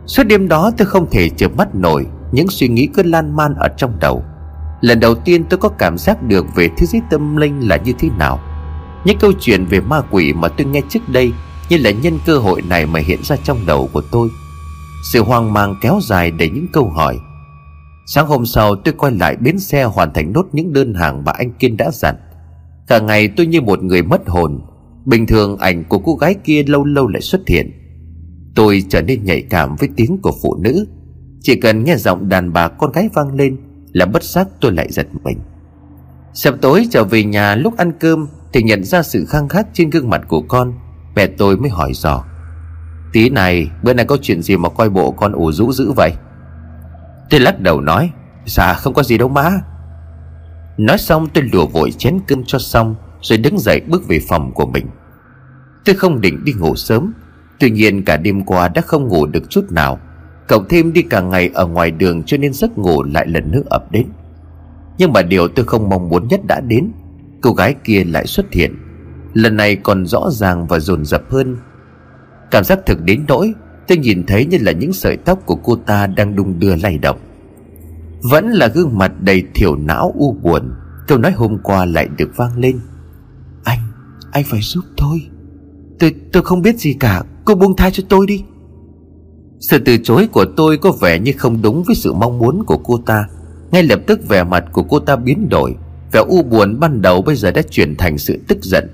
Suốt 0.05 0.23
đêm 0.23 0.47
đó 0.47 0.71
tôi 0.77 0.85
không 0.85 1.07
thể 1.11 1.29
chợp 1.29 1.51
mắt 1.57 1.75
nổi 1.75 2.05
Những 2.31 2.47
suy 2.49 2.67
nghĩ 2.67 2.87
cứ 2.93 3.03
lan 3.03 3.35
man 3.35 3.53
ở 3.55 3.67
trong 3.77 3.99
đầu. 3.99 4.23
Lần 4.81 4.99
đầu 4.99 5.15
tiên 5.15 5.43
tôi 5.49 5.57
có 5.57 5.69
cảm 5.69 5.97
giác 5.97 6.23
được 6.23 6.45
Về 6.55 6.69
thế 6.77 6.85
giới 6.85 7.01
tâm 7.09 7.37
linh 7.37 7.67
là 7.67 7.77
như 7.77 7.93
thế 7.99 8.09
nào. 8.17 8.39
Những 9.05 9.17
câu 9.19 9.31
chuyện 9.39 9.65
về 9.65 9.79
ma 9.79 10.01
quỷ 10.11 10.33
mà 10.33 10.47
tôi 10.47 10.67
nghe 10.67 10.81
trước 10.89 11.09
đây 11.09 11.31
như 11.69 11.77
là 11.77 11.91
nhân 11.91 12.19
cơ 12.25 12.37
hội 12.37 12.61
này 12.61 12.85
mà 12.85 12.99
hiện 12.99 13.19
ra 13.23 13.35
trong 13.43 13.65
đầu 13.65 13.89
của 13.93 14.01
tôi. 14.11 14.29
Sự 15.11 15.23
hoang 15.23 15.53
mang 15.53 15.75
kéo 15.81 15.99
dài 16.01 16.31
đầy 16.31 16.49
những 16.49 16.67
câu 16.73 16.89
hỏi. 16.89 17.19
Sáng 18.05 18.27
hôm 18.27 18.45
sau, 18.45 18.75
tôi 18.75 18.93
quay 18.97 19.11
lại 19.11 19.35
bến 19.35 19.59
xe 19.59 19.83
hoàn 19.83 20.13
thành 20.13 20.33
nốt 20.33 20.45
những 20.51 20.73
đơn 20.73 20.93
hàng 20.93 21.23
mà 21.25 21.31
anh 21.31 21.51
Kiên 21.51 21.77
đã 21.77 21.91
dặn. 21.93 22.15
Cả 22.87 22.99
ngày 22.99 23.27
tôi 23.27 23.47
như 23.47 23.61
một 23.61 23.83
người 23.83 24.03
mất 24.03 24.27
hồn. 24.27 24.61
Bình 25.05 25.27
thường 25.27 25.57
ảnh 25.57 25.83
của 25.83 25.99
cô 25.99 26.15
gái 26.15 26.35
kia 26.43 26.63
lâu 26.63 26.85
lâu 26.85 27.07
lại 27.07 27.21
xuất 27.21 27.47
hiện. 27.47 27.71
Tôi 28.55 28.83
trở 28.89 29.01
nên 29.01 29.23
nhạy 29.23 29.41
cảm 29.41 29.75
với 29.79 29.89
tiếng 29.95 30.17
của 30.21 30.31
phụ 30.41 30.55
nữ. 30.55 30.87
Chỉ 31.41 31.55
cần 31.55 31.83
nghe 31.83 31.95
giọng 31.95 32.29
đàn 32.29 32.53
bà 32.53 32.67
con 32.67 32.91
gái 32.91 33.09
vang 33.13 33.33
lên 33.33 33.57
Là 33.93 34.05
bất 34.05 34.23
giác 34.23 34.47
tôi 34.61 34.71
lại 34.71 34.87
giật 34.91 35.07
mình. 35.23 35.39
Sập 36.33 36.61
tối 36.61 36.87
trở 36.91 37.03
về 37.03 37.23
nhà 37.23 37.55
lúc 37.55 37.77
ăn 37.77 37.91
cơm 37.99 38.27
Thì 38.53 38.63
nhận 38.63 38.83
ra 38.83 39.03
sự 39.03 39.25
khăng 39.25 39.47
khát 39.47 39.67
trên 39.73 39.89
gương 39.89 40.09
mặt 40.09 40.21
của 40.27 40.41
con. 40.41 40.73
Mẹ 41.17 41.27
tôi 41.27 41.57
mới 41.57 41.69
hỏi 41.69 41.91
dò. 41.93 42.23
Tí 43.13 43.29
này, 43.29 43.71
bữa 43.83 43.93
nay 43.93 44.05
có 44.05 44.17
chuyện 44.21 44.41
gì 44.41 44.57
mà 44.57 44.69
coi 44.69 44.89
bộ 44.89 45.11
con 45.11 45.31
ủ 45.31 45.51
rũ 45.51 45.71
dữ 45.71 45.91
vậy? 45.95 46.11
Tôi 47.29 47.39
lắc 47.39 47.59
đầu 47.59 47.81
nói 47.81 48.11
Dạ 48.45 48.73
không 48.73 48.93
có 48.93 49.03
gì 49.03 49.17
đâu 49.17 49.27
má. 49.27 49.51
Nói 50.77 50.97
xong, 50.97 51.27
tôi 51.33 51.43
lùa 51.53 51.65
vội 51.65 51.91
chén 51.91 52.19
cơm 52.27 52.43
cho 52.47 52.59
xong, 52.59 52.95
Rồi 53.21 53.37
đứng 53.37 53.59
dậy 53.59 53.81
bước 53.87 54.07
về 54.07 54.19
phòng 54.29 54.51
của 54.53 54.65
mình. 54.65 54.87
Tôi 55.85 55.95
không 55.95 56.21
định 56.21 56.43
đi 56.43 56.53
ngủ 56.53 56.75
sớm, 56.75 57.13
Tuy 57.59 57.69
nhiên 57.71 58.05
cả 58.05 58.17
đêm 58.17 58.45
qua 58.45 58.67
đã 58.67 58.81
không 58.81 59.07
ngủ 59.07 59.25
được 59.25 59.49
chút 59.49 59.71
nào, 59.71 59.99
Cộng 60.47 60.67
thêm 60.69 60.93
đi 60.93 61.01
cả 61.01 61.21
ngày 61.21 61.49
ở 61.53 61.67
ngoài 61.67 61.91
đường 61.91 62.23
Cho 62.23 62.37
nên 62.37 62.53
giấc 62.53 62.77
ngủ 62.77 63.03
lại 63.03 63.27
lần 63.27 63.51
nữa 63.51 63.61
ập 63.69 63.91
đến. 63.91 64.07
Nhưng 64.97 65.13
mà 65.13 65.21
điều 65.21 65.47
tôi 65.47 65.65
không 65.65 65.89
mong 65.89 66.09
muốn 66.09 66.27
nhất 66.27 66.39
đã 66.47 66.61
đến, 66.61 66.91
Cô 67.41 67.53
gái 67.53 67.75
kia 67.83 68.03
lại 68.03 68.25
xuất 68.25 68.53
hiện. 68.53 68.86
Lần 69.37 69.55
này 69.55 69.75
còn 69.75 70.05
rõ 70.05 70.29
ràng 70.31 70.67
và 70.67 70.79
dồn 70.79 71.05
dập 71.05 71.21
hơn. 71.29 71.57
Cảm 72.51 72.63
giác 72.63 72.79
thực 72.85 73.01
đến 73.03 73.25
nỗi 73.27 73.53
Tôi 73.87 73.97
nhìn 73.97 74.25
thấy 74.25 74.45
như 74.45 74.57
là 74.61 74.71
những 74.71 74.93
sợi 74.93 75.17
tóc 75.17 75.39
của 75.45 75.55
cô 75.55 75.75
ta 75.75 76.07
đang 76.07 76.35
đung 76.35 76.59
đưa 76.59 76.75
lay 76.75 76.97
động. 76.97 77.17
Vẫn 78.31 78.47
là 78.47 78.67
gương 78.67 78.97
mặt 78.97 79.11
đầy 79.21 79.43
thiểu 79.55 79.75
não 79.75 80.13
u 80.15 80.33
buồn 80.33 80.71
Câu 81.07 81.17
nói 81.17 81.31
hôm 81.31 81.57
qua 81.63 81.85
lại 81.85 82.07
được 82.17 82.29
vang 82.35 82.57
lên. 82.57 82.79
Anh, 83.63 83.79
anh 84.31 84.43
phải 84.47 84.59
giúp 84.61 84.83
tôi. 84.97 85.21
Tôi, 85.99 86.15
tôi 86.31 86.43
không 86.43 86.61
biết 86.61 86.79
gì 86.79 86.93
cả 86.93 87.23
Cô 87.45 87.55
buông 87.55 87.75
tha 87.75 87.89
cho 87.89 88.03
tôi 88.09 88.27
đi. 88.27 88.43
Sự 89.59 89.79
từ 89.85 89.97
chối 90.03 90.27
của 90.31 90.45
tôi 90.57 90.77
có 90.77 90.91
vẻ 90.91 91.19
như 91.19 91.31
không 91.37 91.61
đúng 91.61 91.83
với 91.83 91.95
sự 91.95 92.13
mong 92.13 92.37
muốn 92.37 92.63
của 92.65 92.77
cô 92.77 92.97
ta. 93.05 93.27
Ngay 93.71 93.83
lập 93.83 93.99
tức 94.07 94.27
vẻ 94.29 94.43
mặt 94.43 94.65
của 94.71 94.83
cô 94.83 94.99
ta 94.99 95.15
biến 95.15 95.49
đổi 95.49 95.75
Vẻ 96.11 96.23
u 96.27 96.43
buồn 96.43 96.79
ban 96.79 97.01
đầu 97.01 97.21
bây 97.21 97.35
giờ 97.35 97.51
đã 97.51 97.61
chuyển 97.61 97.95
thành 97.95 98.17
sự 98.17 98.39
tức 98.47 98.57
giận. 98.61 98.89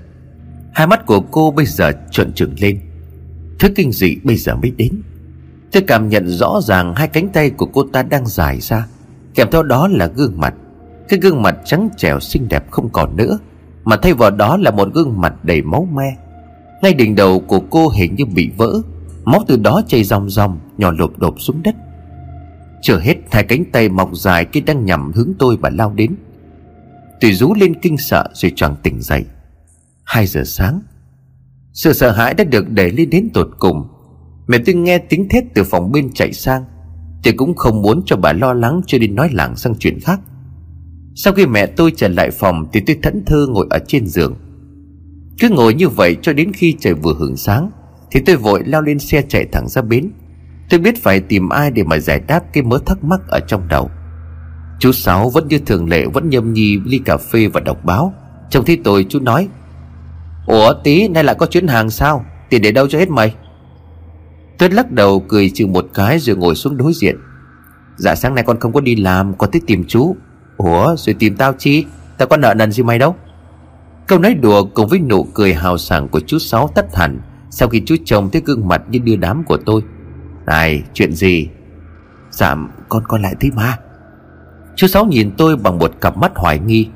Hai 0.74 0.86
mắt 0.86 1.06
của 1.06 1.20
cô 1.20 1.50
bây 1.50 1.66
giờ 1.66 1.92
trợn 2.10 2.32
trừng 2.32 2.54
lên. 2.60 2.80
Thứ 3.58 3.68
kinh 3.76 3.92
dị 3.92 4.16
bây 4.24 4.36
giờ 4.36 4.56
mới 4.56 4.70
đến. 4.70 5.02
Tôi 5.72 5.82
cảm 5.86 6.08
nhận 6.08 6.28
rõ 6.28 6.60
ràng 6.62 6.94
hai 6.96 7.08
cánh 7.08 7.28
tay 7.28 7.50
của 7.50 7.66
cô 7.66 7.86
ta 7.92 8.02
đang 8.02 8.26
dài 8.26 8.60
ra. 8.60 8.86
Kèm 9.34 9.48
theo 9.50 9.62
đó 9.62 9.88
là 9.88 10.06
gương 10.06 10.32
mặt. 10.36 10.54
Cái 11.08 11.18
gương 11.20 11.42
mặt 11.42 11.56
trắng 11.64 11.88
trẻo 11.96 12.20
xinh 12.20 12.48
đẹp 12.48 12.70
không 12.70 12.88
còn 12.88 13.16
nữa, 13.16 13.38
Mà 13.84 13.96
thay 13.96 14.14
vào 14.14 14.30
đó 14.30 14.56
là 14.56 14.70
một 14.70 14.88
gương 14.94 15.20
mặt 15.20 15.44
đầy 15.44 15.62
máu 15.62 15.88
me. 15.92 16.16
Ngay 16.82 16.94
đỉnh 16.94 17.14
đầu 17.14 17.40
của 17.40 17.60
cô 17.60 17.88
hình 17.88 18.14
như 18.14 18.24
bị 18.24 18.50
vỡ, 18.56 18.72
Máu 19.24 19.44
từ 19.46 19.56
đó 19.56 19.82
chảy 19.88 20.04
ròng 20.04 20.30
ròng, 20.30 20.58
Nhỏ 20.78 20.90
lộp 20.98 21.18
đột 21.18 21.34
xuống 21.38 21.62
đất. 21.62 21.74
Chưa 22.82 22.98
hết, 22.98 23.16
hai 23.30 23.44
cánh 23.44 23.64
tay 23.72 23.88
mọc 23.88 24.10
dài 24.12 24.46
Khi 24.52 24.60
đang 24.60 24.84
nhằm 24.84 25.12
hướng 25.12 25.32
tôi 25.38 25.56
và 25.56 25.70
lao 25.70 25.92
đến. 25.96 26.14
Tôi 27.20 27.32
rú 27.32 27.54
lên 27.54 27.74
kinh 27.82 27.96
sợ 27.98 28.28
rồi 28.34 28.52
choàng 28.56 28.76
tỉnh 28.82 29.00
dậy. 29.00 29.24
Hai 30.04 30.26
giờ 30.26 30.44
sáng, 30.44 30.80
Sự 31.72 31.92
sợ 31.92 32.10
hãi 32.10 32.34
đã 32.34 32.44
được 32.44 32.70
đẩy 32.70 32.90
lên 32.90 33.10
đến 33.10 33.30
tột 33.34 33.48
cùng. 33.58 33.88
Mẹ 34.46 34.58
tôi 34.66 34.74
nghe 34.74 34.98
tiếng 34.98 35.28
thét 35.28 35.44
từ 35.54 35.64
phòng 35.64 35.92
bên 35.92 36.12
chạy 36.14 36.32
sang, 36.32 36.64
thì 37.24 37.32
cũng 37.32 37.56
không 37.56 37.82
muốn 37.82 38.02
cho 38.06 38.16
bà 38.16 38.32
lo 38.32 38.52
lắng 38.52 38.80
cho 38.86 38.98
nên 38.98 39.14
nói 39.14 39.28
lảng 39.32 39.56
sang 39.56 39.74
chuyện 39.74 40.00
khác. 40.00 40.20
Sau 41.14 41.32
khi 41.32 41.46
mẹ 41.46 41.66
tôi 41.66 41.92
trở 41.96 42.08
lại 42.08 42.30
phòng 42.30 42.66
Thì 42.72 42.80
tôi 42.86 42.98
thẫn 43.02 43.24
thơ 43.26 43.46
ngồi 43.46 43.66
ở 43.70 43.78
trên 43.86 44.06
giường. 44.06 44.36
Cứ 45.40 45.48
ngồi 45.48 45.74
như 45.74 45.88
vậy 45.88 46.16
cho 46.22 46.32
đến 46.32 46.52
khi 46.52 46.76
trời 46.80 46.94
vừa 46.94 47.14
hưởng 47.14 47.36
sáng, 47.36 47.70
Thì 48.10 48.20
tôi 48.26 48.36
vội 48.36 48.62
lao 48.66 48.82
lên 48.82 48.98
xe 48.98 49.22
chạy 49.28 49.46
thẳng 49.52 49.68
ra 49.68 49.82
bến. 49.82 50.10
Tôi 50.70 50.80
biết 50.80 51.02
phải 51.02 51.20
tìm 51.20 51.48
ai 51.48 51.70
để 51.70 51.82
mà 51.82 51.98
giải 51.98 52.20
đáp 52.26 52.40
cái 52.52 52.62
mớ 52.62 52.78
thắc 52.86 53.04
mắc 53.04 53.20
ở 53.28 53.40
trong 53.40 53.68
đầu. 53.68 53.90
Chú 54.78 54.92
Sáu 54.92 55.30
vẫn 55.30 55.48
như 55.48 55.58
thường 55.58 55.88
lệ, 55.88 56.06
vẫn 56.06 56.30
nhâm 56.30 56.52
nhi 56.52 56.78
ly 56.84 56.98
cà 56.98 57.16
phê 57.16 57.48
và 57.48 57.60
đọc 57.60 57.84
báo. 57.84 58.14
Trông 58.50 58.64
thấy 58.64 58.78
tôi, 58.84 59.06
chú 59.08 59.20
nói 59.20 59.48
Ủa, 60.46 60.74
tí, 60.74 61.08
nay 61.08 61.24
lại 61.24 61.34
có 61.38 61.46
chuyến 61.46 61.68
hàng 61.68 61.90
sao? 61.90 62.24
Tiền 62.50 62.62
để 62.62 62.72
đâu 62.72 62.88
cho 62.88 62.98
hết 62.98 63.10
mày? 63.10 63.34
Tuyết 64.58 64.72
lắc 64.72 64.90
đầu 64.90 65.20
cười 65.20 65.50
chừng 65.54 65.72
một 65.72 65.86
cái 65.94 66.18
rồi 66.18 66.36
ngồi 66.36 66.54
xuống 66.54 66.76
đối 66.76 66.92
diện. 66.92 67.16
Dạ 67.96 68.14
sáng 68.14 68.34
nay 68.34 68.44
con 68.46 68.60
không 68.60 68.72
có 68.72 68.80
đi 68.80 68.96
làm, 68.96 69.34
Con 69.34 69.50
thích 69.50 69.62
tìm 69.66 69.84
chú. 69.88 70.16
Ủa, 70.56 70.96
rồi 70.96 71.14
tìm 71.14 71.36
tao 71.36 71.52
chi? 71.52 71.84
Tao 72.18 72.28
có 72.28 72.36
nợ 72.36 72.54
nần 72.54 72.72
gì 72.72 72.82
mày 72.82 72.98
đâu? 72.98 73.16
Câu 74.06 74.18
nói 74.18 74.34
đùa 74.34 74.64
cùng 74.64 74.88
với 74.88 74.98
nụ 74.98 75.24
cười 75.34 75.54
hào 75.54 75.78
sảng 75.78 76.08
của 76.08 76.20
chú 76.20 76.38
Sáu 76.38 76.70
tắt 76.74 76.84
hẳn 76.94 77.20
Sau 77.50 77.68
khi 77.68 77.82
chú 77.86 77.96
chồng 78.04 78.30
thấy 78.30 78.42
gương 78.44 78.68
mặt 78.68 78.82
như 78.88 78.98
đưa 78.98 79.16
đám 79.16 79.44
của 79.44 79.56
tôi. 79.56 79.82
Này, 80.46 80.82
chuyện 80.94 81.12
gì? 81.12 81.48
Dạ 82.30 82.56
con 82.88 83.02
con 83.08 83.22
lại 83.22 83.34
thấy 83.40 83.50
ma. 83.50 83.78
Chú 84.76 84.86
Sáu 84.86 85.04
nhìn 85.04 85.30
tôi 85.36 85.56
bằng 85.56 85.78
một 85.78 85.92
cặp 86.00 86.16
mắt 86.16 86.32
hoài 86.34 86.58
nghi. 86.58 86.88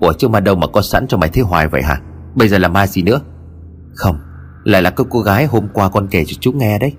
Ủa, 0.00 0.12
chứ 0.12 0.28
mà 0.28 0.40
đâu 0.40 0.54
mà 0.54 0.66
có 0.66 0.82
sẵn 0.82 1.06
cho 1.08 1.16
mày 1.16 1.28
thấy 1.28 1.42
hoài 1.42 1.68
vậy 1.68 1.82
hả? 1.82 2.00
Bây 2.34 2.48
giờ 2.48 2.58
là 2.58 2.68
ma 2.68 2.86
gì 2.86 3.02
nữa? 3.02 3.20
Không 3.94 4.18
Lại 4.64 4.82
là 4.82 4.90
cái 4.90 5.06
cô 5.10 5.20
gái 5.20 5.46
hôm 5.46 5.68
qua 5.72 5.88
con 5.88 6.08
kể 6.10 6.24
cho 6.24 6.36
chú 6.40 6.52
nghe 6.52 6.78
đấy. 6.78 6.92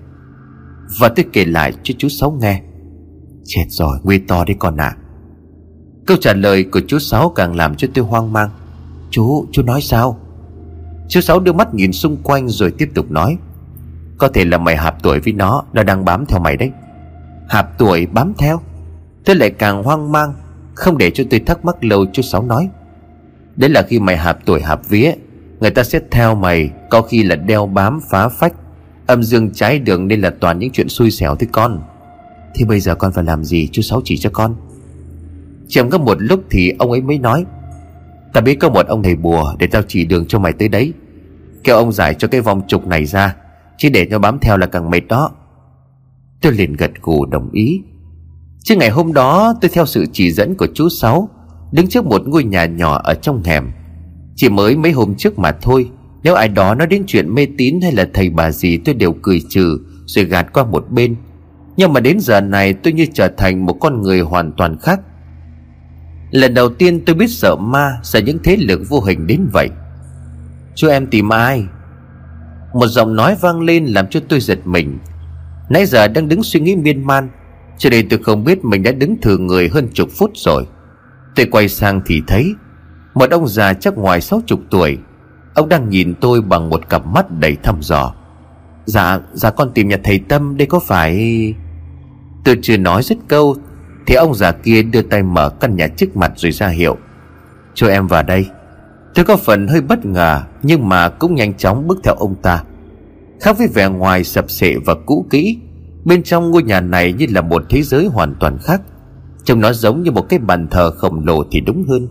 Và 0.98 1.08
tôi 1.08 1.26
kể 1.32 1.44
lại 1.44 1.72
cho 1.82 1.94
chú 1.98 2.08
Sáu 2.08 2.30
nghe. 2.30 2.62
Chết 3.44 3.64
rồi 3.68 3.98
nguy 4.02 4.18
to 4.18 4.44
đấy 4.44 4.56
con 4.58 4.76
ạ. 4.76 4.96
À. 4.96 4.96
Câu 6.06 6.16
trả 6.16 6.32
lời 6.32 6.64
của 6.64 6.80
chú 6.86 6.98
Sáu 6.98 7.28
càng 7.28 7.56
làm 7.56 7.74
cho 7.74 7.88
tôi 7.94 8.04
hoang 8.04 8.32
mang. 8.32 8.50
Chú, 9.10 9.46
chú 9.52 9.62
nói 9.62 9.80
sao? 9.80 10.18
Chú 11.08 11.20
Sáu 11.20 11.40
đưa 11.40 11.52
mắt 11.52 11.74
nhìn 11.74 11.92
xung 11.92 12.16
quanh 12.22 12.48
rồi 12.48 12.70
tiếp 12.78 12.90
tục 12.94 13.10
nói. 13.10 13.38
Có 14.18 14.28
thể 14.28 14.44
là 14.44 14.58
mày 14.58 14.76
hạp 14.76 15.02
tuổi 15.02 15.20
với 15.20 15.32
nó 15.32 15.64
Nó 15.72 15.82
đang 15.82 16.04
bám 16.04 16.26
theo 16.26 16.40
mày 16.40 16.56
đấy. 16.56 16.70
Hạp 17.48 17.78
tuổi 17.78 18.06
bám 18.06 18.32
theo? 18.38 18.60
Tôi 19.24 19.36
lại 19.36 19.50
càng 19.50 19.82
hoang 19.82 20.12
mang 20.12 20.34
Không 20.74 20.98
để 20.98 21.10
cho 21.10 21.24
tôi 21.30 21.40
thắc 21.40 21.64
mắc 21.64 21.84
lâu 21.84 22.06
chú 22.12 22.22
Sáu 22.22 22.42
nói. 22.42 22.68
Đấy 23.56 23.70
là 23.70 23.82
khi 23.82 24.00
mày 24.00 24.16
hạp 24.16 24.38
tuổi 24.46 24.62
hạp 24.62 24.88
vía 24.88 25.12
Người 25.60 25.70
ta 25.70 25.84
sẽ 25.84 26.00
theo 26.10 26.34
mày, 26.34 26.70
Có 26.90 27.02
khi 27.02 27.22
là 27.22 27.36
đeo 27.36 27.66
bám 27.66 28.00
phá 28.10 28.28
phách. 28.28 28.54
Âm 29.06 29.22
dương 29.22 29.50
trái 29.52 29.78
đường 29.78 30.08
nên 30.08 30.20
là 30.20 30.30
toàn 30.40 30.58
những 30.58 30.70
chuyện 30.72 30.88
xui 30.88 31.10
xẻo 31.10 31.36
thế 31.36 31.46
con. 31.52 31.82
Thì 32.54 32.64
bây 32.64 32.80
giờ 32.80 32.94
con 32.94 33.12
phải 33.12 33.24
làm 33.24 33.44
gì, 33.44 33.68
chú 33.72 33.82
Sáu 33.82 34.00
chỉ 34.04 34.16
cho 34.16 34.30
con? 34.32 34.56
Chậm 35.68 35.90
có 35.90 35.98
một 35.98 36.16
lúc 36.20 36.40
thì 36.50 36.72
ông 36.78 36.90
ấy 36.90 37.00
mới 37.00 37.18
nói, 37.18 37.44
Ta 38.32 38.40
biết 38.40 38.54
có 38.54 38.68
một 38.68 38.86
ông 38.86 39.02
thầy 39.02 39.16
bùa 39.16 39.54
Để 39.58 39.66
tao 39.66 39.82
chỉ 39.88 40.04
đường 40.04 40.26
cho 40.26 40.38
mày 40.38 40.52
tới 40.52 40.68
đấy. 40.68 40.92
Kêu 41.64 41.76
ông 41.76 41.92
giải 41.92 42.14
cho 42.14 42.28
cái 42.28 42.40
vòng 42.40 42.62
trục 42.68 42.86
này 42.86 43.04
ra, 43.04 43.36
Chứ 43.78 43.88
để 43.88 44.06
nó 44.06 44.18
bám 44.18 44.38
theo 44.38 44.56
là 44.56 44.66
càng 44.66 44.90
mệt 44.90 45.00
đó. 45.08 45.30
Tôi 46.40 46.52
liền 46.52 46.72
gật 46.72 46.90
gù 47.02 47.26
đồng 47.26 47.50
ý. 47.52 47.82
Chứ 48.62 48.76
ngày 48.76 48.90
hôm 48.90 49.12
đó 49.12 49.54
tôi 49.60 49.70
theo 49.74 49.86
sự 49.86 50.06
chỉ 50.12 50.32
dẫn 50.32 50.54
của 50.54 50.66
chú 50.74 50.88
Sáu, 50.88 51.28
Đứng 51.72 51.88
trước 51.88 52.06
một 52.06 52.22
ngôi 52.26 52.44
nhà 52.44 52.66
nhỏ 52.66 53.00
ở 53.04 53.14
trong 53.14 53.42
hẻm. 53.44 53.70
Chỉ 54.36 54.48
mới 54.48 54.76
mấy 54.76 54.92
hôm 54.92 55.14
trước 55.14 55.38
mà 55.38 55.52
thôi. 55.52 55.90
Nếu 56.22 56.34
ai 56.34 56.48
đó 56.48 56.74
nói 56.74 56.86
đến 56.86 57.04
chuyện 57.06 57.34
mê 57.34 57.46
tín 57.58 57.80
hay 57.82 57.92
là 57.92 58.08
thầy 58.14 58.30
bà 58.30 58.50
gì, 58.50 58.76
tôi 58.76 58.94
đều 58.94 59.12
cười 59.22 59.42
trừ, 59.48 59.78
Rồi 60.06 60.24
gạt 60.24 60.52
qua 60.52 60.64
một 60.64 60.86
bên. 60.90 61.16
Nhưng 61.76 61.92
mà 61.92 62.00
đến 62.00 62.20
giờ 62.20 62.40
này, 62.40 62.72
tôi 62.72 62.92
như 62.92 63.06
trở 63.14 63.28
thành 63.28 63.66
một 63.66 63.72
con 63.72 64.02
người 64.02 64.20
hoàn 64.20 64.52
toàn 64.52 64.76
khác. 64.78 65.00
Lần 66.30 66.54
đầu 66.54 66.68
tiên 66.68 67.04
tôi 67.04 67.16
biết 67.16 67.30
sợ 67.30 67.56
ma 67.56 67.98
Sợ 68.02 68.18
những 68.20 68.38
thế 68.44 68.56
lực 68.56 68.80
vô 68.88 69.00
hình 69.00 69.26
đến 69.26 69.48
vậy. 69.52 69.68
Chú 70.74 70.88
em 70.88 71.06
tìm 71.06 71.28
ai? 71.28 71.64
Một 72.74 72.86
giọng 72.86 73.16
nói 73.16 73.36
vang 73.40 73.60
lên 73.60 73.84
làm 73.84 74.06
cho 74.06 74.20
tôi 74.28 74.40
giật 74.40 74.58
mình. 74.64 74.98
Nãy 75.70 75.86
giờ 75.86 76.08
đang 76.08 76.28
đứng 76.28 76.42
suy 76.42 76.60
nghĩ 76.60 76.76
miên 76.76 77.06
man, 77.06 77.28
Cho 77.78 77.90
nên 77.90 78.08
tôi 78.08 78.18
không 78.22 78.44
biết 78.44 78.64
mình 78.64 78.82
đã 78.82 78.92
đứng 78.92 79.16
thừa 79.22 79.38
người 79.38 79.68
hơn 79.68 79.88
chục 79.92 80.08
phút 80.18 80.30
rồi. 80.34 80.66
Tôi 81.36 81.46
quay 81.46 81.68
sang 81.68 82.00
thì 82.06 82.22
thấy 82.26 82.54
một 83.16 83.30
ông 83.30 83.48
già 83.48 83.72
chắc 83.72 83.98
ngoài 83.98 84.20
sáu 84.20 84.40
chục 84.46 84.60
tuổi. 84.70 84.98
Ông 85.54 85.68
đang 85.68 85.88
nhìn 85.90 86.14
tôi 86.20 86.40
bằng 86.40 86.70
một 86.70 86.88
cặp 86.88 87.06
mắt 87.06 87.26
đầy 87.30 87.56
thăm 87.62 87.82
dò. 87.82 88.14
Dạ, 88.84 89.20
dạ 89.32 89.50
con 89.50 89.70
tìm 89.74 89.88
nhà 89.88 89.96
thầy 90.04 90.18
Tâm 90.28 90.56
Đây 90.56 90.66
có 90.66 90.80
phải... 90.80 91.54
Tôi 92.44 92.58
chưa 92.62 92.76
nói 92.76 93.02
dứt 93.02 93.18
câu 93.28 93.56
Thì 94.06 94.14
ông 94.14 94.34
già 94.34 94.52
kia 94.52 94.82
đưa 94.82 95.02
tay 95.02 95.22
mở 95.22 95.48
căn 95.48 95.76
nhà 95.76 95.88
trước 95.88 96.16
mặt 96.16 96.32
rồi 96.36 96.52
ra 96.52 96.68
hiệu. 96.68 96.96
Cho 97.74 97.88
em 97.88 98.06
vào 98.06 98.22
đây. 98.22 98.46
Tôi 99.14 99.24
có 99.24 99.36
phần 99.36 99.68
hơi 99.68 99.80
bất 99.80 100.06
ngờ 100.06 100.42
Nhưng 100.62 100.88
mà 100.88 101.08
cũng 101.08 101.34
nhanh 101.34 101.54
chóng 101.54 101.86
bước 101.86 101.98
theo 102.04 102.14
ông 102.14 102.34
ta. 102.34 102.62
Khác 103.40 103.58
với 103.58 103.68
vẻ 103.74 103.88
ngoài 103.88 104.24
sập 104.24 104.50
sệ 104.50 104.74
và 104.86 104.94
cũ 105.06 105.26
kỹ 105.30 105.58
Bên 106.04 106.22
trong 106.22 106.50
ngôi 106.50 106.62
nhà 106.62 106.80
này 106.80 107.12
như 107.12 107.26
là 107.30 107.40
một 107.40 107.62
thế 107.68 107.82
giới 107.82 108.06
hoàn 108.06 108.34
toàn 108.40 108.58
khác. 108.62 108.82
Trông 109.44 109.60
nó 109.60 109.72
giống 109.72 110.02
như 110.02 110.10
một 110.10 110.28
cái 110.28 110.38
bàn 110.38 110.66
thờ 110.70 110.90
khổng 110.90 111.26
lồ 111.26 111.44
thì 111.50 111.60
đúng 111.60 111.84
hơn. 111.88 112.08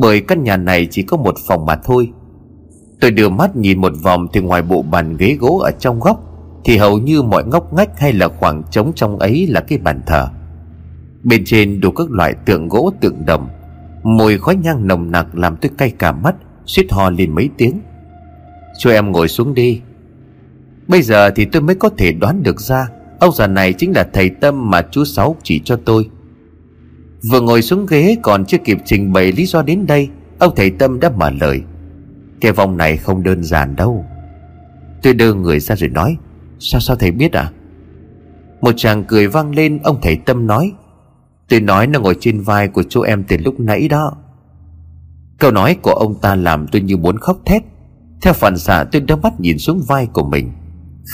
Bởi 0.00 0.20
căn 0.20 0.44
nhà 0.44 0.56
này 0.56 0.88
chỉ 0.90 1.02
có 1.02 1.16
một 1.16 1.34
phòng 1.48 1.66
mà 1.66 1.76
thôi. 1.76 2.12
Tôi 3.00 3.10
đưa 3.10 3.28
mắt 3.28 3.56
nhìn 3.56 3.80
một 3.80 3.92
vòng 4.02 4.26
thì 4.32 4.40
ngoài 4.40 4.62
bộ 4.62 4.82
bàn 4.82 5.16
ghế 5.16 5.36
gỗ 5.40 5.58
ở 5.58 5.70
trong 5.78 6.00
góc, 6.00 6.24
Thì 6.64 6.76
hầu 6.76 6.98
như 6.98 7.22
mọi 7.22 7.44
ngóc 7.44 7.72
ngách 7.72 8.00
hay 8.00 8.12
là 8.12 8.28
khoảng 8.28 8.62
trống 8.70 8.92
trong 8.94 9.18
ấy 9.18 9.46
là 9.46 9.60
cái 9.60 9.78
bàn 9.78 10.00
thờ. 10.06 10.28
Bên 11.22 11.42
trên 11.46 11.80
đủ 11.80 11.90
các 11.90 12.10
loại 12.10 12.34
tượng 12.46 12.68
gỗ 12.68 12.92
tượng 13.00 13.26
đồng 13.26 13.48
Mùi 14.02 14.38
khói 14.38 14.56
nhang 14.56 14.86
nồng 14.86 15.10
nặc 15.10 15.34
làm 15.34 15.56
tôi 15.56 15.70
cay 15.78 15.90
cả 15.90 16.12
mắt, 16.12 16.34
suýt 16.66 16.86
ho 16.90 17.10
lên 17.10 17.34
mấy 17.34 17.48
tiếng. 17.56 17.80
Cho 18.78 18.90
em 18.90 19.12
ngồi 19.12 19.28
xuống 19.28 19.54
đi. 19.54 19.80
Bây 20.88 21.02
giờ 21.02 21.30
thì 21.30 21.44
tôi 21.44 21.62
mới 21.62 21.74
có 21.74 21.88
thể 21.88 22.12
đoán 22.12 22.42
được 22.42 22.60
ra, 22.60 22.88
Ông 23.20 23.34
già 23.34 23.46
này 23.46 23.72
chính 23.72 23.92
là 23.92 24.08
thầy 24.12 24.30
Tâm 24.30 24.70
mà 24.70 24.82
chú 24.90 25.04
Sáu 25.04 25.36
chỉ 25.42 25.60
cho 25.64 25.76
tôi. 25.84 26.10
Vừa 27.22 27.40
ngồi 27.40 27.62
xuống 27.62 27.86
ghế 27.86 28.16
còn 28.22 28.44
chưa 28.44 28.58
kịp 28.58 28.78
trình 28.84 29.12
bày 29.12 29.32
lý 29.32 29.46
do 29.46 29.62
đến 29.62 29.86
đây, 29.86 30.08
Ông 30.38 30.52
thầy 30.56 30.70
Tâm 30.70 31.00
đã 31.00 31.10
mở 31.16 31.30
lời. 31.30 31.62
Cái 32.40 32.52
vòng 32.52 32.76
này 32.76 32.96
không 32.96 33.22
đơn 33.22 33.44
giản 33.44 33.76
đâu. 33.76 34.04
Tôi 35.02 35.14
đưa 35.14 35.34
người 35.34 35.60
ra 35.60 35.76
rồi 35.76 35.90
nói, 35.90 36.16
Sao 36.58 36.80
sao 36.80 36.96
thầy 36.96 37.10
biết 37.10 37.32
à 37.32 37.52
Một 38.60 38.72
chàng 38.76 39.04
cười 39.04 39.26
vang 39.26 39.54
lên, 39.54 39.78
Ông 39.82 39.98
thầy 40.02 40.16
Tâm 40.16 40.46
nói, 40.46 40.72
Tôi 41.48 41.60
nói 41.60 41.86
nó 41.86 42.00
ngồi 42.00 42.16
trên 42.20 42.40
vai 42.40 42.68
của 42.68 42.82
chú 42.82 43.02
em 43.02 43.24
từ 43.28 43.36
lúc 43.36 43.60
nãy 43.60 43.88
đó. 43.88 44.16
Câu 45.38 45.50
nói 45.50 45.76
của 45.82 45.92
ông 45.92 46.20
ta 46.20 46.34
làm 46.34 46.66
tôi 46.72 46.82
như 46.82 46.96
muốn 46.96 47.18
khóc 47.18 47.38
thét. 47.46 47.62
Theo 48.22 48.32
phản 48.32 48.58
xạ, 48.58 48.84
tôi 48.92 49.02
đưa 49.02 49.16
mắt 49.16 49.40
nhìn 49.40 49.58
xuống 49.58 49.82
vai 49.88 50.06
của 50.06 50.24
mình. 50.24 50.50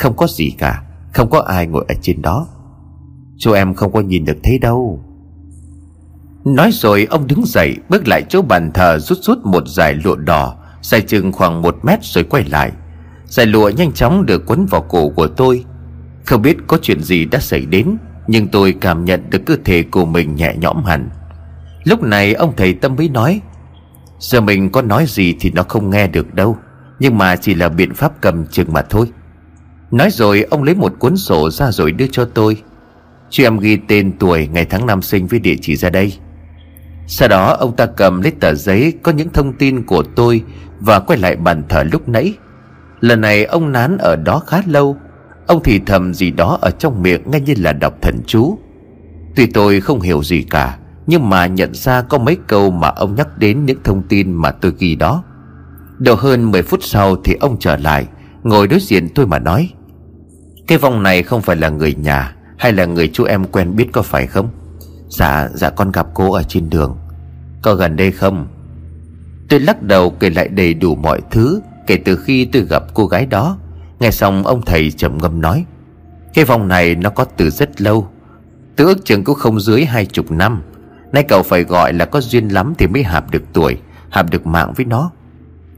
Không 0.00 0.16
có 0.16 0.26
gì 0.26 0.50
cả, 0.58 0.82
Không 1.12 1.30
có 1.30 1.40
ai 1.40 1.66
ngồi 1.66 1.84
ở 1.88 1.94
trên 2.02 2.22
đó. 2.22 2.48
Chú 3.38 3.52
em 3.52 3.74
không 3.74 3.92
có 3.92 4.00
nhìn 4.00 4.24
được 4.24 4.36
thấy 4.42 4.58
đâu. 4.58 5.04
Nói 6.44 6.70
rồi 6.72 7.07
ông 7.11 7.26
đứng 7.26 7.44
dậy, 7.46 7.76
Bước 7.88 8.09
lại 8.09 8.22
chỗ 8.28 8.42
bàn 8.42 8.70
thờ 8.74 8.98
rút 8.98 9.18
rút 9.18 9.38
một 9.44 9.68
dải 9.68 9.94
lụa 9.94 10.16
đỏ, 10.16 10.57
Dài 10.83 11.00
chừng 11.00 11.33
khoảng 11.33 11.62
một 11.62 11.76
mét 11.83 11.98
rồi 12.02 12.24
quay 12.24 12.44
lại. 12.44 12.72
Dải 13.26 13.46
lụa 13.46 13.68
nhanh 13.68 13.92
chóng 13.92 14.26
được 14.26 14.46
quấn 14.46 14.66
vào 14.66 14.83
cổ 14.83 15.09
của 15.09 15.26
tôi. 15.26 15.64
Không 16.24 16.42
biết 16.42 16.57
có 16.66 16.78
chuyện 16.83 17.02
gì 17.02 17.24
đã 17.24 17.38
xảy 17.38 17.66
đến, 17.66 17.96
Nhưng 18.26 18.48
tôi 18.48 18.74
cảm 18.80 19.04
nhận 19.04 19.30
được 19.30 19.42
cơ 19.46 19.57
thể 19.64 19.83
của 19.83 20.04
mình 20.04 20.35
nhẹ 20.35 20.54
nhõm 20.57 20.85
hẳn. 20.85 21.11
Lúc 21.85 22.02
này 22.02 22.35
ông 22.35 22.52
thầy 22.57 22.74
Tâm 22.74 22.96
mới 22.96 23.09
nói, 23.09 23.40
Giờ 24.18 24.40
mình 24.40 24.70
có 24.70 24.83
nói 24.83 25.04
gì 25.09 25.35
thì 25.40 25.50
nó 25.50 25.62
không 25.62 25.90
nghe 25.90 26.07
được 26.07 26.35
đâu, 26.35 26.57
Nhưng 26.98 27.18
mà 27.18 27.37
chỉ 27.37 27.54
là 27.54 27.68
biện 27.68 27.94
pháp 27.94 28.12
cầm 28.20 28.46
chừng 28.46 28.72
mà 28.72 28.83
thôi. 28.83 29.07
Nói 29.90 30.11
rồi 30.11 30.42
ông 30.50 30.62
lấy 30.62 30.74
một 30.74 30.94
cuốn 30.98 31.16
sổ 31.16 31.50
ra 31.50 31.70
rồi 31.70 31.92
đưa 31.92 32.07
cho 32.12 32.24
tôi. 32.24 32.57
Chị 33.30 33.45
em 33.45 33.59
ghi 33.59 33.78
tên 33.88 34.12
tuổi 34.18 34.47
ngày 34.47 34.64
tháng 34.64 34.86
năm 34.86 35.03
sinh 35.03 35.26
với 35.26 35.40
địa 35.40 35.57
chỉ 35.61 35.76
ra 35.76 35.90
đây 35.90 36.12
sau 37.07 37.28
đó, 37.28 37.52
ông 37.52 37.76
ta 37.76 37.86
cầm 37.86 38.20
lấy 38.20 38.32
tờ 38.40 38.55
giấy 38.55 38.92
Có 39.02 39.12
những 39.12 39.28
thông 39.28 39.52
tin 39.52 39.82
của 39.82 40.02
tôi 40.02 40.42
Và 40.80 41.00
quay 41.00 41.18
lại 41.18 41.36
bàn 41.36 41.62
thờ 41.68 41.84
lúc 41.92 42.09
nãy. 42.09 42.34
Lần 43.00 43.20
này, 43.20 43.44
ông 43.44 43.72
nán 43.72 43.98
ở 43.98 44.16
đó 44.16 44.42
khá 44.46 44.62
lâu. 44.66 44.96
Ông 45.46 45.62
thì 45.64 45.80
thầm 45.86 46.14
gì 46.14 46.30
đó 46.30 46.59
ở 46.61 46.70
trong 46.70 47.02
miệng 47.02 47.30
Nghe 47.30 47.40
như 47.40 47.55
là 47.59 47.72
đọc 47.72 47.94
thần 48.02 48.20
chú. 48.26 48.59
Tuy 49.36 49.46
tôi 49.46 49.80
không 49.80 50.00
hiểu 50.00 50.22
gì 50.22 50.42
cả, 50.42 50.78
Nhưng 51.07 51.30
mà 51.30 51.46
nhận 51.46 51.74
ra 51.74 52.02
có 52.02 52.18
mấy 52.18 52.36
câu 52.46 52.70
mà 52.70 52.88
ông 52.88 53.14
nhắc 53.14 53.38
đến 53.38 53.64
những 53.64 53.78
thông 53.84 54.02
tin 54.02 54.32
mà 54.32 54.50
tôi 54.50 54.72
ghi 54.78 54.94
đó. 54.94 55.24
Độ 55.98 56.14
hơn 56.14 56.50
10 56.50 56.62
phút 56.62 56.82
sau 56.82 57.16
thì 57.24 57.34
ông 57.40 57.57
trở 57.61 57.76
lại, 57.76 58.07
Ngồi 58.42 58.68
đối 58.68 58.80
diện 58.80 59.09
tôi 59.14 59.26
mà 59.26 59.38
nói, 59.38 59.70
Cái 60.66 60.78
vong 60.78 61.02
này 61.02 61.22
không 61.22 61.42
phải 61.42 61.57
là 61.57 61.68
người 61.68 61.94
nhà 61.94 62.36
Hay 62.59 62.72
là 62.72 62.84
người 62.84 63.11
chú 63.12 63.24
em 63.24 63.44
quen 63.44 63.76
biết 63.76 63.86
có 63.92 64.02
phải 64.02 64.26
không? 64.26 64.48
Dạ 65.09 65.48
dạ 65.55 65.70
con 65.70 65.92
gặp 65.92 66.07
cô 66.14 66.32
ở 66.32 66.42
trên 66.42 66.70
đường. 66.70 66.96
Có 67.62 67.74
gần 67.74 67.96
đây 67.96 68.12
không? 68.12 68.46
Tôi 69.48 69.61
lắc 69.61 69.82
đầu 69.82 70.11
kể 70.11 70.30
lại 70.30 70.48
đầy 70.48 70.74
đủ 70.74 70.94
mọi 70.94 71.20
thứ 71.30 71.61
Kể 71.86 71.96
từ 71.96 72.16
khi 72.16 72.44
tôi 72.44 72.62
gặp 72.62 72.82
cô 72.94 73.07
gái 73.07 73.26
đó. 73.26 73.59
Nghe 74.00 74.11
xong, 74.11 74.46
ông 74.46 74.62
thầy 74.62 74.90
trầm 74.90 75.18
ngâm 75.18 75.40
nói, 75.40 75.64
Cái 76.34 76.44
vòng 76.44 76.68
này 76.68 76.94
nó 76.94 77.11
có 77.11 77.24
từ 77.24 77.50
rất 77.50 77.80
lâu, 77.80 78.09
Từ 78.76 78.84
ước 78.84 79.05
chừng 79.05 79.24
cũng 79.24 79.34
không 79.34 79.61
dưới 79.61 79.84
hai 79.84 80.07
chục 80.07 80.30
năm. 80.30 80.62
Nay 81.12 81.24
cậu 81.28 81.42
phải 81.42 81.64
gọi 81.64 81.92
là 81.92 82.05
có 82.05 82.20
duyên 82.20 82.48
lắm 82.48 82.74
Thì 82.78 82.86
mới 82.86 83.02
hạp 83.02 83.30
được 83.30 83.42
tuổi, 83.52 83.78
Hạp 84.11 84.30
được 84.30 84.46
mạng 84.46 84.72
với 84.76 84.86
nó. 84.86 85.11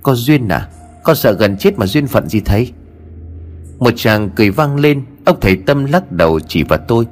Có 0.03 0.15
duyên 0.15 0.49
à? 0.49 0.69
Con 1.05 1.17
sợ 1.17 1.33
gần 1.33 1.57
chết 1.57 1.79
mà 1.79 1.87
duyên 1.87 2.07
phận 2.07 2.29
gì 2.29 2.41
thấy 2.41 2.73
Một 3.79 3.93
chàng 3.97 4.31
cười 4.31 4.51
vang 4.51 4.77
lên, 4.77 5.05
Ông 5.25 5.41
thầy 5.41 5.57
tâm 5.57 5.85
lắc 5.85 6.13
đầu 6.13 6.41
chỉ 6.41 6.63
vào 6.63 6.79
tôi. 6.89 7.07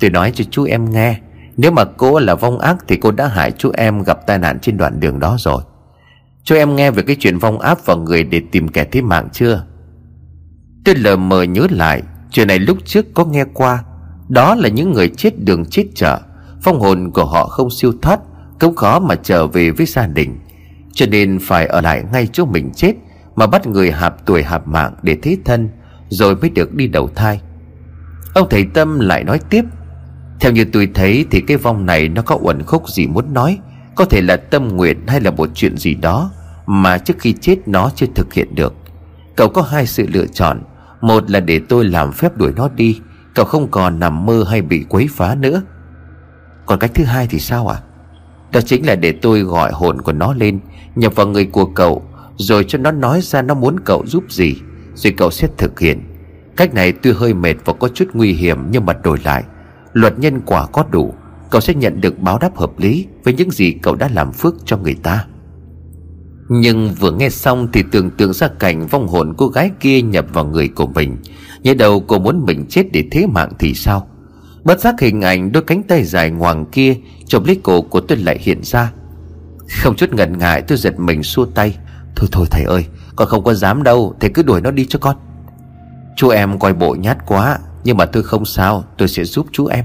Tôi 0.00 0.10
nói 0.10 0.32
cho 0.34 0.44
chú 0.50 0.64
em 0.64 0.90
nghe 0.90 1.20
nếu 1.56 1.70
mà 1.70 1.84
cô 1.84 2.18
là 2.18 2.34
vong 2.34 2.58
ác 2.58 2.76
Thì 2.88 2.96
cô 2.96 3.10
đã 3.10 3.28
hại 3.28 3.50
chú 3.50 3.70
em 3.76 4.02
gặp 4.02 4.26
tai 4.26 4.38
nạn 4.38 4.58
trên 4.60 4.76
đoạn 4.76 5.00
đường 5.00 5.20
đó 5.20 5.36
rồi. 5.38 5.62
Chú 6.44 6.54
em 6.54 6.76
nghe 6.76 6.90
về 6.90 7.02
cái 7.02 7.16
chuyện 7.20 7.38
vong 7.38 7.60
áp 7.60 7.86
vào 7.86 7.96
người 7.96 8.24
Để 8.24 8.42
tìm 8.52 8.68
kẻ 8.68 8.84
thế 8.84 9.02
mạng 9.02 9.28
chưa? 9.32 9.64
Tôi 10.84 10.94
lờ 10.94 11.16
mờ 11.16 11.42
nhớ 11.42 11.66
lại, 11.70 12.02
Chuyện 12.30 12.48
này 12.48 12.58
lúc 12.58 12.78
trước 12.84 13.14
có 13.14 13.24
nghe 13.24 13.44
qua. 13.54 13.84
Đó 14.28 14.54
là 14.54 14.68
những 14.68 14.92
người 14.92 15.08
chết 15.08 15.44
đường 15.44 15.64
chết 15.64 15.84
chợ. 15.94 16.20
Phong 16.62 16.80
hồn 16.80 17.10
của 17.10 17.24
họ 17.24 17.46
không 17.46 17.70
siêu 17.70 17.92
thoát, 18.02 18.20
Cũng 18.60 18.76
khó 18.76 18.98
mà 18.98 19.14
trở 19.14 19.46
về 19.46 19.70
với 19.70 19.86
gia 19.86 20.06
đình. 20.06 20.38
Cho 20.92 21.06
nên 21.06 21.38
phải 21.42 21.66
ở 21.66 21.80
lại 21.80 22.04
ngay 22.12 22.28
chỗ 22.32 22.44
mình 22.44 22.70
chết, 22.74 22.92
Mà 23.36 23.46
bắt 23.46 23.66
người 23.66 23.90
hạp 23.90 24.26
tuổi 24.26 24.42
hạp 24.42 24.68
mạng 24.68 24.94
để 25.02 25.16
thế 25.22 25.36
thân, 25.44 25.68
Rồi 26.08 26.36
mới 26.36 26.50
được 26.50 26.74
đi 26.74 26.86
đầu 26.86 27.10
thai. 27.14 27.40
Ông 28.34 28.48
thầy 28.50 28.64
Tâm 28.74 29.00
lại 29.00 29.24
nói 29.24 29.40
tiếp 29.50 29.64
theo 30.44 30.52
như 30.52 30.64
tôi 30.64 30.88
thấy 30.94 31.26
thì 31.30 31.40
cái 31.40 31.56
vong 31.56 31.86
này 31.86 32.08
nó 32.08 32.22
có 32.22 32.38
uẩn 32.40 32.62
khúc 32.62 32.88
gì 32.88 33.06
muốn 33.06 33.34
nói, 33.34 33.58
Có 33.94 34.04
thể 34.04 34.20
là 34.20 34.36
tâm 34.36 34.68
nguyện 34.68 35.06
hay 35.06 35.20
là 35.20 35.30
một 35.30 35.48
chuyện 35.54 35.76
gì 35.76 35.94
đó 35.94 36.30
Mà 36.66 36.98
trước 36.98 37.14
khi 37.18 37.34
chết 37.40 37.56
nó 37.66 37.90
chưa 37.94 38.06
thực 38.14 38.34
hiện 38.34 38.54
được. 38.54 38.74
Cậu 39.36 39.48
có 39.48 39.62
hai 39.62 39.86
sự 39.86 40.06
lựa 40.08 40.26
chọn, 40.26 40.62
Một 41.00 41.30
là 41.30 41.40
để 41.40 41.60
tôi 41.68 41.84
làm 41.84 42.12
phép 42.12 42.36
đuổi 42.36 42.52
nó 42.56 42.68
đi, 42.68 43.00
Cậu 43.34 43.44
không 43.44 43.70
còn 43.70 43.98
nằm 43.98 44.26
mơ 44.26 44.44
hay 44.50 44.62
bị 44.62 44.84
quấy 44.88 45.08
phá 45.10 45.34
nữa. 45.34 45.62
Còn 46.66 46.78
cách 46.78 46.90
thứ 46.94 47.04
hai 47.04 47.26
thì 47.26 47.38
sao 47.38 47.68
ạ? 47.68 47.76
À? 47.76 47.84
Đó 48.52 48.60
chính 48.60 48.86
là 48.86 48.94
để 48.94 49.12
tôi 49.22 49.40
gọi 49.40 49.72
hồn 49.72 50.02
của 50.02 50.12
nó 50.12 50.34
lên, 50.34 50.60
Nhập 50.94 51.14
vào 51.14 51.26
người 51.26 51.44
của 51.44 51.66
cậu, 51.66 52.02
Rồi 52.36 52.64
cho 52.68 52.78
nó 52.78 52.90
nói 52.90 53.20
ra 53.22 53.42
nó 53.42 53.54
muốn 53.54 53.80
cậu 53.84 54.06
giúp 54.06 54.24
gì, 54.28 54.56
Rồi 54.94 55.14
cậu 55.16 55.30
sẽ 55.30 55.48
thực 55.58 55.80
hiện. 55.80 56.00
Cách 56.56 56.74
này 56.74 56.92
tuy 56.92 57.12
hơi 57.12 57.34
mệt 57.34 57.54
và 57.64 57.72
có 57.72 57.88
chút 57.88 58.08
nguy 58.14 58.32
hiểm 58.32 58.58
Nhưng 58.70 58.86
mà 58.86 58.92
đổi 58.92 59.18
lại. 59.24 59.44
Luật 59.94 60.18
nhân 60.18 60.40
quả 60.46 60.66
có 60.66 60.84
đủ, 60.90 61.14
Cậu 61.50 61.60
sẽ 61.60 61.74
nhận 61.74 62.00
được 62.00 62.18
báo 62.18 62.38
đáp 62.38 62.56
hợp 62.56 62.78
lý 62.78 63.06
Với 63.24 63.34
những 63.34 63.50
gì 63.50 63.72
cậu 63.72 63.94
đã 63.94 64.08
làm 64.14 64.32
phước 64.32 64.54
cho 64.64 64.76
người 64.76 64.94
ta. 65.02 65.24
Nhưng 66.48 66.94
vừa 67.00 67.12
nghe 67.12 67.30
xong 67.30 67.68
Thì 67.72 67.84
tưởng 67.92 68.10
tượng 68.10 68.32
ra 68.32 68.48
cảnh 68.48 68.86
vong 68.86 69.08
hồn 69.08 69.34
cô 69.38 69.46
gái 69.46 69.70
kia 69.80 70.02
nhập 70.02 70.26
vào 70.32 70.44
người 70.44 70.68
của 70.68 70.86
mình, 70.86 71.16
Nhớ 71.62 71.74
đầu 71.74 72.00
cô 72.00 72.18
muốn 72.18 72.44
mình 72.44 72.66
chết 72.68 72.86
để 72.92 73.04
thế 73.10 73.26
mạng 73.26 73.52
thì 73.58 73.74
sao? 73.74 74.08
Bất 74.64 74.80
giác 74.80 75.00
hình 75.00 75.20
ảnh 75.20 75.52
đôi 75.52 75.62
cánh 75.62 75.82
tay 75.82 76.04
dài 76.04 76.30
ngoằng 76.30 76.66
kia 76.66 76.96
Chộp 77.26 77.46
lấy 77.46 77.60
cổ 77.62 77.82
của 77.82 78.00
tôi 78.00 78.18
lại 78.18 78.38
hiện 78.40 78.60
ra. 78.62 78.92
Không 79.82 79.96
chút 79.96 80.12
ngần 80.12 80.38
ngại 80.38 80.62
tôi 80.62 80.78
giật 80.78 80.98
mình 80.98 81.22
xua 81.22 81.44
tay. 81.44 81.76
Thôi 82.16 82.28
thôi, 82.32 82.46
thầy 82.50 82.64
ơi, 82.64 82.86
Con 83.16 83.28
không 83.28 83.44
có 83.44 83.54
dám 83.54 83.82
đâu, 83.82 84.14
Thầy 84.20 84.30
cứ 84.30 84.42
đuổi 84.42 84.60
nó 84.60 84.70
đi 84.70 84.86
cho 84.88 84.98
con. 84.98 85.16
Chú 86.16 86.28
em 86.28 86.58
coi 86.58 86.74
bộ 86.74 86.94
nhát 86.94 87.18
quá. 87.26 87.58
Nhưng 87.84 87.96
mà 87.96 88.06
tôi 88.06 88.22
không 88.22 88.44
sao, 88.44 88.84
Tôi 88.98 89.08
sẽ 89.08 89.24
giúp 89.24 89.46
chú 89.52 89.66
em. 89.66 89.84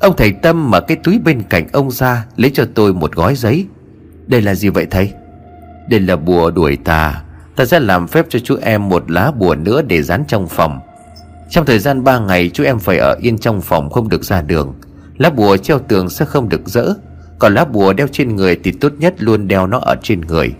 Ông 0.00 0.16
thầy 0.16 0.32
Tâm 0.32 0.70
mở 0.70 0.80
cái 0.80 0.96
túi 1.04 1.18
bên 1.18 1.42
cạnh 1.42 1.68
ông 1.72 1.90
ra, 1.90 2.26
Lấy 2.36 2.50
cho 2.54 2.64
tôi 2.74 2.94
một 2.94 3.12
gói 3.12 3.34
giấy. 3.34 3.66
Đây 4.26 4.42
là 4.42 4.54
gì 4.54 4.68
vậy 4.68 4.86
thầy? 4.90 5.12
Đây 5.88 6.00
là 6.00 6.16
bùa 6.16 6.50
đuổi 6.50 6.76
tà. 6.84 7.22
Ta 7.56 7.64
sẽ 7.64 7.80
làm 7.80 8.08
phép 8.08 8.26
cho 8.28 8.38
chú 8.38 8.56
em 8.62 8.88
một 8.88 9.10
lá 9.10 9.30
bùa 9.30 9.54
nữa 9.54 9.82
để 9.82 10.02
dán 10.02 10.24
trong 10.28 10.48
phòng. 10.48 10.80
Trong 11.50 11.66
thời 11.66 11.78
gian 11.78 12.04
3 12.04 12.18
ngày, 12.18 12.50
chú 12.54 12.64
em 12.64 12.78
phải 12.78 12.98
ở 12.98 13.16
yên 13.22 13.38
trong 13.38 13.60
phòng 13.60 13.90
không 13.90 14.08
được 14.08 14.24
ra 14.24 14.42
đường. 14.42 14.74
Lá 15.18 15.30
bùa 15.30 15.56
treo 15.56 15.78
tường 15.78 16.10
sẽ 16.10 16.24
không 16.24 16.48
được 16.48 16.68
dỡ 16.68 16.94
Còn 17.38 17.54
lá 17.54 17.64
bùa 17.64 17.92
đeo 17.92 18.06
trên 18.12 18.36
người 18.36 18.60
thì 18.64 18.72
tốt 18.72 18.92
nhất 18.98 19.14
luôn 19.18 19.48
đeo 19.48 19.66
nó 19.66 19.78
ở 19.78 19.96
trên 20.02 20.20
người. 20.20 20.54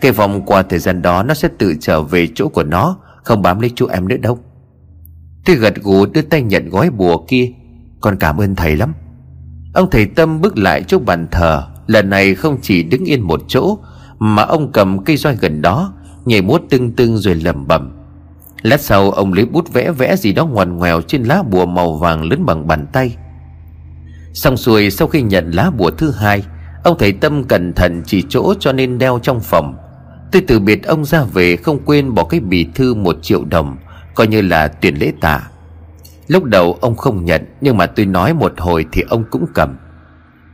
Cây 0.00 0.12
vòng 0.12 0.42
qua 0.46 0.62
thời 0.62 0.78
gian 0.78 1.02
đó, 1.02 1.22
nó 1.22 1.34
sẽ 1.34 1.48
tự 1.58 1.74
trở 1.80 2.02
về 2.02 2.28
chỗ 2.34 2.48
của 2.48 2.62
nó, 2.64 2.98
Không 3.24 3.42
bám 3.42 3.60
lấy 3.60 3.70
chú 3.74 3.86
em 3.86 4.08
nữa 4.08 4.16
đâu. 4.16 4.38
Tôi 5.46 5.56
gật 5.56 5.74
gù 5.82 6.06
đưa 6.06 6.22
tay 6.22 6.42
nhận 6.42 6.68
gói 6.68 6.90
bùa 6.90 7.18
kia. 7.28 7.52
Con 8.00 8.16
cảm 8.16 8.40
ơn 8.40 8.56
thầy 8.56 8.76
lắm. 8.76 8.94
Ông 9.74 9.90
thầy 9.90 10.06
Tâm 10.06 10.40
bước 10.40 10.58
lại 10.58 10.84
chỗ 10.88 10.98
bàn 10.98 11.26
thờ. 11.30 11.62
Lần 11.86 12.10
này 12.10 12.34
không 12.34 12.58
chỉ 12.62 12.82
đứng 12.82 13.04
yên 13.04 13.20
một 13.22 13.40
chỗ, 13.48 13.78
Mà 14.18 14.42
ông 14.42 14.72
cầm 14.72 15.04
cây 15.04 15.16
roi 15.16 15.36
gần 15.36 15.62
đó, 15.62 15.92
Nhảy 16.24 16.42
múa 16.42 16.58
tưng 16.70 16.92
tưng 16.92 17.18
rồi 17.18 17.34
lẩm 17.34 17.66
bẩm. 17.66 17.92
Lát 18.62 18.80
sau, 18.80 19.10
ông 19.10 19.32
lấy 19.32 19.44
bút 19.46 19.72
vẽ 19.72 19.90
vẽ 19.90 20.16
gì 20.16 20.32
đó 20.32 20.46
ngoằn 20.46 20.76
ngoèo 20.76 21.00
Trên 21.02 21.22
lá 21.22 21.42
bùa 21.42 21.66
màu 21.66 21.96
vàng 21.96 22.22
lớn 22.22 22.46
bằng 22.46 22.66
bàn 22.66 22.86
tay. 22.92 23.16
Xong 24.32 24.56
xuôi, 24.56 24.90
sau 24.90 25.08
khi 25.08 25.22
nhận 25.22 25.50
lá 25.50 25.70
bùa 25.70 25.90
thứ 25.90 26.10
hai, 26.10 26.44
Ông 26.84 26.98
thầy 26.98 27.12
Tâm 27.12 27.44
cẩn 27.44 27.72
thận 27.72 28.02
chỉ 28.06 28.22
chỗ 28.28 28.54
cho 28.60 28.72
nên 28.72 28.98
đeo 28.98 29.18
trong 29.22 29.40
phòng. 29.40 29.76
Tôi 30.32 30.42
từ 30.46 30.58
biệt 30.58 30.84
ông 30.84 31.04
ra 31.04 31.24
về 31.24 31.56
không 31.56 31.78
quên 31.84 32.14
bỏ 32.14 32.24
cái 32.24 32.40
bì 32.40 32.66
thư 32.74 32.94
một 32.94 33.16
triệu 33.22 33.44
đồng. 33.44 33.76
Coi 34.16 34.26
như 34.26 34.42
là 34.42 34.68
tiền 34.68 34.94
lễ 34.94 35.12
tạ. 35.20 35.42
Lúc 36.28 36.44
đầu 36.44 36.78
ông 36.80 36.96
không 36.96 37.24
nhận, 37.24 37.42
Nhưng 37.60 37.76
mà 37.76 37.86
tôi 37.86 38.06
nói 38.06 38.34
một 38.34 38.52
hồi 38.58 38.86
thì 38.92 39.02
ông 39.08 39.24
cũng 39.30 39.46
cầm. 39.54 39.76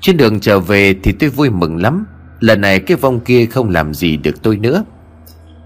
Trên 0.00 0.16
đường 0.16 0.40
trở 0.40 0.60
về 0.60 0.94
thì 1.02 1.12
tôi 1.12 1.30
vui 1.30 1.50
mừng 1.50 1.82
lắm. 1.82 2.04
Lần 2.40 2.60
này 2.60 2.80
cái 2.80 2.96
vong 2.96 3.20
kia 3.20 3.46
không 3.46 3.70
làm 3.70 3.94
gì 3.94 4.16
được 4.16 4.42
tôi 4.42 4.56
nữa. 4.56 4.84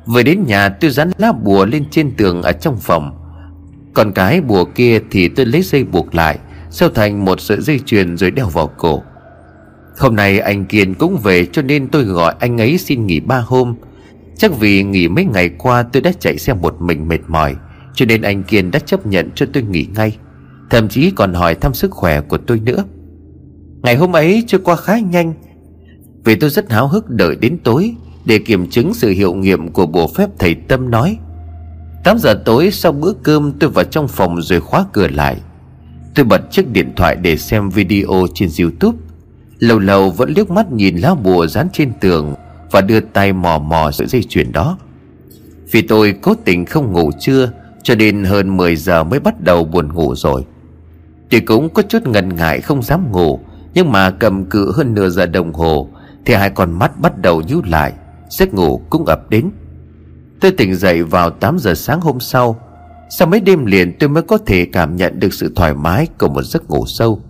Vừa 0.06 0.22
đến 0.22 0.44
nhà, 0.46 0.68
tôi 0.68 0.90
dán 0.90 1.10
lá 1.18 1.32
bùa 1.32 1.66
lên 1.66 1.84
trên 1.90 2.16
tường 2.16 2.42
ở 2.42 2.52
trong 2.52 2.76
phòng. 2.76 3.22
Còn 3.94 4.12
cái 4.12 4.40
bùa 4.40 4.64
kia 4.64 5.00
thì 5.10 5.28
tôi 5.28 5.46
lấy 5.46 5.62
dây 5.62 5.84
buộc 5.84 6.14
lại, 6.14 6.38
Xeo 6.70 6.88
thành 6.88 7.24
một 7.24 7.40
sợi 7.40 7.60
dây 7.60 7.80
chuyền 7.86 8.16
rồi 8.16 8.30
đeo 8.30 8.48
vào 8.48 8.66
cổ. 8.66 9.02
Hôm 9.98 10.16
nay 10.16 10.38
anh 10.38 10.64
Kiên 10.64 10.94
cũng 10.94 11.18
về, 11.22 11.46
cho 11.46 11.62
nên 11.62 11.88
tôi 11.88 12.02
gọi 12.02 12.34
anh 12.40 12.60
ấy 12.60 12.78
xin 12.78 13.06
nghỉ 13.06 13.20
ba 13.20 13.38
hôm. 13.38 13.74
Chắc 14.36 14.58
vì 14.58 14.82
nghỉ 14.82 15.08
mấy 15.08 15.24
ngày 15.24 15.48
qua 15.48 15.82
tôi 15.82 16.02
đã 16.02 16.12
chạy 16.20 16.38
xe 16.38 16.54
một 16.54 16.82
mình 16.82 17.08
mệt 17.08 17.20
mỏi. 17.26 17.54
Cho 17.96 18.06
nên 18.06 18.22
anh 18.22 18.42
Kiên 18.42 18.70
đã 18.70 18.78
chấp 18.78 19.06
nhận 19.06 19.30
cho 19.34 19.46
tôi 19.52 19.62
nghỉ 19.62 19.86
ngay, 19.94 20.16
Thậm 20.70 20.88
chí 20.88 21.10
còn 21.10 21.34
hỏi 21.34 21.54
thăm 21.54 21.74
sức 21.74 21.90
khỏe 21.90 22.20
của 22.20 22.38
tôi 22.38 22.60
nữa. 22.60 22.84
Ngày 23.82 23.96
hôm 23.96 24.16
ấy 24.16 24.44
trôi 24.46 24.60
qua 24.64 24.76
khá 24.76 24.98
nhanh, 24.98 25.34
Vì 26.24 26.34
tôi 26.34 26.50
rất 26.50 26.72
háo 26.72 26.88
hức 26.88 27.10
đợi 27.10 27.36
đến 27.36 27.58
tối 27.64 27.94
Để 28.24 28.38
kiểm 28.38 28.70
chứng 28.70 28.94
sự 28.94 29.10
hiệu 29.10 29.34
nghiệm 29.34 29.68
của 29.68 29.86
bộ 29.86 30.10
phép 30.14 30.28
thầy 30.38 30.54
Tâm 30.54 30.90
nói. 30.90 31.18
8 32.04 32.18
giờ 32.18 32.42
tối 32.44 32.70
sau 32.70 32.92
bữa 32.92 33.12
cơm, 33.22 33.52
tôi 33.52 33.70
vào 33.70 33.84
trong 33.84 34.08
phòng 34.08 34.42
rồi 34.42 34.60
khóa 34.60 34.86
cửa 34.92 35.08
lại. 35.08 35.36
Tôi 36.14 36.24
bật 36.24 36.50
chiếc 36.50 36.72
điện 36.72 36.92
thoại 36.96 37.16
để 37.16 37.36
xem 37.36 37.70
video 37.70 38.26
trên 38.34 38.48
youtube. 38.60 38.98
Lâu 39.58 39.78
lâu 39.78 40.10
vẫn 40.10 40.32
liếc 40.36 40.50
mắt 40.50 40.72
nhìn 40.72 40.96
lá 40.96 41.14
bùa 41.14 41.46
dán 41.46 41.68
trên 41.72 41.92
tường 42.00 42.34
Và 42.70 42.80
đưa 42.80 43.00
tay 43.00 43.32
mò 43.32 43.58
mò 43.58 43.90
sợi 43.90 44.06
dây 44.06 44.22
chuyền 44.22 44.52
đó. 44.52 44.78
Vì 45.70 45.82
tôi 45.82 46.14
cố 46.22 46.34
tình 46.44 46.64
không 46.64 46.92
ngủ 46.92 47.10
trưa 47.20 47.50
cho 47.86 47.94
nên 47.94 48.24
hơn 48.24 48.56
10 48.56 48.76
giờ 48.76 49.04
mới 49.04 49.20
bắt 49.20 49.40
đầu 49.40 49.64
buồn 49.64 49.92
ngủ 49.92 50.14
rồi. 50.14 50.44
Tôi 51.30 51.40
cũng 51.40 51.68
có 51.68 51.82
chút 51.82 52.06
ngần 52.06 52.36
ngại 52.36 52.60
không 52.60 52.82
dám 52.82 53.12
ngủ, 53.12 53.40
Nhưng 53.74 53.92
mà 53.92 54.10
cầm 54.10 54.44
cự 54.44 54.72
hơn 54.72 54.94
nửa 54.94 55.08
giờ 55.08 55.26
đồng 55.26 55.52
hồ, 55.52 55.88
Thì 56.24 56.34
hai 56.34 56.50
con 56.50 56.72
mắt 56.72 57.00
bắt 57.00 57.18
đầu 57.22 57.42
nhíu 57.42 57.62
lại, 57.66 57.92
Giấc 58.28 58.54
ngủ 58.54 58.80
cũng 58.90 59.04
ập 59.04 59.30
đến. 59.30 59.50
Tôi 60.40 60.50
tỉnh 60.50 60.74
dậy 60.74 61.02
vào 61.02 61.30
8 61.30 61.58
giờ 61.58 61.74
sáng 61.74 62.00
hôm 62.00 62.20
sau. 62.20 62.60
Sau 63.10 63.28
mấy 63.28 63.40
đêm 63.40 63.66
liền 63.66 63.98
tôi 63.98 64.08
mới 64.08 64.22
có 64.22 64.38
thể 64.38 64.66
cảm 64.72 64.96
nhận 64.96 65.20
được 65.20 65.34
sự 65.34 65.52
thoải 65.56 65.74
mái 65.74 66.06
của 66.18 66.28
một 66.28 66.42
giấc 66.42 66.70
ngủ 66.70 66.86
sâu. 66.86 67.20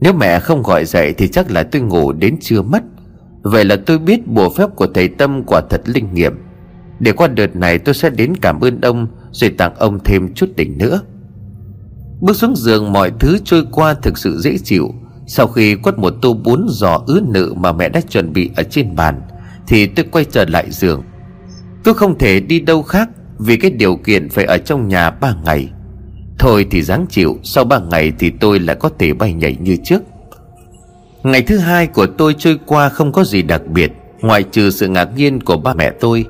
Nếu 0.00 0.12
mẹ 0.12 0.40
không 0.40 0.62
gọi 0.62 0.84
dậy 0.84 1.14
thì 1.18 1.28
chắc 1.28 1.50
là 1.50 1.62
tôi 1.62 1.82
ngủ 1.82 2.12
đến 2.12 2.36
trưa 2.40 2.62
mất. 2.62 2.82
Vậy 3.42 3.64
là 3.64 3.76
tôi 3.86 3.98
biết 3.98 4.26
bùa 4.26 4.50
phép 4.50 4.66
của 4.76 4.86
thầy 4.94 5.08
Tâm 5.08 5.42
quả 5.46 5.60
thật 5.70 5.82
linh 5.84 6.14
nghiệm. 6.14 6.38
Để 7.00 7.12
qua 7.12 7.28
đợt 7.28 7.56
này 7.56 7.78
tôi 7.78 7.94
sẽ 7.94 8.10
đến 8.10 8.34
cảm 8.40 8.60
ơn 8.60 8.80
ông 8.80 9.06
rồi 9.32 9.50
tặng 9.50 9.74
ông 9.74 9.98
thêm 10.04 10.34
chút 10.34 10.56
đỉnh 10.56 10.78
nữa. 10.78 11.00
Bước 12.20 12.36
xuống 12.36 12.56
giường, 12.56 12.92
mọi 12.92 13.12
thứ 13.20 13.38
trôi 13.44 13.66
qua 13.70 13.94
thực 13.94 14.18
sự 14.18 14.38
dễ 14.40 14.58
chịu. 14.64 14.94
Sau 15.26 15.46
khi 15.46 15.74
quất 15.74 15.98
một 15.98 16.14
tô 16.22 16.34
bún 16.34 16.66
giò 16.68 17.02
ứ 17.06 17.22
nự 17.28 17.54
mà 17.54 17.72
mẹ 17.72 17.88
đã 17.88 18.00
chuẩn 18.00 18.32
bị 18.32 18.50
ở 18.56 18.62
trên 18.62 18.96
bàn, 18.96 19.20
Thì 19.66 19.86
tôi 19.86 20.06
quay 20.12 20.24
trở 20.24 20.44
lại 20.44 20.70
giường. 20.70 21.02
Tôi 21.84 21.94
không 21.94 22.18
thể 22.18 22.40
đi 22.40 22.60
đâu 22.60 22.82
khác 22.82 23.08
vì 23.38 23.56
cái 23.56 23.70
điều 23.70 23.96
kiện 23.96 24.28
phải 24.28 24.44
ở 24.44 24.58
trong 24.58 24.88
nhà 24.88 25.10
ba 25.10 25.34
ngày. 25.44 25.68
Thôi 26.38 26.66
thì 26.70 26.82
dáng 26.82 27.06
chịu, 27.10 27.38
Sau 27.42 27.64
ba 27.64 27.78
ngày 27.78 28.12
thì 28.18 28.30
tôi 28.40 28.58
lại 28.60 28.76
có 28.76 28.90
thể 28.98 29.12
bay 29.12 29.32
nhảy 29.32 29.56
như 29.60 29.76
trước. 29.84 30.02
Ngày 31.22 31.42
thứ 31.42 31.58
hai 31.58 31.86
của 31.86 32.06
tôi 32.06 32.34
trôi 32.38 32.58
qua 32.66 32.88
không 32.88 33.12
có 33.12 33.24
gì 33.24 33.42
đặc 33.42 33.62
biệt, 33.66 33.92
Ngoại 34.20 34.42
trừ 34.42 34.70
sự 34.70 34.88
ngạc 34.88 35.08
nhiên 35.16 35.40
của 35.40 35.56
ba 35.56 35.74
mẹ 35.74 35.92
tôi. 36.00 36.24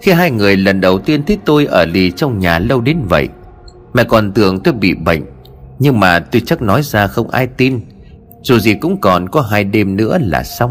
Khi 0.00 0.12
hai 0.12 0.30
người 0.30 0.56
lần 0.56 0.80
đầu 0.80 0.98
tiên 0.98 1.22
thấy 1.26 1.38
tôi 1.44 1.66
ở 1.66 1.84
lì 1.84 2.10
trong 2.10 2.38
nhà 2.38 2.58
lâu 2.58 2.80
đến 2.80 2.98
vậy, 3.08 3.28
Mẹ 3.94 4.04
còn 4.04 4.32
tưởng 4.32 4.60
tôi 4.60 4.74
bị 4.74 4.94
bệnh. 4.94 5.22
Nhưng 5.78 6.00
mà 6.00 6.18
tôi 6.18 6.42
chắc 6.46 6.62
nói 6.62 6.82
ra 6.82 7.06
không 7.06 7.30
ai 7.30 7.46
tin. 7.46 7.80
Dù 8.42 8.58
gì 8.58 8.74
cũng 8.74 9.00
còn 9.00 9.28
có 9.28 9.40
hai 9.40 9.64
đêm 9.64 9.96
nữa 9.96 10.18
là 10.20 10.42
xong. 10.42 10.70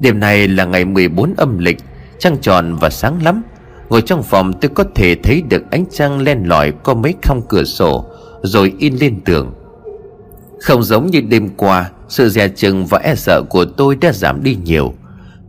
Đêm 0.00 0.20
này 0.20 0.48
là 0.48 0.64
ngày 0.64 0.84
14 0.84 1.34
âm 1.36 1.58
lịch, 1.58 1.78
Trăng 2.18 2.36
tròn 2.40 2.76
và 2.80 2.90
sáng 2.90 3.22
lắm. 3.22 3.42
Ngồi 3.88 4.02
trong 4.02 4.22
phòng 4.22 4.52
tôi 4.60 4.70
có 4.74 4.84
thể 4.94 5.14
thấy 5.14 5.42
được 5.50 5.62
ánh 5.70 5.84
trăng 5.92 6.20
len 6.20 6.42
lỏi 6.44 6.72
qua 6.84 6.94
mấy 6.94 7.14
khung 7.28 7.42
cửa 7.48 7.64
sổ, 7.64 8.04
Rồi 8.42 8.74
in 8.78 8.96
lên 8.96 9.20
tường. 9.24 9.54
Không 10.60 10.82
giống 10.82 11.06
như 11.06 11.20
đêm 11.20 11.48
qua, 11.56 11.90
Sự 12.08 12.28
dè 12.28 12.48
chừng 12.48 12.86
và 12.86 12.98
e 12.98 13.14
sợ 13.14 13.42
của 13.50 13.64
tôi 13.64 13.96
đã 13.96 14.12
giảm 14.12 14.42
đi 14.42 14.56
nhiều. 14.64 14.94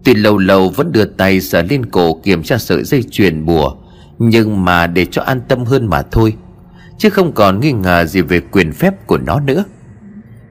Tuy 0.04 0.14
lâu 0.14 0.38
lâu 0.38 0.70
vẫn 0.70 0.92
đưa 0.92 1.06
tay 1.06 1.42
sờ 1.42 1.62
lên 1.62 1.86
cổ 1.86 2.14
kiểm 2.24 2.44
tra 2.44 2.58
sợi 2.58 2.84
dây 2.84 3.04
chuyền 3.12 3.46
bùa 3.46 3.76
Nhưng 4.20 4.66
mà 4.66 4.88
để 4.88 5.06
cho 5.12 5.22
an 5.22 5.42
tâm 5.48 5.66
hơn 5.66 5.90
mà 5.90 6.02
thôi, 6.02 6.36
Chứ 6.98 7.10
không 7.10 7.32
còn 7.32 7.60
nghi 7.60 7.72
ngờ 7.72 8.06
gì 8.06 8.22
về 8.22 8.40
quyền 8.52 8.72
phép 8.72 9.08
của 9.08 9.18
nó 9.18 9.40
nữa. 9.40 9.64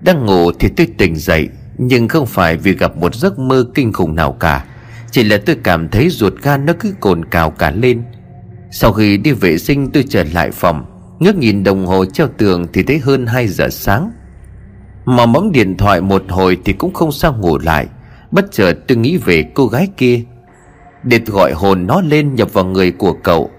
Đang 0.01 0.26
ngủ 0.26 0.53
thì 0.53 0.68
tôi 0.76 0.86
tỉnh 0.98 1.16
dậy, 1.16 1.48
Nhưng 1.78 2.09
không 2.09 2.26
phải 2.26 2.57
vì 2.57 2.76
gặp 2.76 2.96
một 2.96 3.14
giấc 3.14 3.38
mơ 3.38 3.64
kinh 3.74 3.92
khủng 3.92 4.14
nào 4.14 4.32
cả, 4.32 4.64
chỉ 5.11 5.24
là 5.24 5.38
tôi 5.46 5.57
cảm 5.62 5.88
thấy 5.88 6.09
ruột 6.11 6.32
gan 6.42 6.66
nó 6.66 6.72
cứ 6.80 6.94
cồn 7.01 7.24
cào 7.24 7.51
cả 7.51 7.70
lên. 7.70 8.03
Sau 8.70 8.92
khi 8.92 9.16
đi 9.16 9.32
vệ 9.32 9.59
sinh, 9.59 9.90
tôi 9.92 10.05
trở 10.09 10.24
lại 10.32 10.51
phòng, 10.51 10.84
Ngước 11.18 11.36
nhìn 11.36 11.64
đồng 11.64 11.86
hồ 11.86 12.05
treo 12.05 12.28
tường 12.28 12.66
thì 12.72 12.82
thấy 12.82 12.98
hơn 12.98 13.26
2 13.26 13.48
giờ 13.48 13.68
sáng. 13.70 14.11
Mà 15.05 15.26
bấm 15.26 15.53
điện 15.53 15.76
thoại 15.76 16.01
một 16.01 16.24
hồi 16.28 16.59
thì 16.64 16.72
cũng 16.72 16.94
không 16.94 17.12
sao 17.12 17.36
ngủ 17.36 17.59
lại. 17.59 17.86
Bất 18.31 18.53
chợt 18.53 18.72
tôi 18.87 18.99
nghĩ 18.99 19.16
về 19.16 19.45
cô 19.55 19.66
gái 19.66 19.89
kia. 19.97 20.20
Để 21.03 21.20
gọi 21.26 21.53
hồn 21.53 21.87
nó 21.87 22.01
lên 22.01 22.35
nhập 22.35 22.53
vào 22.53 22.64
người 22.64 22.93
của 22.93 23.12
cậu, 23.12 23.51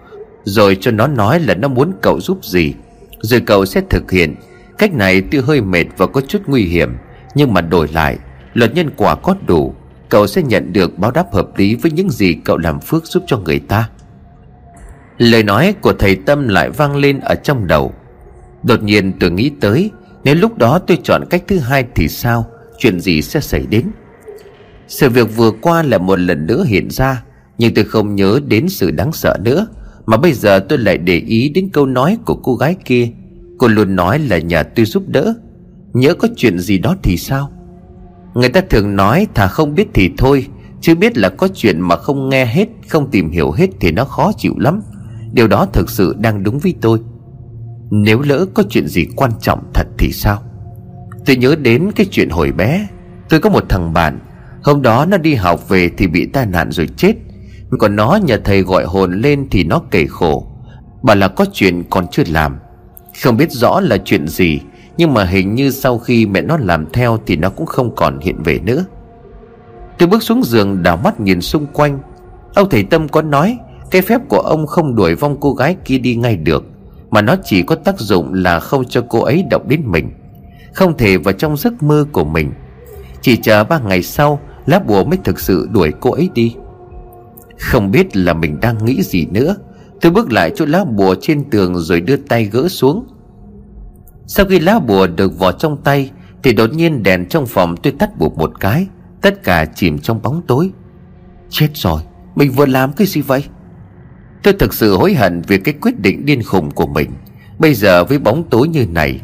Rồi 0.43 0.77
cho 0.81 0.91
nó 0.91 1.07
nói 1.07 1.39
là 1.39 1.55
nó 1.55 1.67
muốn 1.67 1.91
cậu 2.01 2.21
giúp 2.21 2.45
gì. 2.45 2.73
Rồi 3.21 3.39
cậu 3.39 3.65
sẽ 3.65 3.81
thực 3.89 4.11
hiện. 4.11 4.35
Cách 4.77 4.93
này 4.93 5.21
tuy 5.31 5.39
hơi 5.39 5.61
mệt 5.61 5.85
và 5.97 6.07
có 6.07 6.21
chút 6.21 6.41
nguy 6.47 6.63
hiểm, 6.63 6.97
Nhưng 7.35 7.53
mà 7.53 7.61
đổi 7.61 7.87
lại, 7.87 8.17
Luật 8.53 8.75
nhân 8.75 8.89
quả 8.97 9.15
có 9.15 9.35
đủ, 9.47 9.73
Cậu 10.09 10.27
sẽ 10.27 10.43
nhận 10.43 10.73
được 10.73 10.97
báo 10.97 11.11
đáp 11.11 11.33
hợp 11.33 11.57
lý 11.57 11.75
với 11.75 11.91
những 11.91 12.09
gì 12.09 12.33
cậu 12.33 12.57
làm 12.57 12.79
phước 12.79 13.05
giúp 13.05 13.23
cho 13.27 13.37
người 13.37 13.59
ta. 13.59 13.89
Lời 15.17 15.43
nói 15.43 15.75
của 15.81 15.93
thầy 15.93 16.15
Tâm 16.15 16.47
lại 16.47 16.69
vang 16.69 16.95
lên 16.95 17.19
ở 17.19 17.35
trong 17.35 17.67
đầu. 17.67 17.93
Đột 18.63 18.83
nhiên 18.83 19.13
tôi 19.19 19.31
nghĩ 19.31 19.51
tới, 19.61 19.91
Nếu 20.23 20.35
lúc 20.35 20.57
đó 20.57 20.79
tôi 20.87 20.99
chọn 21.03 21.23
cách 21.29 21.43
thứ 21.47 21.59
hai 21.59 21.85
thì 21.95 22.07
sao? 22.07 22.45
Chuyện 22.77 22.99
gì 22.99 23.21
sẽ 23.21 23.39
xảy 23.39 23.65
đến? 23.69 23.91
Sự 24.91 25.09
việc 25.09 25.35
vừa 25.35 25.51
qua 25.51 25.83
là 25.83 25.97
một 25.97 26.19
lần 26.19 26.45
nữa 26.45 26.63
hiện 26.63 26.89
ra, 26.89 27.23
Nhưng 27.57 27.73
tôi 27.73 27.85
không 27.85 28.15
nhớ 28.15 28.39
đến 28.47 28.69
sự 28.69 28.91
đáng 28.91 29.11
sợ 29.11 29.37
nữa, 29.43 29.67
Mà 30.05 30.17
bây 30.17 30.33
giờ 30.33 30.59
tôi 30.59 30.79
lại 30.79 30.97
để 30.97 31.17
ý 31.17 31.49
đến 31.49 31.69
câu 31.73 31.85
nói 31.85 32.17
của 32.25 32.35
cô 32.35 32.55
gái 32.55 32.75
kia. 32.85 33.09
Cô 33.57 33.67
luôn 33.67 33.95
nói 33.95 34.19
là 34.19 34.37
nhà 34.37 34.63
tôi 34.63 34.85
giúp 34.85 35.03
đỡ. 35.07 35.33
Nhớ 35.93 36.13
có 36.13 36.27
chuyện 36.35 36.59
gì 36.59 36.77
đó 36.77 36.95
thì 37.03 37.17
sao? 37.17 37.51
Người 38.33 38.49
ta 38.49 38.61
thường 38.69 38.95
nói 38.95 39.27
thà 39.33 39.47
không 39.47 39.75
biết 39.75 39.87
thì 39.93 40.09
thôi, 40.17 40.47
Chứ 40.81 40.95
biết 40.95 41.17
là 41.17 41.29
có 41.29 41.47
chuyện 41.55 41.81
mà 41.81 41.95
không 41.95 42.29
nghe 42.29 42.45
hết, 42.45 42.67
Không 42.87 43.11
tìm 43.11 43.31
hiểu 43.31 43.51
hết 43.51 43.67
thì 43.79 43.91
nó 43.91 44.05
khó 44.05 44.31
chịu 44.37 44.53
lắm. 44.57 44.81
Điều 45.31 45.47
đó 45.47 45.67
thực 45.73 45.89
sự 45.89 46.15
đang 46.19 46.43
đúng 46.43 46.59
với 46.59 46.73
tôi. 46.81 46.99
Nếu 47.91 48.21
lỡ 48.21 48.45
có 48.53 48.63
chuyện 48.69 48.87
gì 48.87 49.05
quan 49.15 49.31
trọng 49.41 49.63
thật 49.73 49.87
thì 49.97 50.11
sao? 50.11 50.41
Tôi 51.25 51.35
nhớ 51.35 51.55
đến 51.55 51.91
cái 51.95 52.05
chuyện 52.11 52.29
hồi 52.29 52.51
bé, 52.51 52.87
Tôi 53.29 53.39
có 53.39 53.49
một 53.49 53.63
thằng 53.69 53.93
bạn 53.93 54.19
Hôm 54.63 54.81
đó 54.81 55.05
nó 55.05 55.17
đi 55.17 55.35
học 55.35 55.69
về 55.69 55.89
thì 55.97 56.07
bị 56.07 56.25
tai 56.25 56.45
nạn 56.45 56.71
rồi 56.71 56.89
chết. 56.97 57.13
Còn 57.79 57.95
nó 57.95 58.19
nhờ 58.25 58.39
thầy 58.43 58.61
gọi 58.61 58.85
hồn 58.85 59.21
lên 59.21 59.47
thì 59.51 59.63
nó 59.63 59.81
kể 59.91 60.05
khổ. 60.05 60.47
Bảo 61.01 61.15
là 61.15 61.27
có 61.27 61.45
chuyện 61.53 61.83
còn 61.89 62.07
chưa 62.07 62.23
làm. 62.27 62.59
Không 63.23 63.37
biết 63.37 63.51
rõ 63.51 63.79
là 63.79 63.97
chuyện 64.05 64.27
gì, 64.27 64.59
Nhưng 64.97 65.13
mà 65.13 65.23
hình 65.23 65.55
như 65.55 65.71
sau 65.71 65.97
khi 65.99 66.25
mẹ 66.25 66.41
nó 66.41 66.57
làm 66.57 66.85
theo 66.93 67.17
Thì 67.25 67.35
nó 67.35 67.49
cũng 67.49 67.65
không 67.65 67.95
còn 67.95 68.19
hiện 68.19 68.43
về 68.43 68.59
nữa. 68.59 68.85
Tôi 69.97 70.09
bước 70.09 70.23
xuống 70.23 70.43
giường 70.43 70.83
đảo 70.83 70.97
mắt 70.97 71.19
nhìn 71.19 71.41
xung 71.41 71.67
quanh. 71.73 71.99
Ông 72.55 72.69
thầy 72.69 72.83
Tâm 72.83 73.09
có 73.09 73.21
nói, 73.21 73.57
cái 73.91 74.01
phép 74.01 74.21
của 74.29 74.39
ông 74.39 74.67
không 74.67 74.95
đuổi 74.95 75.15
vong 75.15 75.37
cô 75.39 75.53
gái 75.53 75.75
kia 75.85 75.97
đi 75.97 76.15
ngay 76.15 76.37
được, 76.37 76.65
Mà 77.09 77.21
nó 77.21 77.35
chỉ 77.43 77.61
có 77.61 77.75
tác 77.75 77.99
dụng 77.99 78.33
là 78.33 78.59
không 78.59 78.85
cho 78.85 79.03
cô 79.09 79.21
ấy 79.21 79.43
động 79.49 79.67
đến 79.67 79.81
mình, 79.85 80.11
Không 80.73 80.97
thể 80.97 81.17
vào 81.17 81.33
trong 81.33 81.57
giấc 81.57 81.83
mơ 81.83 82.05
của 82.11 82.23
mình. 82.23 82.51
Chỉ 83.21 83.37
chờ 83.37 83.63
ba 83.63 83.79
ngày 83.79 84.03
sau 84.03 84.39
Lá 84.65 84.79
bùa 84.79 85.03
mới 85.03 85.17
thực 85.23 85.39
sự 85.39 85.69
đuổi 85.71 85.91
cô 85.99 86.11
ấy 86.11 86.29
đi. 86.33 86.55
Không 87.59 87.91
biết 87.91 88.17
là 88.17 88.33
mình 88.33 88.59
đang 88.61 88.85
nghĩ 88.85 89.01
gì 89.03 89.25
nữa. 89.31 89.55
Tôi 90.01 90.11
bước 90.11 90.31
lại 90.31 90.51
chỗ 90.55 90.65
lá 90.65 90.85
bùa 90.85 91.15
trên 91.21 91.49
tường 91.49 91.75
rồi 91.75 92.01
đưa 92.01 92.17
tay 92.17 92.45
gỡ 92.45 92.67
xuống. 92.67 93.07
Sau 94.27 94.45
khi 94.45 94.59
lá 94.59 94.79
bùa 94.79 95.07
được 95.07 95.39
vò 95.39 95.51
trong 95.51 95.77
tay, 95.83 96.11
Thì 96.43 96.53
đột 96.53 96.73
nhiên 96.73 97.03
đèn 97.03 97.25
trong 97.25 97.45
phòng 97.45 97.77
tôi 97.77 97.93
tắt 97.99 98.17
bụp 98.19 98.37
một 98.37 98.51
cái. 98.59 98.87
Tất 99.21 99.43
cả 99.43 99.65
chìm 99.65 99.99
trong 99.99 100.21
bóng 100.21 100.41
tối. 100.47 100.71
Chết 101.49 101.69
rồi, 101.73 102.01
Mình 102.35 102.51
vừa 102.51 102.65
làm 102.65 102.93
cái 102.93 103.07
gì 103.07 103.21
vậy? 103.21 103.43
Tôi 104.43 104.53
thực 104.53 104.73
sự 104.73 104.95
hối 104.95 105.13
hận 105.13 105.41
vì 105.47 105.57
cái 105.57 105.73
quyết 105.81 105.99
định 105.99 106.25
điên 106.25 106.43
khùng 106.43 106.71
của 106.71 106.87
mình. 106.87 107.11
Bây 107.59 107.73
giờ 107.73 108.03
với 108.03 108.19
bóng 108.19 108.43
tối 108.49 108.67
như 108.67 108.85
này, 108.85 109.19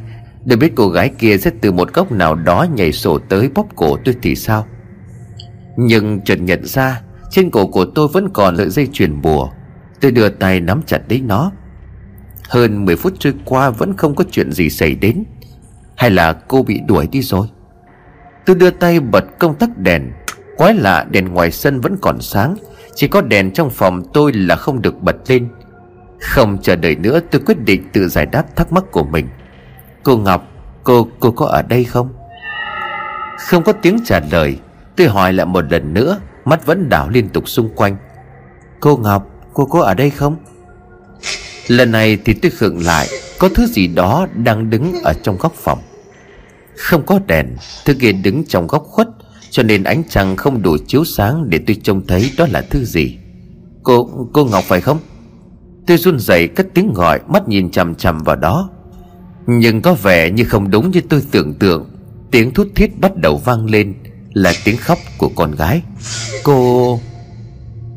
Để 0.46 0.56
biết 0.56 0.72
cô 0.76 0.90
gái 0.90 1.10
kia 1.10 1.38
sẽ 1.38 1.52
từ 1.62 1.72
một 1.72 1.94
góc 1.94 2.12
nào 2.12 2.36
đó 2.36 2.66
nhảy 2.76 2.92
sổ 2.92 3.20
tới 3.30 3.50
bóp 3.56 3.68
cổ 3.76 3.98
tôi 4.06 4.16
thì 4.22 4.36
sao? 4.36 4.66
Nhưng 5.78 6.22
chợt 6.22 6.36
nhận 6.36 6.66
ra, 6.66 7.02
Trên 7.30 7.50
cổ 7.50 7.68
của 7.68 7.86
tôi 7.86 8.08
vẫn 8.08 8.30
còn 8.34 8.58
sợi 8.58 8.70
dây 8.70 8.88
chuyền 8.94 9.22
bùa. 9.22 9.50
Tôi 10.02 10.12
đưa 10.12 10.30
tay 10.30 10.60
nắm 10.60 10.82
chặt 10.86 11.00
lấy 11.10 11.22
nó. 11.22 11.52
Hơn 12.50 12.86
10 12.86 12.96
phút 12.96 13.14
trôi 13.20 13.34
qua 13.46 13.70
vẫn 13.70 13.98
không 13.98 14.16
có 14.16 14.24
chuyện 14.32 14.52
gì 14.52 14.70
xảy 14.70 14.96
đến. 14.96 15.24
Hay 15.96 16.10
là 16.10 16.34
cô 16.34 16.64
bị 16.64 16.80
đuổi 16.88 17.08
đi 17.08 17.22
rồi? 17.22 17.48
Tôi 18.46 18.56
đưa 18.56 18.70
tay 18.70 19.00
bật 19.00 19.26
công 19.40 19.56
tắc 19.56 19.78
đèn. 19.78 20.12
Quái 20.58 20.74
lạ, 20.74 21.06
đèn 21.12 21.34
ngoài 21.34 21.52
sân 21.52 21.82
vẫn 21.82 21.98
còn 22.02 22.22
sáng. 22.22 22.56
Chỉ 22.96 23.08
có 23.08 23.22
đèn 23.22 23.52
trong 23.52 23.70
phòng 23.70 24.04
tôi 24.14 24.34
là 24.34 24.56
không 24.56 24.82
được 24.82 25.02
bật 25.02 25.16
lên. 25.28 25.48
Không 26.20 26.58
chờ 26.62 26.76
đợi 26.76 26.96
nữa, 26.96 27.20
tôi 27.32 27.42
quyết 27.46 27.66
định 27.66 27.84
tự 27.94 28.08
giải 28.08 28.26
đáp 28.26 28.56
thắc 28.56 28.72
mắc 28.72 28.84
của 28.92 29.04
mình. 29.04 29.28
Cô 30.04 30.18
Ngọc, 30.18 30.48
Cô 30.88 31.08
cô 31.20 31.32
có 31.32 31.46
ở 31.46 31.62
đây 31.62 31.84
không? 31.84 32.10
Không 33.38 33.64
có 33.64 33.74
tiếng 33.74 33.98
trả 34.06 34.20
lời. 34.32 34.60
Tôi 34.98 35.08
hỏi 35.08 35.34
lại 35.34 35.46
một 35.46 35.72
lần 35.72 35.94
nữa 35.94 36.20
Mắt 36.46 36.66
vẫn 36.66 36.90
đảo 36.90 37.10
liên 37.10 37.30
tục 37.30 37.50
xung 37.50 37.70
quanh. 37.76 37.98
Cô 38.80 38.98
Ngọc 38.98 39.28
cô 39.54 39.66
có 39.66 39.82
ở 39.82 39.94
đây 39.94 40.10
không? 40.10 40.36
Lần 41.68 41.92
này 41.92 42.18
thì 42.26 42.34
tôi 42.34 42.52
khựng 42.52 42.86
lại 42.86 43.08
Có 43.40 43.50
thứ 43.50 43.66
gì 43.66 43.88
đó 43.88 44.28
đang 44.36 44.70
đứng 44.70 44.94
ở 45.04 45.14
trong 45.24 45.38
góc 45.38 45.54
phòng. 45.56 45.80
Không 46.76 47.06
có 47.06 47.20
đèn 47.28 47.48
Thứ 47.86 47.94
kia 47.94 48.12
đứng 48.12 48.44
trong 48.46 48.68
góc 48.68 48.84
khuất 48.84 49.08
cho 49.50 49.64
nên 49.64 49.84
ánh 49.84 50.04
trăng 50.10 50.36
không 50.36 50.62
đủ 50.62 50.78
chiếu 50.88 51.06
sáng 51.06 51.50
Để 51.50 51.60
tôi 51.68 51.78
trông 51.84 52.08
thấy 52.08 52.32
đó 52.38 52.46
là 52.52 52.62
thứ 52.62 52.86
gì. 52.86 53.18
Cô, 53.84 54.10
cô 54.34 54.46
Ngọc 54.46 54.64
phải 54.64 54.82
không? 54.82 55.00
Tôi 55.88 55.98
run 55.98 56.20
rẩy 56.20 56.48
cất 56.48 56.68
tiếng 56.74 56.94
gọi 56.94 57.20
Mắt 57.28 57.48
nhìn 57.48 57.72
chằm 57.72 57.96
chằm 57.96 58.24
vào 58.24 58.36
đó. 58.36 58.70
Nhưng 59.48 59.82
có 59.82 59.94
vẻ 59.94 60.32
như 60.32 60.44
không 60.44 60.72
đúng 60.72 60.92
như 60.92 61.02
tôi 61.10 61.24
tưởng 61.32 61.54
tượng. 61.54 61.90
Tiếng 62.32 62.54
thút 62.54 62.68
thiết 62.76 63.00
bắt 63.00 63.16
đầu 63.16 63.38
vang 63.38 63.66
lên 63.66 63.94
là 64.38 64.54
tiếng 64.64 64.78
khóc 64.78 64.98
của 65.18 65.30
con 65.36 65.52
gái. 65.52 65.82
Cô... 66.44 67.00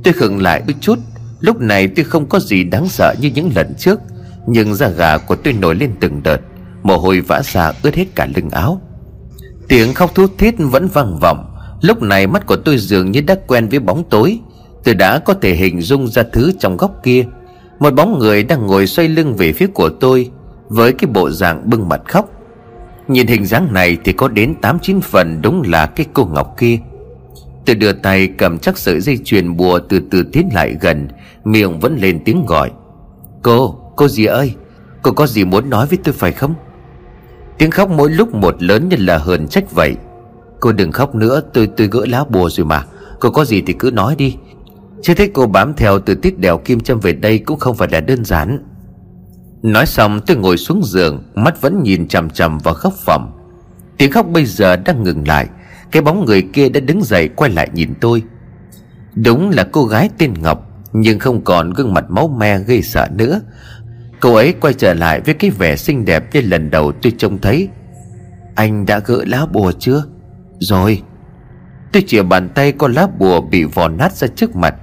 Tôi 0.05 0.15
khựng 0.15 0.43
lại 0.43 0.63
đôi 0.67 0.75
chút. 0.81 0.99
Lúc 1.41 1.61
này 1.61 1.89
tôi 1.89 2.05
không 2.05 2.29
có 2.29 2.41
gì 2.41 2.65
đáng 2.65 2.89
sợ 2.89 3.15
như 3.21 3.31
những 3.35 3.51
lần 3.57 3.75
trước, 3.79 4.01
Nhưng 4.47 4.75
da 4.75 4.89
gà 4.89 5.19
của 5.19 5.37
tôi 5.37 5.53
nổi 5.53 5.75
lên 5.75 5.93
từng 6.01 6.23
đợt. 6.23 6.41
Mồ 6.83 6.97
hôi 6.97 7.21
vã 7.21 7.43
ra 7.45 7.73
ướt 7.83 7.95
hết 7.95 8.05
cả 8.15 8.29
lưng 8.37 8.51
áo. 8.51 8.81
Tiếng 9.69 9.95
khóc 9.95 10.15
thút 10.15 10.39
thít 10.39 10.55
vẫn 10.59 10.89
vang 10.89 11.19
vọng. 11.19 11.57
Lúc 11.81 12.03
này 12.03 12.27
mắt 12.27 12.47
của 12.47 12.57
tôi 12.57 12.79
dường 12.79 13.11
như 13.11 13.21
đã 13.21 13.37
quen 13.47 13.69
với 13.69 13.79
bóng 13.79 14.05
tối. 14.11 14.39
Tôi 14.85 14.95
đã 14.95 15.19
có 15.19 15.35
thể 15.35 15.55
hình 15.55 15.83
dung 15.83 16.09
ra 16.09 16.23
thứ 16.33 16.53
trong 16.59 16.77
góc 16.77 17.01
kia. 17.03 17.25
Một 17.79 17.95
bóng 17.95 18.19
người 18.19 18.43
đang 18.43 18.67
ngồi 18.67 18.87
xoay 18.87 19.09
lưng 19.09 19.35
về 19.37 19.53
phía 19.53 19.67
của 19.67 19.89
tôi, 19.89 20.31
Với 20.69 20.93
cái 20.93 21.11
bộ 21.13 21.31
dạng 21.31 21.71
bưng 21.71 21.89
mặt 21.89 22.01
khóc. 22.09 22.40
Nhìn 23.11 23.27
hình 23.27 23.47
dáng 23.47 23.73
này 23.73 23.99
thì 24.05 24.13
có 24.13 24.29
đến 24.29 24.55
8-9 24.63 25.01
phần 25.01 25.43
đúng 25.43 25.63
là 25.67 25.87
cái 25.87 26.07
cô 26.13 26.25
Ngọc 26.25 26.55
kia. 26.59 26.79
Tôi 27.67 27.77
đưa 27.77 27.93
tay 27.93 28.29
cầm 28.39 28.59
chắc 28.59 28.79
sợi 28.79 29.01
dây 29.01 29.19
chuyền 29.25 29.57
bùa 29.57 29.79
từ 29.89 30.01
từ 30.11 30.23
tiến 30.33 30.49
lại 30.55 30.77
gần 30.81 31.09
Miệng 31.45 31.81
vẫn 31.81 31.97
lên 31.97 32.21
tiếng 32.25 32.47
gọi. 32.47 32.71
Cô, 33.43 33.79
cô 33.97 34.09
gì 34.09 34.25
ơi? 34.25 34.55
Cô 35.03 35.13
có 35.13 35.27
gì 35.27 35.45
muốn 35.45 35.71
nói 35.71 35.87
với 35.87 35.99
tôi 36.05 36.15
phải 36.15 36.33
không? 36.33 36.55
Tiếng 37.59 37.71
khóc 37.71 37.91
mỗi 37.91 38.11
lúc 38.11 38.35
một 38.35 38.63
lớn 38.63 38.89
như 38.89 38.97
là 39.01 39.19
hờn 39.19 39.49
trách 39.49 39.73
vậy. 39.73 39.97
Cô 40.61 40.73
đừng 40.73 40.93
khóc 40.93 41.15
nữa 41.15 41.41
tôi 41.55 41.67
tôi 41.77 41.89
gỡ 41.91 42.07
lá 42.07 42.25
bùa 42.25 42.51
rồi 42.51 42.67
mà. 42.67 42.85
Cô 43.21 43.31
có 43.31 43.45
gì 43.45 43.63
thì 43.67 43.73
cứ 43.73 43.91
nói 43.91 44.15
đi. 44.19 44.37
Chứ 45.03 45.15
thấy 45.15 45.31
cô 45.35 45.47
bám 45.47 45.75
theo 45.75 45.99
từ 45.99 46.15
tít 46.15 46.39
đèo 46.39 46.59
kim 46.59 46.81
châm 46.81 47.01
về 47.01 47.13
đây 47.13 47.39
Cũng 47.39 47.59
không 47.59 47.77
phải 47.77 47.89
là 47.93 48.01
đơn 48.01 48.25
giản. 48.25 48.59
Nói 49.63 49.87
xong 49.87 50.21
tôi 50.27 50.37
ngồi 50.37 50.57
xuống 50.57 50.81
giường, 50.85 51.23
Mắt 51.35 51.61
vẫn 51.61 51.83
nhìn 51.83 52.09
chằm 52.09 52.31
chằm 52.31 52.59
vào 52.59 52.75
khóc 52.75 52.95
phẩm 53.05 53.31
Tiếng 53.99 54.13
khóc 54.13 54.27
bây 54.29 54.45
giờ 54.45 54.77
đang 54.77 55.03
ngừng 55.03 55.29
lại, 55.29 55.47
Cái 55.91 56.03
bóng 56.03 56.25
người 56.25 56.43
kia 56.53 56.69
đã 56.69 56.81
đứng 56.81 57.03
dậy 57.03 57.29
quay 57.29 57.51
lại 57.51 57.69
nhìn 57.75 57.95
tôi. 58.01 58.23
Đúng 59.15 59.51
là 59.51 59.65
cô 59.73 59.85
gái 59.85 60.11
tên 60.19 60.35
Ngọc, 60.43 60.67
Nhưng 60.93 61.19
không 61.19 61.45
còn 61.45 61.71
gương 61.71 61.95
mặt 61.95 62.05
máu 62.09 62.29
me 62.29 62.59
gây 62.59 62.83
sợ 62.83 63.09
nữa. 63.11 63.41
Cô 64.21 64.35
ấy 64.35 64.55
quay 64.61 64.75
trở 64.75 64.95
lại 64.95 65.21
với 65.21 65.35
cái 65.35 65.51
vẻ 65.51 65.77
xinh 65.77 66.05
đẹp 66.05 66.35
như 66.35 66.41
lần 66.41 66.71
đầu 66.71 66.93
tôi 66.93 67.13
trông 67.19 67.39
thấy. 67.39 67.69
Anh 68.55 68.87
đã 68.87 68.99
gỡ 68.99 69.25
lá 69.27 69.47
bùa 69.47 69.73
chưa? 69.79 70.05
Rồi. 70.59 71.03
Tôi 71.93 72.05
chìa 72.07 72.23
bàn 72.23 72.49
tay 72.49 72.73
con 72.73 72.93
lá 72.93 73.07
bùa 73.19 73.41
bị 73.41 73.65
vò 73.65 73.89
nát 73.89 74.13
ra 74.13 74.29
trước 74.29 74.57
mặt. 74.57 74.75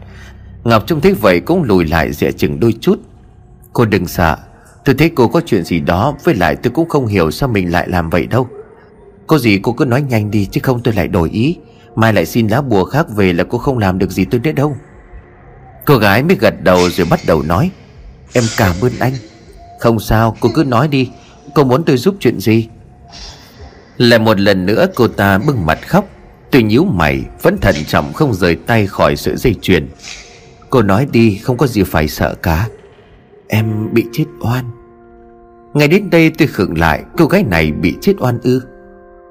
Ngọc 0.64 0.84
trông 0.88 1.02
thấy 1.02 1.14
vậy 1.14 1.40
cũng 1.40 1.64
lùi 1.64 1.86
lại 1.86 2.14
dè 2.14 2.32
chừng 2.32 2.60
đôi 2.60 2.74
chút. 2.82 3.00
Cô 3.74 3.86
đừng 3.86 4.08
sợ 4.08 4.38
Tôi 4.88 4.96
thấy 4.96 5.10
cô 5.16 5.28
có 5.28 5.42
chuyện 5.46 5.64
gì 5.64 5.80
đó, 5.80 6.16
Với 6.24 6.36
lại 6.36 6.56
tôi 6.56 6.72
cũng 6.72 6.90
không 6.90 7.08
hiểu 7.08 7.32
sao 7.32 7.50
mình 7.50 7.72
lại 7.72 7.90
làm 7.90 8.10
vậy 8.10 8.28
đâu. 8.28 8.48
Có 9.28 9.38
gì 9.38 9.60
cô 9.64 9.72
cứ 9.72 9.86
nói 9.86 10.02
nhanh 10.02 10.32
đi, 10.32 10.46
Chứ 10.46 10.62
không 10.64 10.84
tôi 10.84 10.94
lại 10.94 11.08
đổi 11.08 11.30
ý. 11.30 11.58
Mai 11.96 12.14
lại 12.14 12.26
xin 12.26 12.48
lá 12.48 12.62
bùa 12.62 12.84
khác 12.84 13.06
về 13.16 13.34
là 13.34 13.44
cô 13.44 13.58
không 13.58 13.78
làm 13.78 14.00
được 14.00 14.12
gì 14.12 14.26
tôi 14.26 14.42
nữa 14.44 14.52
đâu. 14.52 14.78
Cô 15.86 15.98
gái 15.98 16.24
mới 16.24 16.38
gật 16.40 16.64
đầu 16.64 16.90
rồi 16.90 17.08
bắt 17.10 17.20
đầu 17.28 17.44
nói, 17.44 17.72
Em 18.34 18.44
cảm 18.58 18.76
ơn 18.82 18.92
anh. 19.00 19.14
Không 19.80 20.00
sao, 20.00 20.38
cô 20.40 20.50
cứ 20.54 20.64
nói 20.64 20.88
đi. 20.88 21.10
Cô 21.56 21.64
muốn 21.64 21.84
tôi 21.84 21.98
giúp 21.98 22.16
chuyện 22.20 22.40
gì? 22.40 22.68
Lại 23.98 24.20
một 24.20 24.40
lần 24.40 24.66
nữa 24.66 24.86
cô 24.96 25.08
ta 25.08 25.38
bưng 25.38 25.66
mặt 25.66 25.80
khóc. 25.88 26.10
Tôi 26.52 26.64
nhíu 26.64 26.86
mày, 26.86 27.24
Vẫn 27.42 27.58
thận 27.58 27.76
trọng 27.88 28.14
không 28.14 28.34
rời 28.34 28.56
tay 28.56 28.88
khỏi 28.88 29.16
sợi 29.16 29.36
dây 29.38 29.56
chuyền. 29.62 29.88
Cô 30.70 30.82
nói 30.82 31.08
đi, 31.12 31.38
không 31.38 31.58
có 31.58 31.68
gì 31.68 31.84
phải 31.84 32.08
sợ 32.08 32.36
cả. 32.44 32.68
Em 33.48 33.94
bị 33.94 34.06
chết 34.14 34.26
oan. 34.42 34.77
Ngay 35.74 35.88
đến 35.88 36.10
đây 36.10 36.32
tôi 36.38 36.48
khựng 36.48 36.78
lại, 36.78 37.04
Cô 37.18 37.26
gái 37.26 37.44
này 37.44 37.72
bị 37.72 37.98
chết 38.02 38.14
oan 38.20 38.40
ư. 38.44 38.62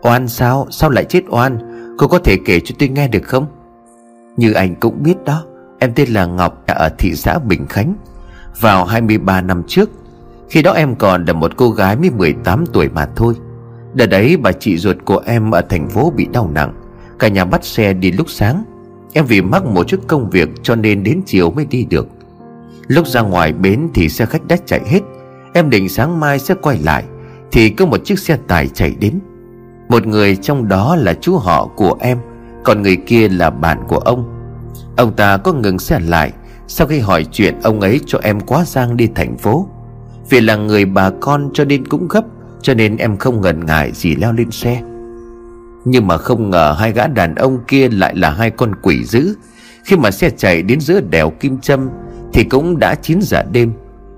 Oan 0.03 0.29
sao? 0.29 0.67
Sao 0.71 0.91
lại 0.91 1.05
chết 1.05 1.25
oan? 1.29 1.59
Cô 1.99 2.09
có 2.09 2.19
thể 2.19 2.37
kể 2.45 2.61
cho 2.65 2.75
tôi 2.79 2.89
nghe 2.89 3.09
được 3.09 3.25
không? 3.25 3.47
Như 4.37 4.53
anh 4.53 4.75
cũng 4.75 5.03
biết 5.03 5.25
đó, 5.25 5.45
Em 5.79 5.93
tên 5.95 6.09
là 6.09 6.27
Ngọc 6.27 6.63
ở 6.67 6.89
thị 6.99 7.15
xã 7.15 7.39
Bình 7.39 7.67
Khánh. 7.67 7.95
Vào 8.61 8.85
23 8.85 9.41
năm 9.41 9.63
trước, 9.67 9.91
Khi 10.49 10.63
đó 10.63 10.73
em 10.73 10.95
còn 10.95 11.25
là 11.25 11.33
một 11.33 11.57
cô 11.57 11.71
gái 11.71 11.97
mới 11.97 12.11
18 12.11 12.65
tuổi 12.73 12.89
mà 12.89 13.07
thôi. 13.17 13.35
Đợt 13.95 14.07
đấy, 14.07 14.37
bà 14.37 14.53
chị 14.53 14.77
ruột 14.77 14.97
của 15.05 15.23
em 15.27 15.51
ở 15.51 15.61
thành 15.61 15.89
phố 15.89 16.13
bị 16.17 16.27
đau 16.33 16.51
nặng. 16.55 16.75
Cả 17.19 17.29
nhà 17.29 17.45
bắt 17.45 17.65
xe 17.65 17.93
đi 17.93 18.13
lúc 18.13 18.31
sáng. 18.31 18.65
Em 19.13 19.25
vì 19.27 19.43
mắc 19.43 19.65
một 19.65 19.89
chút 19.89 20.01
công 20.07 20.31
việc 20.31 20.49
cho 20.63 20.75
nên 20.75 21.03
đến 21.03 21.23
chiều 21.27 21.51
mới 21.51 21.65
đi 21.65 21.87
được. 21.91 22.09
Lúc 22.87 23.07
ra 23.07 23.21
ngoài 23.21 23.53
bến 23.53 23.89
thì 23.95 24.09
xe 24.09 24.27
khách 24.27 24.47
đã 24.47 24.57
chạy 24.67 24.81
hết. 24.87 25.01
Em 25.57 25.71
định 25.71 25.89
sáng 25.89 26.21
mai 26.21 26.39
sẽ 26.39 26.55
quay 26.55 26.79
lại, 26.79 27.05
Thì 27.53 27.71
có 27.71 27.87
một 27.87 28.05
chiếc 28.05 28.19
xe 28.19 28.39
tải 28.49 28.69
chạy 28.69 28.95
đến. 29.01 29.21
Một 29.89 30.07
người 30.07 30.37
trong 30.37 30.69
đó 30.69 30.97
là 30.97 31.15
chú 31.15 31.37
họ 31.37 31.67
của 31.77 31.97
em, 32.01 32.19
Còn 32.65 32.83
người 32.83 32.97
kia 32.97 33.29
là 33.29 33.51
bạn 33.51 33.79
của 33.89 33.99
ông. 33.99 34.25
Ông 34.97 35.13
ta 35.13 35.37
có 35.37 35.53
ngừng 35.53 35.79
xe 35.79 36.01
lại 36.01 36.33
Sau 36.69 36.87
khi 36.87 36.99
hỏi 36.99 37.25
chuyện 37.33 37.61
ông 37.63 37.81
ấy 37.81 38.01
cho 38.07 38.19
em 38.23 38.41
quá 38.41 38.65
giang 38.65 38.97
đi 38.97 39.09
thành 39.15 39.37
phố. 39.37 39.69
Vì 40.31 40.41
là 40.41 40.57
người 40.57 40.85
bà 40.85 41.11
con 41.21 41.51
cho 41.55 41.65
nên 41.65 41.87
cũng 41.87 42.09
gấp, 42.09 42.25
Cho 42.63 42.75
nên 42.75 42.97
em 42.97 43.17
không 43.17 43.41
ngần 43.41 43.67
ngại 43.67 43.93
gì 43.93 44.15
leo 44.15 44.33
lên 44.33 44.51
xe. 44.51 44.83
Nhưng 45.85 46.07
mà 46.07 46.17
không 46.17 46.51
ngờ 46.51 46.77
hai 46.79 46.93
gã 46.93 47.07
đàn 47.07 47.35
ông 47.35 47.59
kia 47.69 47.89
lại 47.89 48.15
là 48.17 48.31
hai 48.31 48.51
con 48.51 48.75
quỷ 48.83 49.05
dữ. 49.05 49.35
Khi 49.85 49.97
mà 49.97 50.11
xe 50.11 50.31
chạy 50.31 50.63
đến 50.63 50.81
giữa 50.81 51.01
đèo 51.11 51.31
Kim 51.31 51.59
Trâm, 51.59 51.91
Thì 52.33 52.45
cũng 52.45 52.79
đã 52.79 52.95
9 52.95 53.19
giờ 53.23 53.43
đêm. 53.53 53.73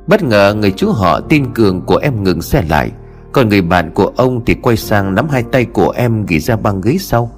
Bất 0.09 0.23
ngờ 0.23 0.55
người 0.55 0.71
chú 0.77 0.91
họ 0.91 1.21
tin 1.21 1.55
cường 1.55 1.81
của 1.81 1.97
em 1.97 2.25
ngừng 2.25 2.43
xe 2.43 2.63
lại. 2.69 2.91
Còn 3.33 3.49
người 3.49 3.63
bạn 3.63 3.91
của 3.95 4.13
ông 4.17 4.45
thì 4.45 4.55
quay 4.55 4.77
sang 4.77 5.15
nắm 5.15 5.29
hai 5.29 5.43
tay 5.43 5.65
của 5.65 5.91
em 5.91 6.27
ghi 6.27 6.41
ra 6.41 6.57
băng 6.57 6.81
ghế 6.81 6.97
sau. 7.01 7.31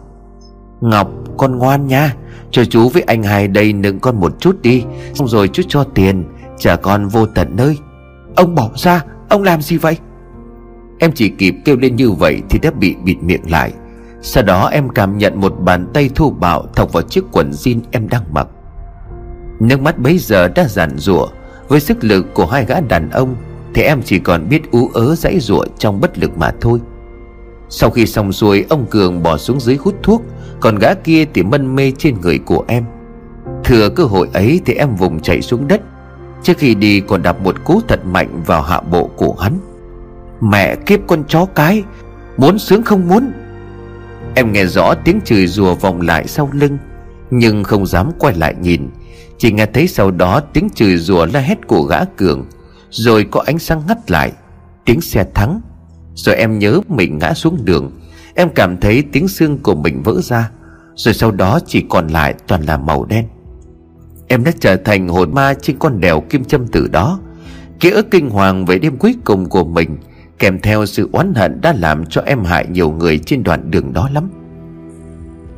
Ngọc, 0.81 1.11
con 1.37 1.59
ngoan 1.59 1.87
nha. 1.87 2.15
Cho 2.51 2.65
chú 2.65 2.89
với 2.89 3.03
anh 3.03 3.23
hai 3.23 3.49
đây 3.49 3.73
nựng 3.73 3.99
con 3.99 4.21
một 4.21 4.41
chút 4.41 4.63
đi. 4.63 4.85
Xong 5.15 5.29
rồi 5.29 5.49
chú 5.49 5.63
cho 5.69 5.85
tiền 5.85 6.25
Trả 6.59 6.77
con 6.77 7.09
vô 7.09 7.27
tận 7.27 7.57
nơi. 7.57 7.79
Ông 8.37 8.55
bỏ 8.55 8.71
ra, 8.77 9.05
Ông 9.29 9.43
làm 9.43 9.63
gì 9.63 9.77
vậy? 9.77 9.99
Em 10.99 11.13
chỉ 11.15 11.29
kịp 11.29 11.55
kêu 11.65 11.77
lên 11.77 11.97
như 11.97 12.11
vậy 12.11 12.43
Thì 12.51 12.59
đã 12.59 12.71
bị 12.71 12.97
bịt 13.05 13.17
miệng 13.23 13.51
lại. 13.51 13.73
Sau 14.23 14.43
đó 14.43 14.69
em 14.69 14.89
cảm 14.89 15.19
nhận 15.19 15.41
một 15.41 15.55
bàn 15.61 15.87
tay 15.95 16.11
thô 16.15 16.31
bạo 16.31 16.67
Thọc 16.77 16.93
vào 16.93 17.03
chiếc 17.03 17.25
quần 17.33 17.51
jean 17.51 17.81
em 17.91 18.09
đang 18.09 18.23
mặc. 18.33 18.49
Nước 19.61 19.81
mắt 19.81 19.99
bấy 19.99 20.19
giờ 20.19 20.49
đã 20.49 20.69
giản 20.69 20.99
rủa 20.99 21.27
với 21.71 21.81
sức 21.81 22.05
lực 22.05 22.35
của 22.35 22.47
hai 22.47 22.65
gã 22.65 22.81
đàn 22.81 23.11
ông, 23.11 23.37
Thì 23.75 23.83
em 23.83 24.03
chỉ 24.05 24.19
còn 24.19 24.49
biết 24.49 24.71
ú 24.71 24.91
ớ 24.95 25.15
dãy 25.15 25.41
rủa 25.41 25.65
trong 25.79 26.01
bất 26.01 26.19
lực 26.19 26.39
mà 26.39 26.53
thôi. 26.61 26.79
Sau 27.69 27.91
khi 27.91 28.07
xong 28.07 28.33
xuôi, 28.33 28.65
Ông 28.69 28.87
Cường 28.91 29.23
bỏ 29.23 29.37
xuống 29.37 29.61
dưới 29.61 29.77
hút 29.77 29.95
thuốc, 30.03 30.23
Còn 30.61 30.79
gã 30.79 30.95
kia 30.95 31.25
thì 31.35 31.43
mân 31.43 31.75
mê 31.75 31.93
trên 31.99 32.21
người 32.21 32.39
của 32.39 32.65
em. 32.69 32.85
Thừa 33.65 33.89
cơ 33.89 34.05
hội 34.05 34.29
ấy 34.33 34.61
thì 34.67 34.75
em 34.75 34.97
vùng 34.97 35.21
chạy 35.21 35.43
xuống 35.43 35.69
đất, 35.69 35.81
Trước 36.43 36.59
khi 36.59 36.75
đi 36.75 37.01
còn 37.01 37.23
đạp 37.23 37.43
một 37.43 37.65
cú 37.65 37.81
thật 37.89 38.07
mạnh 38.07 38.43
vào 38.47 38.63
hạ 38.63 38.81
bộ 38.81 39.11
của 39.17 39.33
hắn. 39.33 39.59
Mẹ 40.41 40.77
kiếp 40.77 41.01
con 41.07 41.25
chó 41.29 41.45
cái, 41.45 41.85
Muốn 42.37 42.59
sướng 42.59 42.83
không 42.83 43.09
muốn. 43.09 43.33
Em 44.35 44.53
nghe 44.53 44.67
rõ 44.67 44.95
tiếng 45.05 45.21
chửi 45.25 45.47
rùa 45.47 45.75
vòng 45.75 46.01
lại 46.01 46.27
sau 46.27 46.49
lưng, 46.53 46.79
Nhưng 47.31 47.65
không 47.65 47.87
dám 47.87 48.11
quay 48.19 48.35
lại 48.35 48.55
nhìn. 48.61 48.89
Chỉ 49.41 49.53
nghe 49.53 49.67
thấy 49.67 49.89
sau 49.89 50.11
đó 50.11 50.41
tiếng 50.41 50.69
chửi 50.75 50.97
rùa 50.97 51.27
la 51.27 51.41
hét 51.41 51.67
của 51.67 51.83
gã 51.83 52.05
cường, 52.05 52.45
Rồi 52.91 53.27
có 53.31 53.43
ánh 53.47 53.59
sáng 53.59 53.83
ngắt 53.89 54.11
lại, 54.11 54.33
Tiếng 54.85 55.01
xe 55.01 55.25
thắng. 55.35 55.61
Rồi 56.15 56.35
em 56.35 56.59
nhớ 56.59 56.81
mình 56.89 57.19
ngã 57.19 57.35
xuống 57.35 57.65
đường, 57.65 57.91
Em 58.35 58.49
cảm 58.55 58.77
thấy 58.77 59.05
tiếng 59.13 59.29
xương 59.29 59.59
của 59.59 59.75
mình 59.75 60.03
vỡ 60.03 60.21
ra, 60.23 60.51
Rồi 60.95 61.15
sau 61.15 61.31
đó 61.31 61.61
chỉ 61.67 61.85
còn 61.89 62.09
lại 62.09 62.35
toàn 62.47 62.63
là 62.63 62.77
màu 62.77 63.05
đen. 63.05 63.25
Em 64.29 64.45
đã 64.45 64.53
trở 64.61 64.77
thành 64.77 65.09
hồn 65.09 65.35
ma 65.35 65.55
trên 65.63 65.79
con 65.79 66.01
đèo 66.01 66.21
kim 66.21 66.45
châm 66.45 66.67
từ 66.67 66.89
đó. 66.89 67.21
Ký 67.81 67.91
ức 67.91 68.11
kinh 68.11 68.31
hoàng 68.31 68.67
về 68.67 68.79
đêm 68.79 68.97
cuối 68.97 69.15
cùng 69.25 69.49
của 69.49 69.65
mình 69.65 69.97
Kèm 70.39 70.59
theo 70.61 70.87
sự 70.87 71.09
oán 71.13 71.35
hận 71.35 71.61
đã 71.61 71.73
làm 71.73 72.07
cho 72.07 72.23
em 72.27 72.45
hại 72.45 72.67
nhiều 72.71 72.91
người 72.91 73.19
trên 73.19 73.43
đoạn 73.43 73.71
đường 73.71 73.93
đó 73.93 74.11
lắm. 74.13 74.31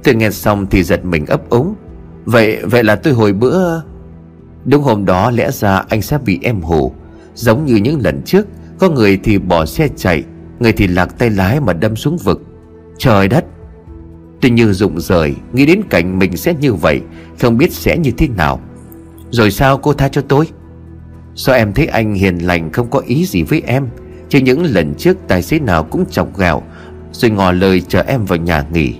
Tôi 0.05 0.14
nghe 0.14 0.30
xong 0.30 0.66
thì 0.66 0.83
giật 0.83 1.05
mình 1.05 1.26
ấp 1.26 1.51
ống 1.51 1.74
Vậy 2.25 2.59
vậy 2.64 2.85
là 2.85 2.97
tôi 2.97 3.12
hồi 3.12 3.33
bữa. 3.33 3.81
Đúng 4.64 4.83
hôm 4.83 5.05
đó 5.05 5.31
lẽ 5.31 5.51
ra 5.51 5.85
anh 5.89 6.03
sẽ 6.03 6.18
bị 6.18 6.39
em 6.43 6.61
hù. 6.61 6.93
Giống 7.35 7.64
như 7.64 7.77
những 7.77 8.01
lần 8.01 8.23
trước, 8.25 8.47
Có 8.79 8.89
người 8.89 9.20
thì 9.23 9.39
bỏ 9.39 9.66
xe 9.66 9.89
chạy, 9.97 10.25
Người 10.61 10.73
thì 10.73 10.87
lạc 10.87 11.18
tay 11.18 11.31
lái 11.31 11.61
mà 11.61 11.73
đâm 11.73 11.97
xuống 11.97 12.18
vực. 12.18 12.43
Trời 12.99 13.29
đất! 13.29 13.45
Tôi 14.41 14.51
như 14.51 14.73
rụng 14.73 15.01
rời, 15.01 15.35
Nghĩ 15.53 15.66
đến 15.66 15.81
cảnh 15.91 16.18
mình 16.18 16.37
sẽ 16.37 16.55
như 16.61 16.75
vậy, 16.75 17.01
Không 17.41 17.59
biết 17.59 17.73
sẽ 17.73 17.99
như 17.99 18.11
thế 18.11 18.29
nào. 18.29 18.61
Rồi 19.31 19.51
sao 19.51 19.79
cô 19.79 19.93
tha 19.93 20.09
cho 20.09 20.23
tôi? 20.29 20.49
Sao 21.35 21.55
em 21.55 21.73
thấy 21.73 21.87
anh 21.87 22.14
hiền 22.14 22.39
lành 22.39 22.73
không 22.73 22.91
có 22.91 22.99
ý 22.99 23.25
gì 23.25 23.43
với 23.43 23.62
em? 23.66 23.87
Chứ 24.29 24.39
những 24.39 24.62
lần 24.64 24.95
trước 24.95 25.16
tài 25.29 25.43
xế 25.43 25.59
nào 25.59 25.85
cũng 25.85 26.05
chọc 26.11 26.39
gạo 26.39 26.62
Rồi 27.12 27.31
ngỏ 27.31 27.53
lời 27.53 27.81
chờ 27.89 28.03
em 28.07 28.25
vào 28.25 28.39
nhà 28.39 28.66
nghỉ. 28.73 28.95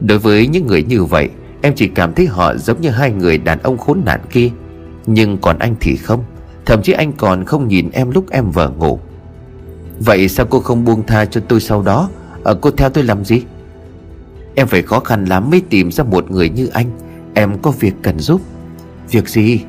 Đối 0.00 0.18
với 0.18 0.46
những 0.46 0.66
người 0.66 0.82
như 0.82 1.04
vậy 1.04 1.28
Em 1.62 1.72
chỉ 1.76 1.88
cảm 1.88 2.14
thấy 2.14 2.26
họ 2.26 2.54
giống 2.56 2.80
như 2.80 2.90
hai 2.90 3.12
người 3.12 3.38
đàn 3.38 3.58
ông 3.62 3.78
khốn 3.78 4.02
nạn 4.04 4.20
kia. 4.30 4.50
Nhưng 5.06 5.38
còn 5.38 5.58
anh 5.58 5.74
thì 5.80 5.96
không. 5.96 6.24
Thậm 6.66 6.82
chí 6.82 6.92
anh 6.92 7.12
còn 7.12 7.44
không 7.44 7.68
nhìn 7.68 7.90
em 7.92 8.10
lúc 8.10 8.30
em 8.30 8.50
vừa 8.50 8.70
ngủ. 8.70 8.98
Vậy 10.00 10.28
sao 10.28 10.46
cô 10.50 10.60
không 10.60 10.84
buông 10.84 11.06
tha 11.06 11.24
cho 11.24 11.40
tôi 11.48 11.60
sau 11.60 11.82
đó? 11.82 12.08
À, 12.44 12.52
Cô 12.60 12.70
theo 12.70 12.90
tôi 12.90 13.04
làm 13.04 13.24
gì? 13.24 13.42
Em 14.54 14.66
phải 14.66 14.82
khó 14.82 15.00
khăn 15.00 15.24
lắm 15.24 15.50
mới 15.50 15.62
tìm 15.70 15.92
ra 15.92 16.04
một 16.04 16.30
người 16.30 16.48
như 16.48 16.66
anh. 16.72 16.86
Em 17.34 17.58
có 17.58 17.70
việc 17.70 17.94
cần 18.02 18.18
giúp. 18.18 18.40
Việc 19.10 19.28
gì? 19.28 19.60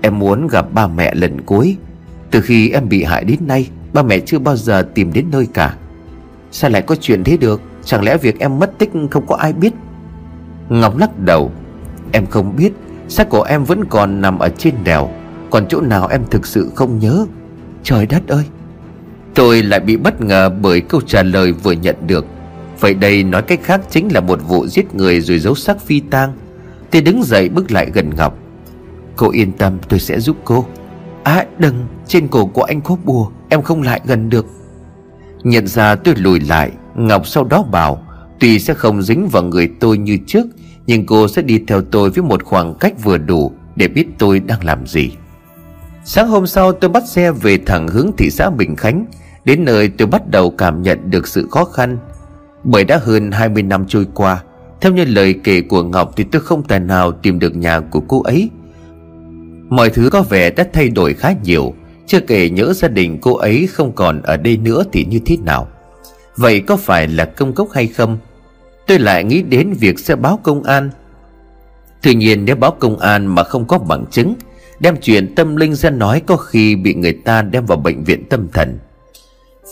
Em 0.00 0.18
muốn 0.18 0.46
gặp 0.46 0.72
ba 0.72 0.86
mẹ 0.86 1.14
lần 1.14 1.40
cuối. 1.40 1.76
Từ 2.30 2.40
khi 2.40 2.70
em 2.70 2.88
bị 2.88 3.04
hại 3.04 3.24
đến 3.24 3.38
nay 3.46 3.68
Ba 3.92 4.02
mẹ 4.02 4.20
chưa 4.20 4.38
bao 4.38 4.56
giờ 4.56 4.88
tìm 4.94 5.12
đến 5.12 5.26
nơi 5.32 5.48
cả. 5.54 5.74
Sao 6.50 6.70
lại 6.70 6.82
có 6.82 6.94
chuyện 7.00 7.24
thế 7.24 7.36
được? 7.36 7.60
Chẳng 7.84 8.04
lẽ 8.04 8.16
việc 8.16 8.38
em 8.38 8.58
mất 8.58 8.78
tích 8.78 8.90
không 9.10 9.26
có 9.26 9.36
ai 9.36 9.52
biết? 9.52 9.72
Ngọc 10.72 10.96
lắc 10.96 11.18
đầu. 11.18 11.52
Em 12.12 12.26
không 12.26 12.56
biết, 12.56 12.72
Xác 13.08 13.28
của 13.28 13.42
em 13.42 13.64
vẫn 13.64 13.84
còn 13.84 14.20
nằm 14.20 14.38
ở 14.38 14.48
trên 14.48 14.74
đèo. 14.84 15.10
Còn 15.50 15.66
chỗ 15.68 15.80
nào 15.80 16.08
em 16.08 16.22
thực 16.30 16.46
sự 16.46 16.70
không 16.74 16.98
nhớ? 16.98 17.26
Trời 17.82 18.06
đất 18.06 18.28
ơi! 18.28 18.44
Tôi 19.34 19.62
lại 19.62 19.80
bị 19.80 19.96
bất 19.96 20.20
ngờ 20.20 20.50
bởi 20.62 20.80
câu 20.80 21.00
trả 21.00 21.22
lời 21.22 21.52
vừa 21.52 21.72
nhận 21.72 21.96
được. 22.06 22.26
Vậy 22.80 22.94
đây 22.94 23.24
nói 23.24 23.42
cách 23.42 23.60
khác 23.62 23.80
chính 23.90 24.12
là 24.12 24.20
một 24.20 24.40
vụ 24.48 24.66
giết 24.66 24.94
người 24.94 25.20
rồi 25.20 25.38
giấu 25.38 25.54
xác 25.54 25.80
phi 25.80 26.00
tang. 26.00 26.32
Tôi 26.90 27.02
đứng 27.02 27.22
dậy 27.22 27.48
bước 27.48 27.72
lại 27.72 27.90
gần 27.94 28.10
Ngọc. 28.16 28.38
Cô 29.16 29.30
yên 29.30 29.52
tâm, 29.52 29.78
tôi 29.88 30.00
sẽ 30.00 30.20
giúp 30.20 30.36
cô. 30.44 30.66
À 31.22 31.46
đừng! 31.58 31.86
Trên 32.06 32.28
cổ 32.28 32.46
của 32.46 32.62
anh 32.62 32.80
có 32.80 32.96
bùa, 33.04 33.30
Em 33.48 33.62
không 33.62 33.82
lại 33.82 34.00
gần 34.04 34.30
được. 34.30 34.46
Nhận 35.42 35.66
ra 35.66 35.94
tôi 35.94 36.14
lùi 36.16 36.40
lại, 36.40 36.70
Ngọc 36.94 37.26
sau 37.26 37.44
đó 37.44 37.62
bảo, 37.62 38.02
Tuy 38.42 38.58
sẽ 38.58 38.74
không 38.74 39.02
dính 39.02 39.28
vào 39.28 39.42
người 39.42 39.70
tôi 39.80 39.98
như 39.98 40.18
trước 40.26 40.46
nhưng 40.86 41.06
cô 41.06 41.28
sẽ 41.28 41.42
đi 41.42 41.64
theo 41.66 41.82
tôi 41.82 42.10
với 42.10 42.22
một 42.22 42.44
khoảng 42.44 42.74
cách 42.74 42.94
vừa 43.02 43.18
đủ 43.18 43.52
Để 43.76 43.88
biết 43.88 44.06
tôi 44.18 44.40
đang 44.40 44.64
làm 44.64 44.86
gì. 44.86 45.10
Sáng 46.04 46.28
hôm 46.28 46.46
sau 46.46 46.72
tôi 46.72 46.90
bắt 46.90 47.02
xe 47.08 47.32
về 47.32 47.58
thẳng 47.66 47.88
hướng 47.88 48.10
thị 48.18 48.30
xã 48.30 48.50
Bình 48.50 48.76
Khánh. 48.76 49.06
Đến 49.44 49.64
nơi 49.64 49.88
tôi 49.88 50.08
bắt 50.08 50.28
đầu 50.30 50.50
cảm 50.50 50.82
nhận 50.82 51.10
được 51.10 51.26
sự 51.26 51.48
khó 51.50 51.64
khăn. 51.64 51.98
Bởi 52.64 52.84
đã 52.84 53.00
hơn 53.02 53.32
20 53.32 53.62
năm 53.62 53.84
trôi 53.88 54.06
qua, 54.14 54.42
Theo 54.80 54.92
như 54.92 55.04
lời 55.04 55.34
kể 55.44 55.60
của 55.60 55.82
Ngọc 55.82 56.12
Thì 56.16 56.24
tôi 56.24 56.42
không 56.42 56.62
tài 56.62 56.80
nào 56.80 57.12
tìm 57.12 57.38
được 57.38 57.56
nhà 57.56 57.80
của 57.80 58.00
cô 58.00 58.22
ấy. 58.22 58.50
Mọi 59.68 59.90
thứ 59.90 60.10
có 60.12 60.22
vẻ 60.22 60.50
đã 60.50 60.66
thay 60.72 60.88
đổi 60.88 61.14
khá 61.14 61.34
nhiều. 61.44 61.74
Chưa 62.06 62.20
kể 62.20 62.50
nhớ 62.50 62.72
gia 62.72 62.88
đình 62.88 63.18
cô 63.20 63.36
ấy 63.36 63.68
không 63.72 63.92
còn 63.92 64.22
ở 64.22 64.36
đây 64.36 64.56
nữa 64.56 64.84
thì 64.92 65.04
như 65.04 65.20
thế 65.26 65.36
nào? 65.44 65.68
Vậy 66.36 66.60
có 66.60 66.76
phải 66.76 67.08
là 67.08 67.24
công 67.24 67.52
cốc 67.52 67.68
hay 67.72 67.86
không? 67.86 68.18
Tôi 68.86 68.98
lại 68.98 69.24
nghĩ 69.24 69.42
đến 69.42 69.72
việc 69.80 69.98
sẽ 69.98 70.16
báo 70.16 70.40
công 70.42 70.62
an. 70.62 70.90
Tuy 72.02 72.14
nhiên 72.14 72.44
nếu 72.44 72.56
báo 72.56 72.70
công 72.70 72.98
an 72.98 73.26
mà 73.26 73.44
không 73.44 73.64
có 73.64 73.78
bằng 73.78 74.04
chứng, 74.10 74.34
Đem 74.82 74.96
chuyện 75.00 75.34
tâm 75.34 75.56
linh 75.56 75.74
ra 75.74 75.90
nói 75.90 76.22
có 76.26 76.36
khi 76.36 76.76
bị 76.76 76.94
người 76.94 77.12
ta 77.12 77.42
đem 77.42 77.66
vào 77.66 77.78
bệnh 77.78 78.04
viện 78.04 78.24
tâm 78.28 78.48
thần. 78.52 78.78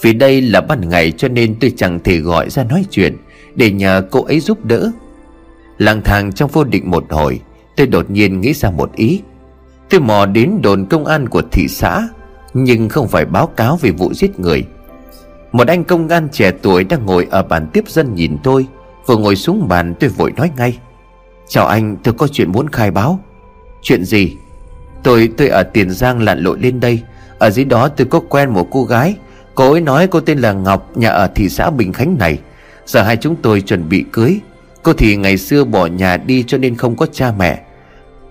Vì 0.02 0.12
đây 0.12 0.40
là 0.40 0.60
ban 0.60 0.88
ngày 0.88 1.12
cho 1.12 1.28
nên 1.28 1.56
tôi 1.60 1.72
chẳng 1.76 2.00
thể 2.04 2.18
gọi 2.18 2.50
ra 2.50 2.64
nói 2.64 2.84
chuyện 2.90 3.16
Để 3.54 3.70
nhờ 3.70 4.02
cô 4.10 4.24
ấy 4.24 4.40
giúp 4.40 4.64
đỡ. 4.64 4.90
Lang 5.78 6.02
thang 6.04 6.32
trong 6.32 6.50
vô 6.50 6.64
định 6.64 6.90
một 6.90 7.04
hồi, 7.10 7.40
Tôi 7.76 7.86
đột 7.86 8.10
nhiên 8.10 8.40
nghĩ 8.40 8.52
ra 8.52 8.70
một 8.70 8.92
ý. 8.92 9.20
Tôi 9.90 10.00
mò 10.00 10.26
đến 10.26 10.58
đồn 10.62 10.86
công 10.86 11.06
an 11.06 11.28
của 11.28 11.42
thị 11.52 11.68
xã, 11.68 12.08
Nhưng 12.54 12.88
không 12.88 13.08
phải 13.08 13.24
báo 13.24 13.46
cáo 13.46 13.76
về 13.76 13.90
vụ 13.90 14.14
giết 14.14 14.40
người. 14.40 14.64
Một 15.52 15.68
anh 15.68 15.84
công 15.84 16.08
an 16.08 16.28
trẻ 16.32 16.50
tuổi 16.62 16.84
đang 16.84 17.06
ngồi 17.06 17.26
ở 17.30 17.42
bàn 17.42 17.66
tiếp 17.72 17.88
dân 17.88 18.14
nhìn 18.14 18.36
tôi. 18.42 18.66
Vừa 19.10 19.16
ngồi 19.16 19.36
xuống 19.36 19.68
bàn 19.68 19.94
tôi 20.00 20.10
vội 20.10 20.32
nói 20.36 20.50
ngay. 20.56 20.78
Chào 21.48 21.66
anh, 21.66 21.96
tôi 21.96 22.14
có 22.14 22.28
chuyện 22.28 22.52
muốn 22.52 22.68
khai 22.68 22.90
báo. 22.90 23.20
Chuyện 23.82 24.04
gì? 24.04 24.36
Tôi 25.02 25.30
tôi 25.36 25.48
ở 25.48 25.62
Tiền 25.62 25.90
Giang 25.90 26.22
lặn 26.22 26.38
lội 26.38 26.58
lên 26.58 26.80
đây. 26.80 27.02
Ở 27.38 27.50
dưới 27.50 27.64
đó 27.64 27.88
tôi 27.88 28.06
có 28.10 28.20
quen 28.28 28.50
một 28.50 28.68
cô 28.70 28.84
gái. 28.84 29.14
Cô 29.54 29.72
ấy 29.72 29.80
nói 29.80 30.06
cô 30.06 30.20
tên 30.20 30.38
là 30.38 30.52
Ngọc, 30.52 30.96
Nhà 30.96 31.10
ở 31.10 31.26
thị 31.34 31.48
xã 31.48 31.70
Bình 31.70 31.92
Khánh 31.92 32.18
này. 32.18 32.38
Giờ 32.86 33.02
hai 33.02 33.16
chúng 33.16 33.36
tôi 33.36 33.60
chuẩn 33.60 33.88
bị 33.88 34.04
cưới. 34.12 34.40
Cô 34.82 34.92
thì 34.92 35.16
ngày 35.16 35.36
xưa 35.36 35.64
bỏ 35.64 35.86
nhà 35.86 36.16
đi 36.16 36.44
cho 36.46 36.58
nên 36.58 36.76
không 36.76 36.96
có 36.96 37.06
cha 37.06 37.32
mẹ. 37.38 37.62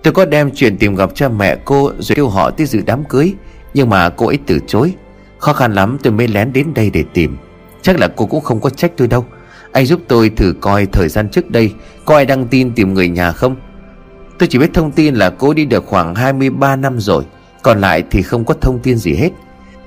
Tôi 0.02 0.12
có 0.12 0.24
đem 0.24 0.50
chuyện 0.54 0.78
tìm 0.78 0.94
gặp 0.94 1.10
cha 1.14 1.28
mẹ 1.28 1.56
cô 1.64 1.92
Rồi 1.98 2.16
kêu 2.16 2.28
họ 2.28 2.50
tới 2.50 2.66
dự 2.66 2.82
đám 2.86 3.04
cưới. 3.04 3.34
Nhưng 3.74 3.88
mà 3.88 4.08
cô 4.08 4.26
ấy 4.26 4.38
từ 4.46 4.58
chối. 4.66 4.94
Khó 5.38 5.52
khăn 5.52 5.74
lắm 5.74 5.98
tôi 6.02 6.12
mới 6.12 6.28
lén 6.28 6.52
đến 6.52 6.74
đây 6.74 6.90
để 6.90 7.04
tìm. 7.12 7.36
Chắc 7.82 8.00
là 8.00 8.08
cô 8.16 8.26
cũng 8.26 8.44
không 8.44 8.60
có 8.60 8.70
trách 8.70 8.92
tôi 8.96 9.08
đâu. 9.08 9.24
Anh 9.72 9.86
giúp 9.86 10.00
tôi 10.08 10.30
thử 10.30 10.54
coi 10.60 10.86
thời 10.86 11.08
gian 11.08 11.28
trước 11.28 11.50
đây 11.50 11.72
Có 12.04 12.16
ai 12.16 12.26
đăng 12.26 12.46
tin 12.46 12.72
tìm 12.74 12.94
người 12.94 13.08
nhà 13.08 13.32
không? 13.32 13.56
Tôi 14.38 14.48
chỉ 14.48 14.58
biết 14.58 14.70
thông 14.74 14.92
tin 14.92 15.14
là 15.14 15.30
cô 15.30 15.54
đi 15.54 15.64
được 15.64 15.84
khoảng 15.86 16.14
23 16.14 16.76
năm 16.76 17.00
rồi, 17.00 17.24
Còn 17.62 17.80
lại 17.80 18.02
thì 18.10 18.22
không 18.22 18.44
có 18.44 18.54
thông 18.60 18.78
tin 18.78 18.96
gì 18.96 19.14
hết. 19.14 19.30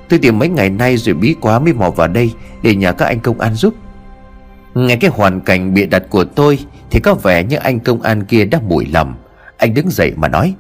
Tôi 0.09 0.19
tìm 0.19 0.39
mấy 0.39 0.49
ngày 0.49 0.69
nay 0.69 0.97
rồi 0.97 1.15
bí 1.15 1.36
quá 1.41 1.59
mới 1.59 1.73
mò 1.73 1.89
vào 1.89 2.07
đây 2.07 2.31
Để 2.61 2.75
nhờ 2.75 2.93
các 2.93 3.05
anh 3.05 3.19
công 3.19 3.39
an 3.39 3.55
giúp. 3.55 3.73
Nghe 4.73 4.95
cái 4.95 5.11
hoàn 5.13 5.41
cảnh 5.41 5.73
bịa 5.73 5.86
đặt 5.86 6.03
của 6.09 6.23
tôi 6.23 6.59
Thì 6.91 6.99
có 6.99 7.13
vẻ 7.13 7.43
như 7.43 7.57
anh 7.57 7.79
công 7.79 8.01
an 8.01 8.23
kia 8.23 8.45
đã 8.45 8.59
mùi 8.67 8.86
lầm. 8.86 9.15
Anh 9.57 9.73
đứng 9.73 9.89
dậy 9.89 10.13
mà 10.15 10.27
nói, 10.27 10.53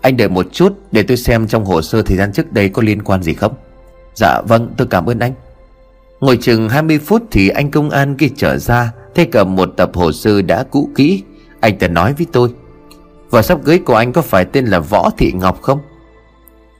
Anh 0.00 0.16
đợi 0.16 0.28
một 0.28 0.46
chút 0.52 0.78
để 0.92 1.02
tôi 1.02 1.16
xem 1.16 1.46
trong 1.46 1.64
hồ 1.64 1.82
sơ 1.82 2.02
thời 2.02 2.16
gian 2.16 2.32
trước 2.32 2.52
đây 2.52 2.68
có 2.68 2.82
liên 2.82 3.02
quan 3.02 3.22
gì 3.22 3.34
không? 3.34 3.54
Dạ 4.14 4.40
vâng 4.48 4.74
tôi 4.76 4.86
cảm 4.90 5.06
ơn 5.06 5.18
anh. 5.18 5.32
Ngồi 6.20 6.36
chừng 6.36 6.68
20 6.68 6.98
phút 6.98 7.22
thì 7.30 7.48
anh 7.48 7.70
công 7.70 7.90
an 7.90 8.16
kia 8.16 8.28
trở 8.36 8.58
ra, 8.58 8.92
Thế 9.14 9.24
cầm 9.24 9.56
một 9.56 9.70
tập 9.76 9.90
hồ 9.94 10.12
sơ 10.12 10.42
đã 10.42 10.64
cũ 10.70 10.90
kỹ. 10.94 11.22
Anh 11.60 11.78
ta 11.78 11.88
nói 11.88 12.12
với 12.12 12.26
tôi 12.32 12.48
Và 13.30 13.42
sắp 13.42 13.58
cưới 13.64 13.78
của 13.78 13.94
anh 13.94 14.12
có 14.12 14.22
phải 14.22 14.44
tên 14.44 14.66
là 14.66 14.78
Võ 14.78 15.10
Thị 15.18 15.32
Ngọc 15.32 15.62
không? 15.62 15.78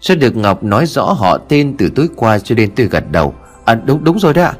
Sẽ 0.00 0.14
được 0.14 0.36
Ngọc 0.36 0.62
nói 0.62 0.86
rõ 0.86 1.02
họ 1.02 1.38
tên 1.38 1.74
từ 1.78 1.90
tối 1.94 2.08
qua 2.16 2.38
cho 2.38 2.54
đến 2.54 2.70
tôi 2.76 2.86
gật 2.86 3.04
đầu. 3.12 3.34
À 3.64 3.74
đúng 3.74 4.04
đúng 4.04 4.18
rồi 4.18 4.34
đó 4.34 4.42
ạ. 4.42 4.52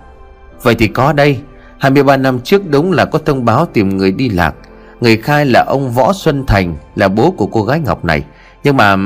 Vậy 0.62 0.74
thì 0.74 0.88
có 0.88 1.12
đây. 1.12 1.38
23 1.78 2.16
năm 2.16 2.40
trước 2.40 2.70
đúng 2.70 2.92
là 2.92 3.04
có 3.04 3.18
thông 3.18 3.44
báo 3.44 3.66
tìm 3.66 3.96
người 3.96 4.12
đi 4.12 4.28
lạc. 4.28 4.54
Người 5.00 5.16
khai 5.16 5.46
là 5.46 5.64
ông 5.68 5.92
Võ 5.92 6.12
Xuân 6.12 6.44
Thành, 6.46 6.76
Là 6.96 7.08
bố 7.08 7.30
của 7.30 7.46
cô 7.46 7.62
gái 7.62 7.80
Ngọc 7.80 8.04
này. 8.04 8.24
Nhưng 8.64 8.76
mà, 8.76 8.96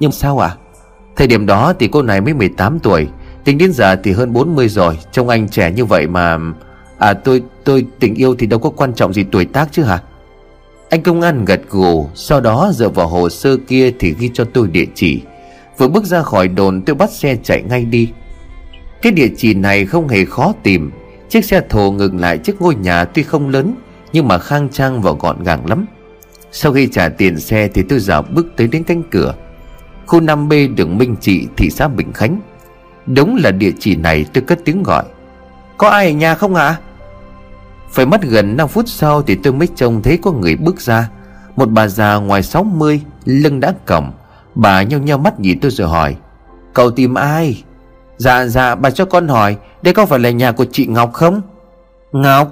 Nhưng 0.00 0.12
sao 0.12 0.38
ạ? 0.38 0.48
À? 0.48 0.56
Thời 1.16 1.26
điểm 1.26 1.46
đó 1.46 1.72
thì 1.78 1.88
cô 1.88 2.02
này 2.02 2.20
mới 2.20 2.34
18 2.34 2.78
tuổi 2.78 3.08
Tính 3.44 3.58
đến 3.58 3.72
giờ 3.72 3.96
thì 3.96 4.12
hơn 4.12 4.32
40 4.32 4.68
rồi, 4.68 4.98
Trông 5.12 5.28
anh 5.28 5.48
trẻ 5.48 5.72
như 5.72 5.84
vậy 5.84 6.06
mà 6.06 6.38
À 6.98 7.12
tôi 7.12 7.42
tôi 7.64 7.86
tình 8.00 8.14
yêu 8.14 8.34
thì 8.38 8.46
đâu 8.46 8.60
có 8.60 8.70
quan 8.70 8.94
trọng 8.94 9.12
gì 9.12 9.24
tuổi 9.32 9.44
tác 9.44 9.68
chứ 9.72 9.82
hả? 9.82 10.02
Anh 10.90 11.02
công 11.02 11.20
an 11.20 11.44
gật 11.44 11.60
gù, 11.70 12.08
Sau 12.14 12.40
đó 12.40 12.70
dựa 12.74 12.88
vào 12.88 13.08
hồ 13.08 13.28
sơ 13.28 13.56
kia 13.56 13.92
thì 13.98 14.14
ghi 14.18 14.30
cho 14.34 14.44
tôi 14.44 14.68
địa 14.68 14.86
chỉ. 14.94 15.22
Vừa 15.78 15.88
bước 15.88 16.04
ra 16.04 16.22
khỏi 16.22 16.48
đồn, 16.48 16.82
tôi 16.82 16.96
bắt 16.96 17.10
xe 17.10 17.36
chạy 17.42 17.62
ngay 17.62 17.84
đi. 17.84 18.08
Cái 19.02 19.12
địa 19.12 19.28
chỉ 19.36 19.54
này 19.54 19.86
không 19.86 20.08
hề 20.08 20.24
khó 20.24 20.52
tìm. 20.62 20.90
Chiếc 21.28 21.44
xe 21.44 21.62
thồ 21.68 21.90
ngừng 21.90 22.20
lại 22.20 22.38
trước 22.38 22.60
ngôi 22.60 22.74
nhà 22.74 23.04
tuy 23.04 23.22
không 23.22 23.48
lớn, 23.48 23.74
Nhưng 24.12 24.28
mà 24.28 24.38
khang 24.38 24.68
trang 24.68 25.02
và 25.02 25.12
gọn 25.12 25.44
gàng 25.44 25.66
lắm. 25.66 25.86
Sau 26.52 26.72
khi 26.72 26.88
trả 26.92 27.08
tiền 27.08 27.40
xe 27.40 27.68
thì 27.68 27.82
tôi 27.82 27.98
dạo 27.98 28.22
bước 28.22 28.46
tới 28.56 28.66
đến 28.66 28.84
cánh 28.84 29.02
cửa. 29.10 29.34
Khu 30.06 30.20
5B 30.20 30.74
đường 30.74 30.98
Minh 30.98 31.16
Trị, 31.20 31.46
thị 31.56 31.70
xã 31.70 31.88
Bình 31.88 32.12
Khánh. 32.12 32.40
Đúng 33.14 33.36
là 33.36 33.50
địa 33.50 33.72
chỉ 33.78 33.96
này 33.96 34.26
tôi 34.32 34.44
cất 34.46 34.58
tiếng 34.64 34.82
gọi. 34.82 35.04
Có 35.76 35.88
ai 35.88 36.06
ở 36.06 36.12
nhà 36.12 36.34
không 36.34 36.54
ạ? 36.54 36.66
À? 36.66 36.78
Phải 37.90 38.06
mất 38.06 38.22
gần 38.22 38.56
5 38.56 38.68
phút 38.68 38.84
sau 38.88 39.22
thì 39.22 39.34
tôi 39.34 39.52
mới 39.52 39.68
trông 39.76 40.02
thấy 40.02 40.18
có 40.22 40.32
người 40.32 40.56
bước 40.56 40.80
ra. 40.80 41.10
Một 41.56 41.70
bà 41.70 41.88
già 41.88 42.14
ngoài 42.14 42.42
60 42.42 43.00
Lưng 43.24 43.60
đã 43.60 43.74
còng. 43.86 44.12
Bà 44.54 44.82
nheo 44.82 44.98
nheo 44.98 45.18
mắt 45.18 45.40
nhìn 45.40 45.60
tôi 45.60 45.70
rồi 45.70 45.88
hỏi, 45.88 46.16
Cậu 46.74 46.90
tìm 46.90 47.14
ai? 47.14 47.64
Dạ 48.16 48.46
dạ 48.46 48.74
bà 48.74 48.90
cho 48.90 49.04
con 49.04 49.28
hỏi, 49.28 49.56
Đây 49.82 49.94
có 49.94 50.06
phải 50.06 50.18
là 50.18 50.30
nhà 50.30 50.52
của 50.52 50.66
chị 50.72 50.86
Ngọc 50.86 51.12
không? 51.12 51.40
Ngọc? 52.12 52.48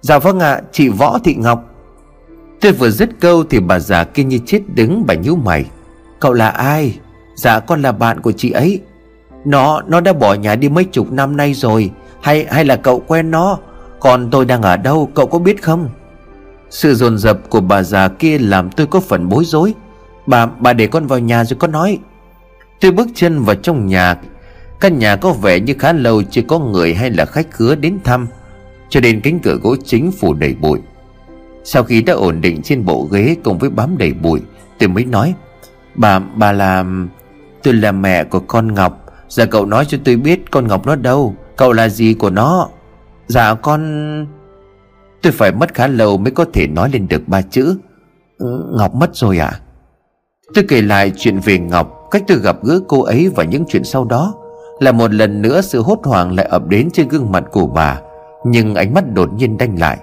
Dạ 0.00 0.18
vâng 0.18 0.40
ạ, 0.40 0.60
chị 0.72 0.88
Võ 0.88 1.18
Thị 1.24 1.34
Ngọc. 1.34 1.64
Tôi 2.60 2.72
vừa 2.72 2.90
dứt 2.90 3.10
câu 3.20 3.44
thì 3.44 3.60
bà 3.60 3.78
già 3.78 4.04
kia 4.04 4.24
như 4.24 4.38
chết 4.46 4.60
đứng 4.74 5.06
bà 5.06 5.14
nhíu 5.14 5.36
mày. 5.36 5.64
Cậu 6.20 6.32
là 6.32 6.48
ai? 6.48 6.98
Dạ 7.36 7.60
con 7.60 7.82
là 7.82 7.92
bạn 7.92 8.20
của 8.20 8.32
chị 8.32 8.50
ấy. 8.50 8.80
Nó 9.44 9.82
nó 9.86 10.00
đã 10.00 10.12
bỏ 10.12 10.34
nhà 10.34 10.56
đi 10.56 10.68
mấy 10.68 10.84
chục 10.84 11.12
năm 11.12 11.36
nay 11.36 11.54
rồi. 11.54 11.90
Hay 12.22 12.46
hay 12.50 12.64
là 12.64 12.76
cậu 12.76 13.02
quen 13.06 13.30
nó? 13.30 13.58
Còn 14.00 14.30
tôi 14.30 14.44
đang 14.44 14.62
ở 14.62 14.76
đâu 14.76 15.10
cậu 15.14 15.26
có 15.26 15.38
biết 15.38 15.62
không? 15.62 15.88
Sự 16.70 16.94
dồn 16.94 17.18
dập 17.18 17.38
của 17.48 17.60
bà 17.60 17.82
già 17.82 18.08
kia 18.08 18.38
làm 18.38 18.70
tôi 18.70 18.86
có 18.86 19.00
phần 19.00 19.28
bối 19.28 19.44
rối. 19.44 19.74
Bà 20.26 20.46
bà 20.46 20.72
để 20.72 20.86
con 20.86 21.06
vào 21.06 21.18
nhà 21.18 21.44
rồi 21.44 21.56
con 21.60 21.72
nói. 21.72 21.98
Tôi 22.80 22.90
bước 22.90 23.08
chân 23.14 23.42
vào 23.42 23.56
trong 23.56 23.86
nhà. 23.86 24.16
Căn 24.80 24.98
nhà 24.98 25.16
có 25.16 25.32
vẻ 25.32 25.60
như 25.60 25.74
khá 25.78 25.92
lâu 25.92 26.22
chưa 26.22 26.42
có 26.48 26.58
người 26.58 26.94
hay 26.94 27.10
là 27.10 27.24
khách 27.24 27.50
khứa 27.50 27.74
đến 27.74 27.98
thăm. 28.04 28.26
Cho 28.88 29.00
nên 29.00 29.20
cánh 29.20 29.40
cửa 29.40 29.54
gỗ 29.62 29.76
chính 29.84 30.12
phủ 30.12 30.34
đầy 30.34 30.54
bụi. 30.54 30.78
Sau 31.64 31.82
khi 31.82 32.02
đã 32.02 32.12
ổn 32.12 32.40
định 32.40 32.62
trên 32.62 32.84
bộ 32.84 33.08
ghế 33.12 33.36
cùng 33.44 33.58
với 33.58 33.70
bám 33.70 33.98
đầy 33.98 34.12
bụi 34.12 34.40
Tôi 34.78 34.88
mới 34.88 35.04
nói. 35.04 35.34
Bà, 35.94 36.18
bà 36.18 36.52
là... 36.52 36.84
Tôi 37.62 37.74
là 37.74 37.92
mẹ 37.92 38.24
của 38.24 38.40
con 38.40 38.74
Ngọc. 38.74 39.03
Giờ 39.28 39.46
cậu 39.46 39.66
nói 39.66 39.84
cho 39.88 39.98
tôi 40.04 40.16
biết 40.16 40.50
con 40.50 40.68
Ngọc 40.68 40.86
nó 40.86 40.96
đâu, 40.96 41.34
Cậu 41.56 41.72
là 41.72 41.88
gì 41.88 42.14
của 42.14 42.30
nó? 42.30 42.68
Dạ 43.26 43.54
con... 43.54 44.26
Tôi 45.22 45.32
phải 45.32 45.52
mất 45.52 45.74
khá 45.74 45.86
lâu 45.86 46.18
mới 46.18 46.30
có 46.30 46.44
thể 46.52 46.66
nói 46.66 46.90
lên 46.92 47.08
được 47.08 47.28
ba 47.28 47.42
chữ. 47.42 47.76
Ừ, 48.38 48.72
Ngọc 48.78 48.94
mất 48.94 49.16
rồi 49.16 49.38
à 49.38 49.60
Tôi 50.54 50.64
kể 50.68 50.82
lại 50.82 51.12
chuyện 51.16 51.38
về 51.38 51.58
Ngọc, 51.58 52.08
Cách 52.10 52.22
tôi 52.26 52.38
gặp 52.38 52.56
gỡ 52.62 52.80
cô 52.88 53.02
ấy 53.02 53.30
và 53.36 53.44
những 53.44 53.64
chuyện 53.68 53.84
sau 53.84 54.04
đó. 54.04 54.34
Là 54.80 54.92
một 54.92 55.12
lần 55.14 55.42
nữa 55.42 55.60
sự 55.60 55.82
hốt 55.82 55.98
hoảng 56.04 56.36
lại 56.36 56.46
ập 56.46 56.66
đến 56.68 56.88
trên 56.92 57.08
gương 57.08 57.32
mặt 57.32 57.44
của 57.52 57.66
bà, 57.66 58.00
Nhưng 58.44 58.74
ánh 58.74 58.94
mắt 58.94 59.04
đột 59.14 59.32
nhiên 59.34 59.58
đanh 59.58 59.78
lại. 59.78 59.98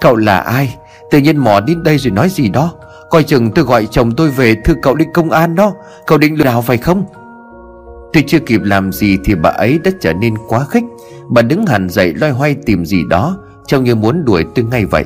Cậu 0.00 0.16
là 0.16 0.38
ai? 0.38 0.76
Tự 1.10 1.18
nhiên 1.18 1.36
mò 1.36 1.60
đến 1.60 1.82
đây 1.82 1.98
rồi 1.98 2.10
nói 2.10 2.28
gì 2.28 2.48
đó. 2.48 2.72
Coi 3.10 3.22
chừng 3.22 3.50
tôi 3.50 3.64
gọi 3.64 3.86
chồng 3.90 4.12
tôi 4.16 4.28
về, 4.28 4.54
thưa 4.64 4.74
cậu 4.82 4.94
đi 4.94 5.04
công 5.14 5.30
an 5.30 5.54
đó. 5.54 5.72
Cậu 6.06 6.18
định 6.18 6.38
lừa 6.38 6.44
đảo 6.44 6.62
phải 6.62 6.76
không? 6.76 7.04
Tôi 8.12 8.24
chưa 8.26 8.38
kịp 8.38 8.60
làm 8.64 8.92
gì 8.92 9.18
thì 9.24 9.34
bà 9.34 9.50
ấy 9.50 9.78
đã 9.84 9.90
trở 10.00 10.12
nên 10.12 10.34
quá 10.48 10.64
khích. 10.70 10.84
Bà 11.28 11.42
đứng 11.42 11.66
hẳn 11.66 11.88
dậy 11.88 12.14
loay 12.14 12.32
hoay 12.32 12.56
tìm 12.66 12.84
gì 12.84 13.04
đó, 13.10 13.36
Trông 13.66 13.84
như 13.84 13.94
muốn 13.94 14.24
đuổi 14.24 14.44
tôi 14.54 14.64
ngay 14.64 14.84
vậy. 14.84 15.04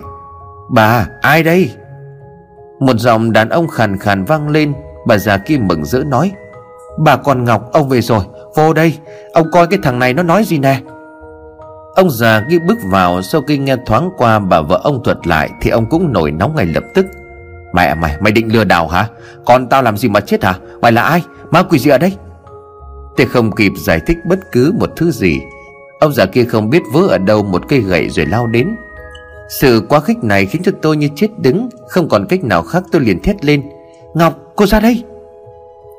Bà, 0.71 1.07
ai 1.21 1.43
đây? 1.43 1.71
Một 2.81 2.97
giọng 2.97 3.33
đàn 3.33 3.49
ông 3.49 3.69
khàn 3.69 3.99
khàn 3.99 4.25
vang 4.25 4.49
lên. 4.49 4.73
Bà 5.07 5.19
già 5.19 5.37
kia 5.37 5.59
mừng 5.59 5.85
rỡ 5.85 6.05
nói, 6.05 6.33
Bà 6.99 7.17
còn 7.17 7.45
Ngọc, 7.45 7.73
ông 7.73 7.89
về 7.89 8.01
rồi. 8.01 8.25
Vô 8.57 8.73
đây, 8.73 8.99
Ông 9.33 9.51
coi 9.53 9.67
cái 9.67 9.79
thằng 9.83 9.99
này 9.99 10.15
nó 10.15 10.23
nói 10.23 10.45
gì 10.45 10.59
nè? 10.59 10.81
Ông 11.95 12.11
già 12.11 12.43
kia 12.51 12.59
bước 12.69 12.79
vào, 12.85 13.23
Sau 13.23 13.43
khi 13.43 13.59
nghe 13.59 13.77
thoáng 13.87 14.11
qua 14.17 14.39
bà 14.39 14.61
vợ 14.61 14.81
ông 14.85 15.03
thuật 15.05 15.27
lại 15.27 15.51
Thì 15.61 15.71
ông 15.71 15.87
cũng 15.87 16.13
nổi 16.13 16.31
nóng 16.31 16.57
ngay 16.57 16.67
lập 16.67 16.85
tức. 16.95 17.07
Mẹ, 17.75 17.95
mày 17.95 18.17
mày 18.21 18.33
định 18.33 18.53
lừa 18.53 18.65
đảo 18.65 18.89
hả? 18.89 19.09
Con 19.47 19.69
tao 19.69 19.83
làm 19.83 19.97
gì 19.97 20.09
mà 20.09 20.21
chết 20.21 20.45
hả? 20.45 20.55
Mày 20.81 20.93
là 20.93 21.03
ai? 21.03 21.23
Ma 21.51 21.63
quỷ 21.63 21.79
gì 21.79 21.91
ở 21.91 21.99
đây? 21.99 22.17
Tôi 23.17 23.27
không 23.27 23.53
kịp 23.53 23.73
giải 23.77 24.01
thích 24.07 24.19
bất 24.25 24.39
cứ 24.53 24.73
một 24.79 24.91
thứ 24.97 25.11
gì. 25.11 25.41
Ông 26.01 26.13
già 26.13 26.27
kia 26.27 26.45
không 26.45 26.71
biết 26.71 26.83
vớ 26.93 27.01
ở 27.01 27.19
đâu 27.19 27.43
một 27.43 27.69
cây 27.69 27.81
gậy 27.81 28.09
rồi 28.09 28.27
lao 28.27 28.47
đến. 28.47 28.77
Sự 29.49 29.83
quá 29.89 30.01
khích 30.01 30.25
này 30.25 30.47
khiến 30.47 30.63
cho 30.63 30.73
tôi 30.83 30.97
như 30.97 31.09
chết 31.15 31.29
đứng 31.39 31.69
Không 31.89 32.09
còn 32.09 32.27
cách 32.29 32.45
nào 32.45 32.63
khác 32.63 32.83
tôi 32.93 33.03
liền 33.03 33.23
thét 33.23 33.45
lên. 33.45 33.63
Ngọc 34.15 34.39
cô 34.57 34.67
ra 34.67 34.81
đây! 34.81 35.05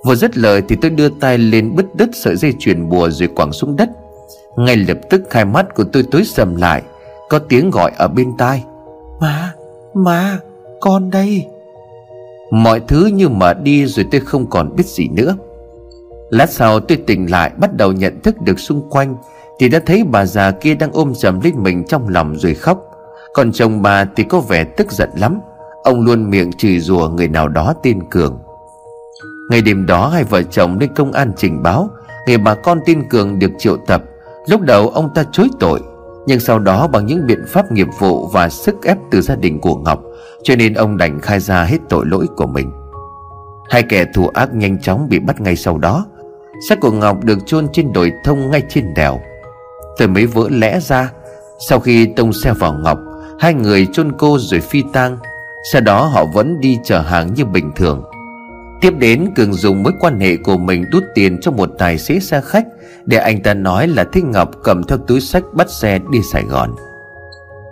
Vừa 0.06 0.16
dứt 0.16 0.38
lời 0.38 0.62
thì 0.68 0.76
tôi 0.76 0.92
đưa 0.92 1.10
tay 1.10 1.38
lên 1.38 1.76
bứt 1.76 1.96
đứt 1.96 2.10
sợi 2.14 2.36
dây 2.36 2.54
chuyền 2.60 2.90
bùa 2.90 3.10
rồi 3.10 3.30
quẳng 3.36 3.52
xuống 3.54 3.76
đất. 3.76 3.90
Ngay 4.58 4.78
lập 4.78 4.98
tức 5.10 5.34
hai 5.34 5.46
mắt 5.46 5.76
của 5.76 5.84
tôi 5.84 6.04
tối 6.12 6.24
sầm 6.26 6.56
lại 6.56 6.82
Có 7.30 7.40
tiếng 7.40 7.70
gọi 7.70 7.92
ở 7.98 8.08
bên 8.08 8.28
tai. 8.38 8.64
Má, 9.20 9.54
má, 9.94 10.40
con 10.82 11.10
đây. 11.10 11.48
Mọi 12.52 12.80
thứ 12.88 13.06
như 13.06 13.30
mở 13.30 13.54
đi 13.54 13.86
rồi 13.86 14.06
tôi 14.12 14.22
không 14.22 14.50
còn 14.50 14.76
biết 14.76 14.86
gì 14.86 15.08
nữa 15.08 15.36
Lát 16.34 16.50
sau 16.50 16.80
tôi 16.80 16.98
tỉnh 16.98 17.32
lại 17.32 17.52
bắt 17.58 17.78
đầu 17.78 17.92
nhận 17.92 18.22
thức 18.22 18.42
được 18.42 18.60
xung 18.60 18.90
quanh, 18.90 19.16
Thì 19.60 19.70
đã 19.70 19.80
thấy 19.86 20.04
bà 20.12 20.26
già 20.26 20.52
kia 20.52 20.76
đang 20.76 20.92
ôm 20.94 21.14
chầm 21.16 21.40
lên 21.40 21.54
mình 21.58 21.84
trong 21.88 22.10
lòng 22.10 22.36
rồi 22.36 22.54
khóc. 22.54 22.80
Còn 23.34 23.52
chồng 23.52 23.82
bà 23.82 24.06
thì 24.16 24.24
có 24.24 24.40
vẻ 24.40 24.64
tức 24.64 24.92
giận 24.92 25.10
lắm, 25.18 25.40
Ông 25.84 26.02
luôn 26.02 26.30
miệng 26.30 26.54
chửi 26.54 26.80
rủa 26.80 27.10
người 27.10 27.28
nào 27.28 27.48
đó 27.48 27.74
tên 27.84 28.00
Cường. 28.10 28.40
Ngày 29.50 29.62
đêm 29.62 29.86
đó 29.86 30.08
hai 30.08 30.24
vợ 30.24 30.44
chồng 30.44 30.78
lên 30.80 30.94
công 30.96 31.12
an 31.12 31.32
trình 31.38 31.64
báo, 31.64 31.90
Người 32.28 32.38
bà 32.38 32.56
con 32.56 32.80
tin 32.86 33.10
Cường 33.10 33.40
được 33.40 33.52
triệu 33.58 33.78
tập. 33.78 34.04
Lúc 34.48 34.62
đầu 34.62 34.90
ông 34.90 35.10
ta 35.16 35.24
chối 35.32 35.48
tội, 35.60 35.80
Nhưng 36.28 36.40
sau 36.40 36.60
đó 36.60 36.88
bằng 36.88 37.06
những 37.06 37.28
biện 37.28 37.46
pháp 37.48 37.72
nghiệp 37.72 37.88
vụ 38.00 38.28
Và 38.28 38.50
sức 38.50 38.76
ép 38.84 38.98
từ 39.12 39.22
gia 39.22 39.36
đình 39.36 39.62
của 39.62 39.76
Ngọc, 39.76 40.02
Cho 40.44 40.56
nên 40.56 40.74
ông 40.74 40.98
đành 40.98 41.20
khai 41.20 41.40
ra 41.40 41.64
hết 41.64 41.78
tội 41.90 42.06
lỗi 42.06 42.28
của 42.36 42.48
mình. 42.48 42.72
Hai 43.70 43.84
kẻ 43.84 44.06
thù 44.14 44.28
ác 44.28 44.54
nhanh 44.54 44.82
chóng 44.82 45.10
bị 45.10 45.20
bắt 45.20 45.42
ngay 45.42 45.56
sau 45.56 45.78
đó. 45.78 46.06
Xác 46.70 46.80
của 46.80 46.92
Ngọc 46.92 47.24
được 47.24 47.40
chôn 47.46 47.68
trên 47.74 47.94
đồi 47.94 48.12
thông 48.24 48.52
ngay 48.52 48.64
trên 48.70 48.94
đèo. 48.94 49.22
Tôi 49.98 50.08
mới 50.08 50.26
vỡ 50.26 50.48
lẽ 50.52 50.80
ra, 50.80 51.12
Sau 51.70 51.80
khi 51.80 52.06
tông 52.06 52.34
xe 52.34 52.54
vào 52.54 52.74
Ngọc, 52.74 53.00
Hai 53.40 53.54
người 53.54 53.88
chôn 53.94 54.12
cô 54.18 54.38
rồi 54.40 54.60
phi 54.60 54.84
tang. 54.94 55.18
Sau 55.72 55.82
đó 55.82 56.06
họ 56.06 56.26
vẫn 56.26 56.60
đi 56.60 56.78
chở 56.84 57.00
hàng 57.00 57.34
như 57.34 57.46
bình 57.46 57.72
thường. 57.76 58.04
Tiếp 58.82 58.94
đến, 58.98 59.30
Cường 59.36 59.54
dùng 59.54 59.84
mối 59.84 59.94
quan 60.00 60.20
hệ 60.20 60.38
của 60.38 60.58
mình 60.58 60.86
đút 60.92 61.04
tiền 61.16 61.40
cho 61.42 61.52
một 61.52 61.70
tài 61.78 61.98
xế 61.98 62.20
xe 62.20 62.42
khách 62.42 62.66
Để 63.06 63.18
anh 63.18 63.44
ta 63.44 63.54
nói 63.54 63.88
là 63.88 64.04
thích 64.04 64.24
Ngọc 64.24 64.50
cầm 64.64 64.84
theo 64.84 64.98
túi 64.98 65.22
sách 65.22 65.44
bắt 65.54 65.70
xe 65.70 66.00
đi 66.12 66.20
Sài 66.32 66.44
Gòn. 66.44 66.76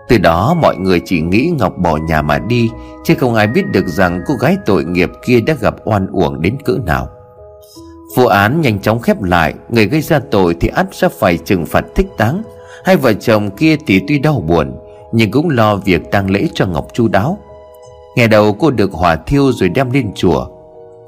Từ 0.10 0.18
đó, 0.18 0.54
mọi 0.62 0.78
người 0.78 1.02
chỉ 1.06 1.22
nghĩ 1.22 1.52
Ngọc 1.60 1.78
bỏ 1.78 1.98
nhà 1.98 2.22
mà 2.22 2.40
đi, 2.40 2.70
Chứ 3.04 3.16
không 3.20 3.36
ai 3.36 3.48
biết 3.48 3.64
được 3.72 3.88
rằng 3.88 4.22
cô 4.28 4.34
gái 4.34 4.58
tội 4.66 4.84
nghiệp 4.84 5.10
kia 5.26 5.40
đã 5.42 5.54
gặp 5.62 5.76
oan 5.84 6.08
uổng 6.08 6.42
đến 6.42 6.58
cỡ 6.66 6.78
nào. 6.86 7.10
Vụ 8.16 8.26
án 8.26 8.62
nhanh 8.62 8.80
chóng 8.80 9.00
khép 9.00 9.24
lại, 9.24 9.54
Người 9.70 9.86
gây 9.86 10.02
ra 10.02 10.20
tội 10.32 10.56
thì 10.60 10.68
ắt 10.68 10.88
sẽ 10.92 11.10
phải 11.20 11.38
trừng 11.38 11.66
phạt 11.66 11.86
thích 11.96 12.08
đáng. 12.18 12.42
Hai 12.86 12.96
vợ 12.96 13.14
chồng 13.14 13.50
kia 13.50 13.76
thì 13.88 14.02
tuy 14.08 14.20
đau 14.20 14.44
buồn, 14.48 14.76
Nhưng 15.12 15.32
cũng 15.32 15.50
lo 15.50 15.76
việc 15.76 16.12
tang 16.12 16.30
lễ 16.30 16.48
cho 16.54 16.66
Ngọc 16.66 16.88
chu 16.94 17.08
đáo. 17.08 17.38
Ngày 18.16 18.28
đầu 18.28 18.54
cô 18.54 18.72
được 18.72 18.92
hỏa 18.92 19.16
thiêu 19.16 19.52
rồi 19.52 19.70
đem 19.70 19.92
lên 19.92 20.12
chùa. 20.16 20.48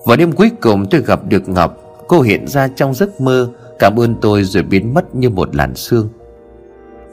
Vào 0.05 0.17
đêm 0.17 0.31
cuối 0.31 0.51
cùng 0.61 0.85
tôi 0.89 1.01
gặp 1.01 1.19
được 1.27 1.49
Ngọc. 1.49 1.77
Cô 2.07 2.21
hiện 2.21 2.47
ra 2.47 2.67
trong 2.67 2.93
giấc 2.93 3.21
mơ, 3.21 3.49
Cảm 3.79 3.99
ơn 3.99 4.15
tôi 4.21 4.43
rồi 4.43 4.63
biến 4.63 4.93
mất 4.93 5.15
như 5.15 5.29
một 5.29 5.55
làn 5.55 5.75
sương. 5.75 6.09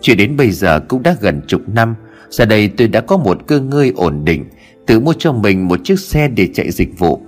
Chuyện 0.01 0.17
đến 0.17 0.37
bây 0.37 0.51
giờ 0.51 0.81
cũng 0.89 1.03
đã 1.03 1.17
gần 1.21 1.43
chục 1.47 1.61
năm, 1.67 1.95
Giờ 2.31 2.45
đây 2.45 2.71
tôi 2.77 2.89
đã 2.89 3.01
có 3.01 3.17
một 3.17 3.39
cơ 3.47 3.61
ngơi 3.61 3.93
ổn 3.97 4.25
định, 4.25 4.45
Tự 4.87 5.01
mua 5.01 5.13
cho 5.19 5.33
mình 5.33 5.69
một 5.69 5.81
chiếc 5.85 6.01
xe 6.01 6.29
để 6.29 6.49
chạy 6.55 6.71
dịch 6.71 6.99
vụ. 6.99 7.21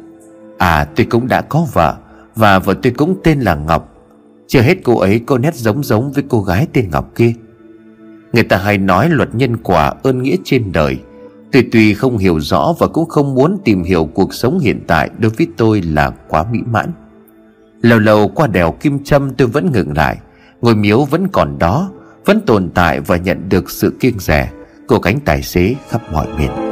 À 0.58 0.86
tôi 0.96 1.06
cũng 1.10 1.28
đã 1.28 1.40
có 1.40 1.66
vợ. 1.72 1.96
Và 2.36 2.58
vợ 2.58 2.74
tôi 2.82 2.92
cũng 2.96 3.16
tên 3.24 3.40
là 3.40 3.54
Ngọc. 3.54 3.88
Chưa 4.46 4.60
hết 4.60 4.78
cô 4.84 4.98
ấy 4.98 5.20
có 5.26 5.38
nét 5.38 5.54
giống 5.54 5.84
giống 5.84 6.12
với 6.12 6.24
cô 6.28 6.42
gái 6.42 6.66
tên 6.72 6.90
Ngọc 6.90 7.10
kia. 7.14 7.32
Người 8.32 8.42
ta 8.42 8.56
hay 8.56 8.78
nói 8.78 9.08
luật 9.10 9.34
nhân 9.34 9.56
quả 9.56 9.94
ơn 10.02 10.22
nghĩa 10.22 10.36
trên 10.44 10.72
đời. 10.72 10.98
Tôi 11.52 11.68
tuy 11.72 11.94
không 11.94 12.18
hiểu 12.18 12.40
rõ 12.40 12.74
và 12.78 12.86
cũng 12.86 13.08
không 13.08 13.34
muốn 13.34 13.58
tìm 13.64 13.82
hiểu 13.82 14.08
cuộc 14.14 14.34
sống 14.34 14.58
hiện 14.58 14.80
tại 14.86 15.10
đối 15.18 15.30
với 15.30 15.46
tôi 15.56 15.82
là 15.82 16.10
quá 16.28 16.44
mỹ 16.52 16.58
mãn. 16.66 16.92
Lâu 17.82 17.98
lâu 17.98 18.28
qua 18.28 18.46
đèo 18.46 18.72
Kim 18.72 19.04
Trâm 19.04 19.34
tôi 19.34 19.48
vẫn 19.48 19.72
ngừng 19.72 19.96
lại. 19.96 20.18
Ngôi 20.60 20.74
miếu 20.74 21.04
vẫn 21.04 21.28
còn 21.28 21.58
đó, 21.58 21.90
Vẫn 22.24 22.40
tồn 22.46 22.70
tại 22.74 23.00
và 23.00 23.16
nhận 23.16 23.48
được 23.48 23.70
sự 23.70 23.96
kiêng 24.00 24.18
rẻ 24.18 24.50
Của 24.88 24.98
cánh 24.98 25.20
tài 25.24 25.42
xế 25.42 25.74
khắp 25.88 26.12
mọi 26.12 26.26
miền. 26.38 26.71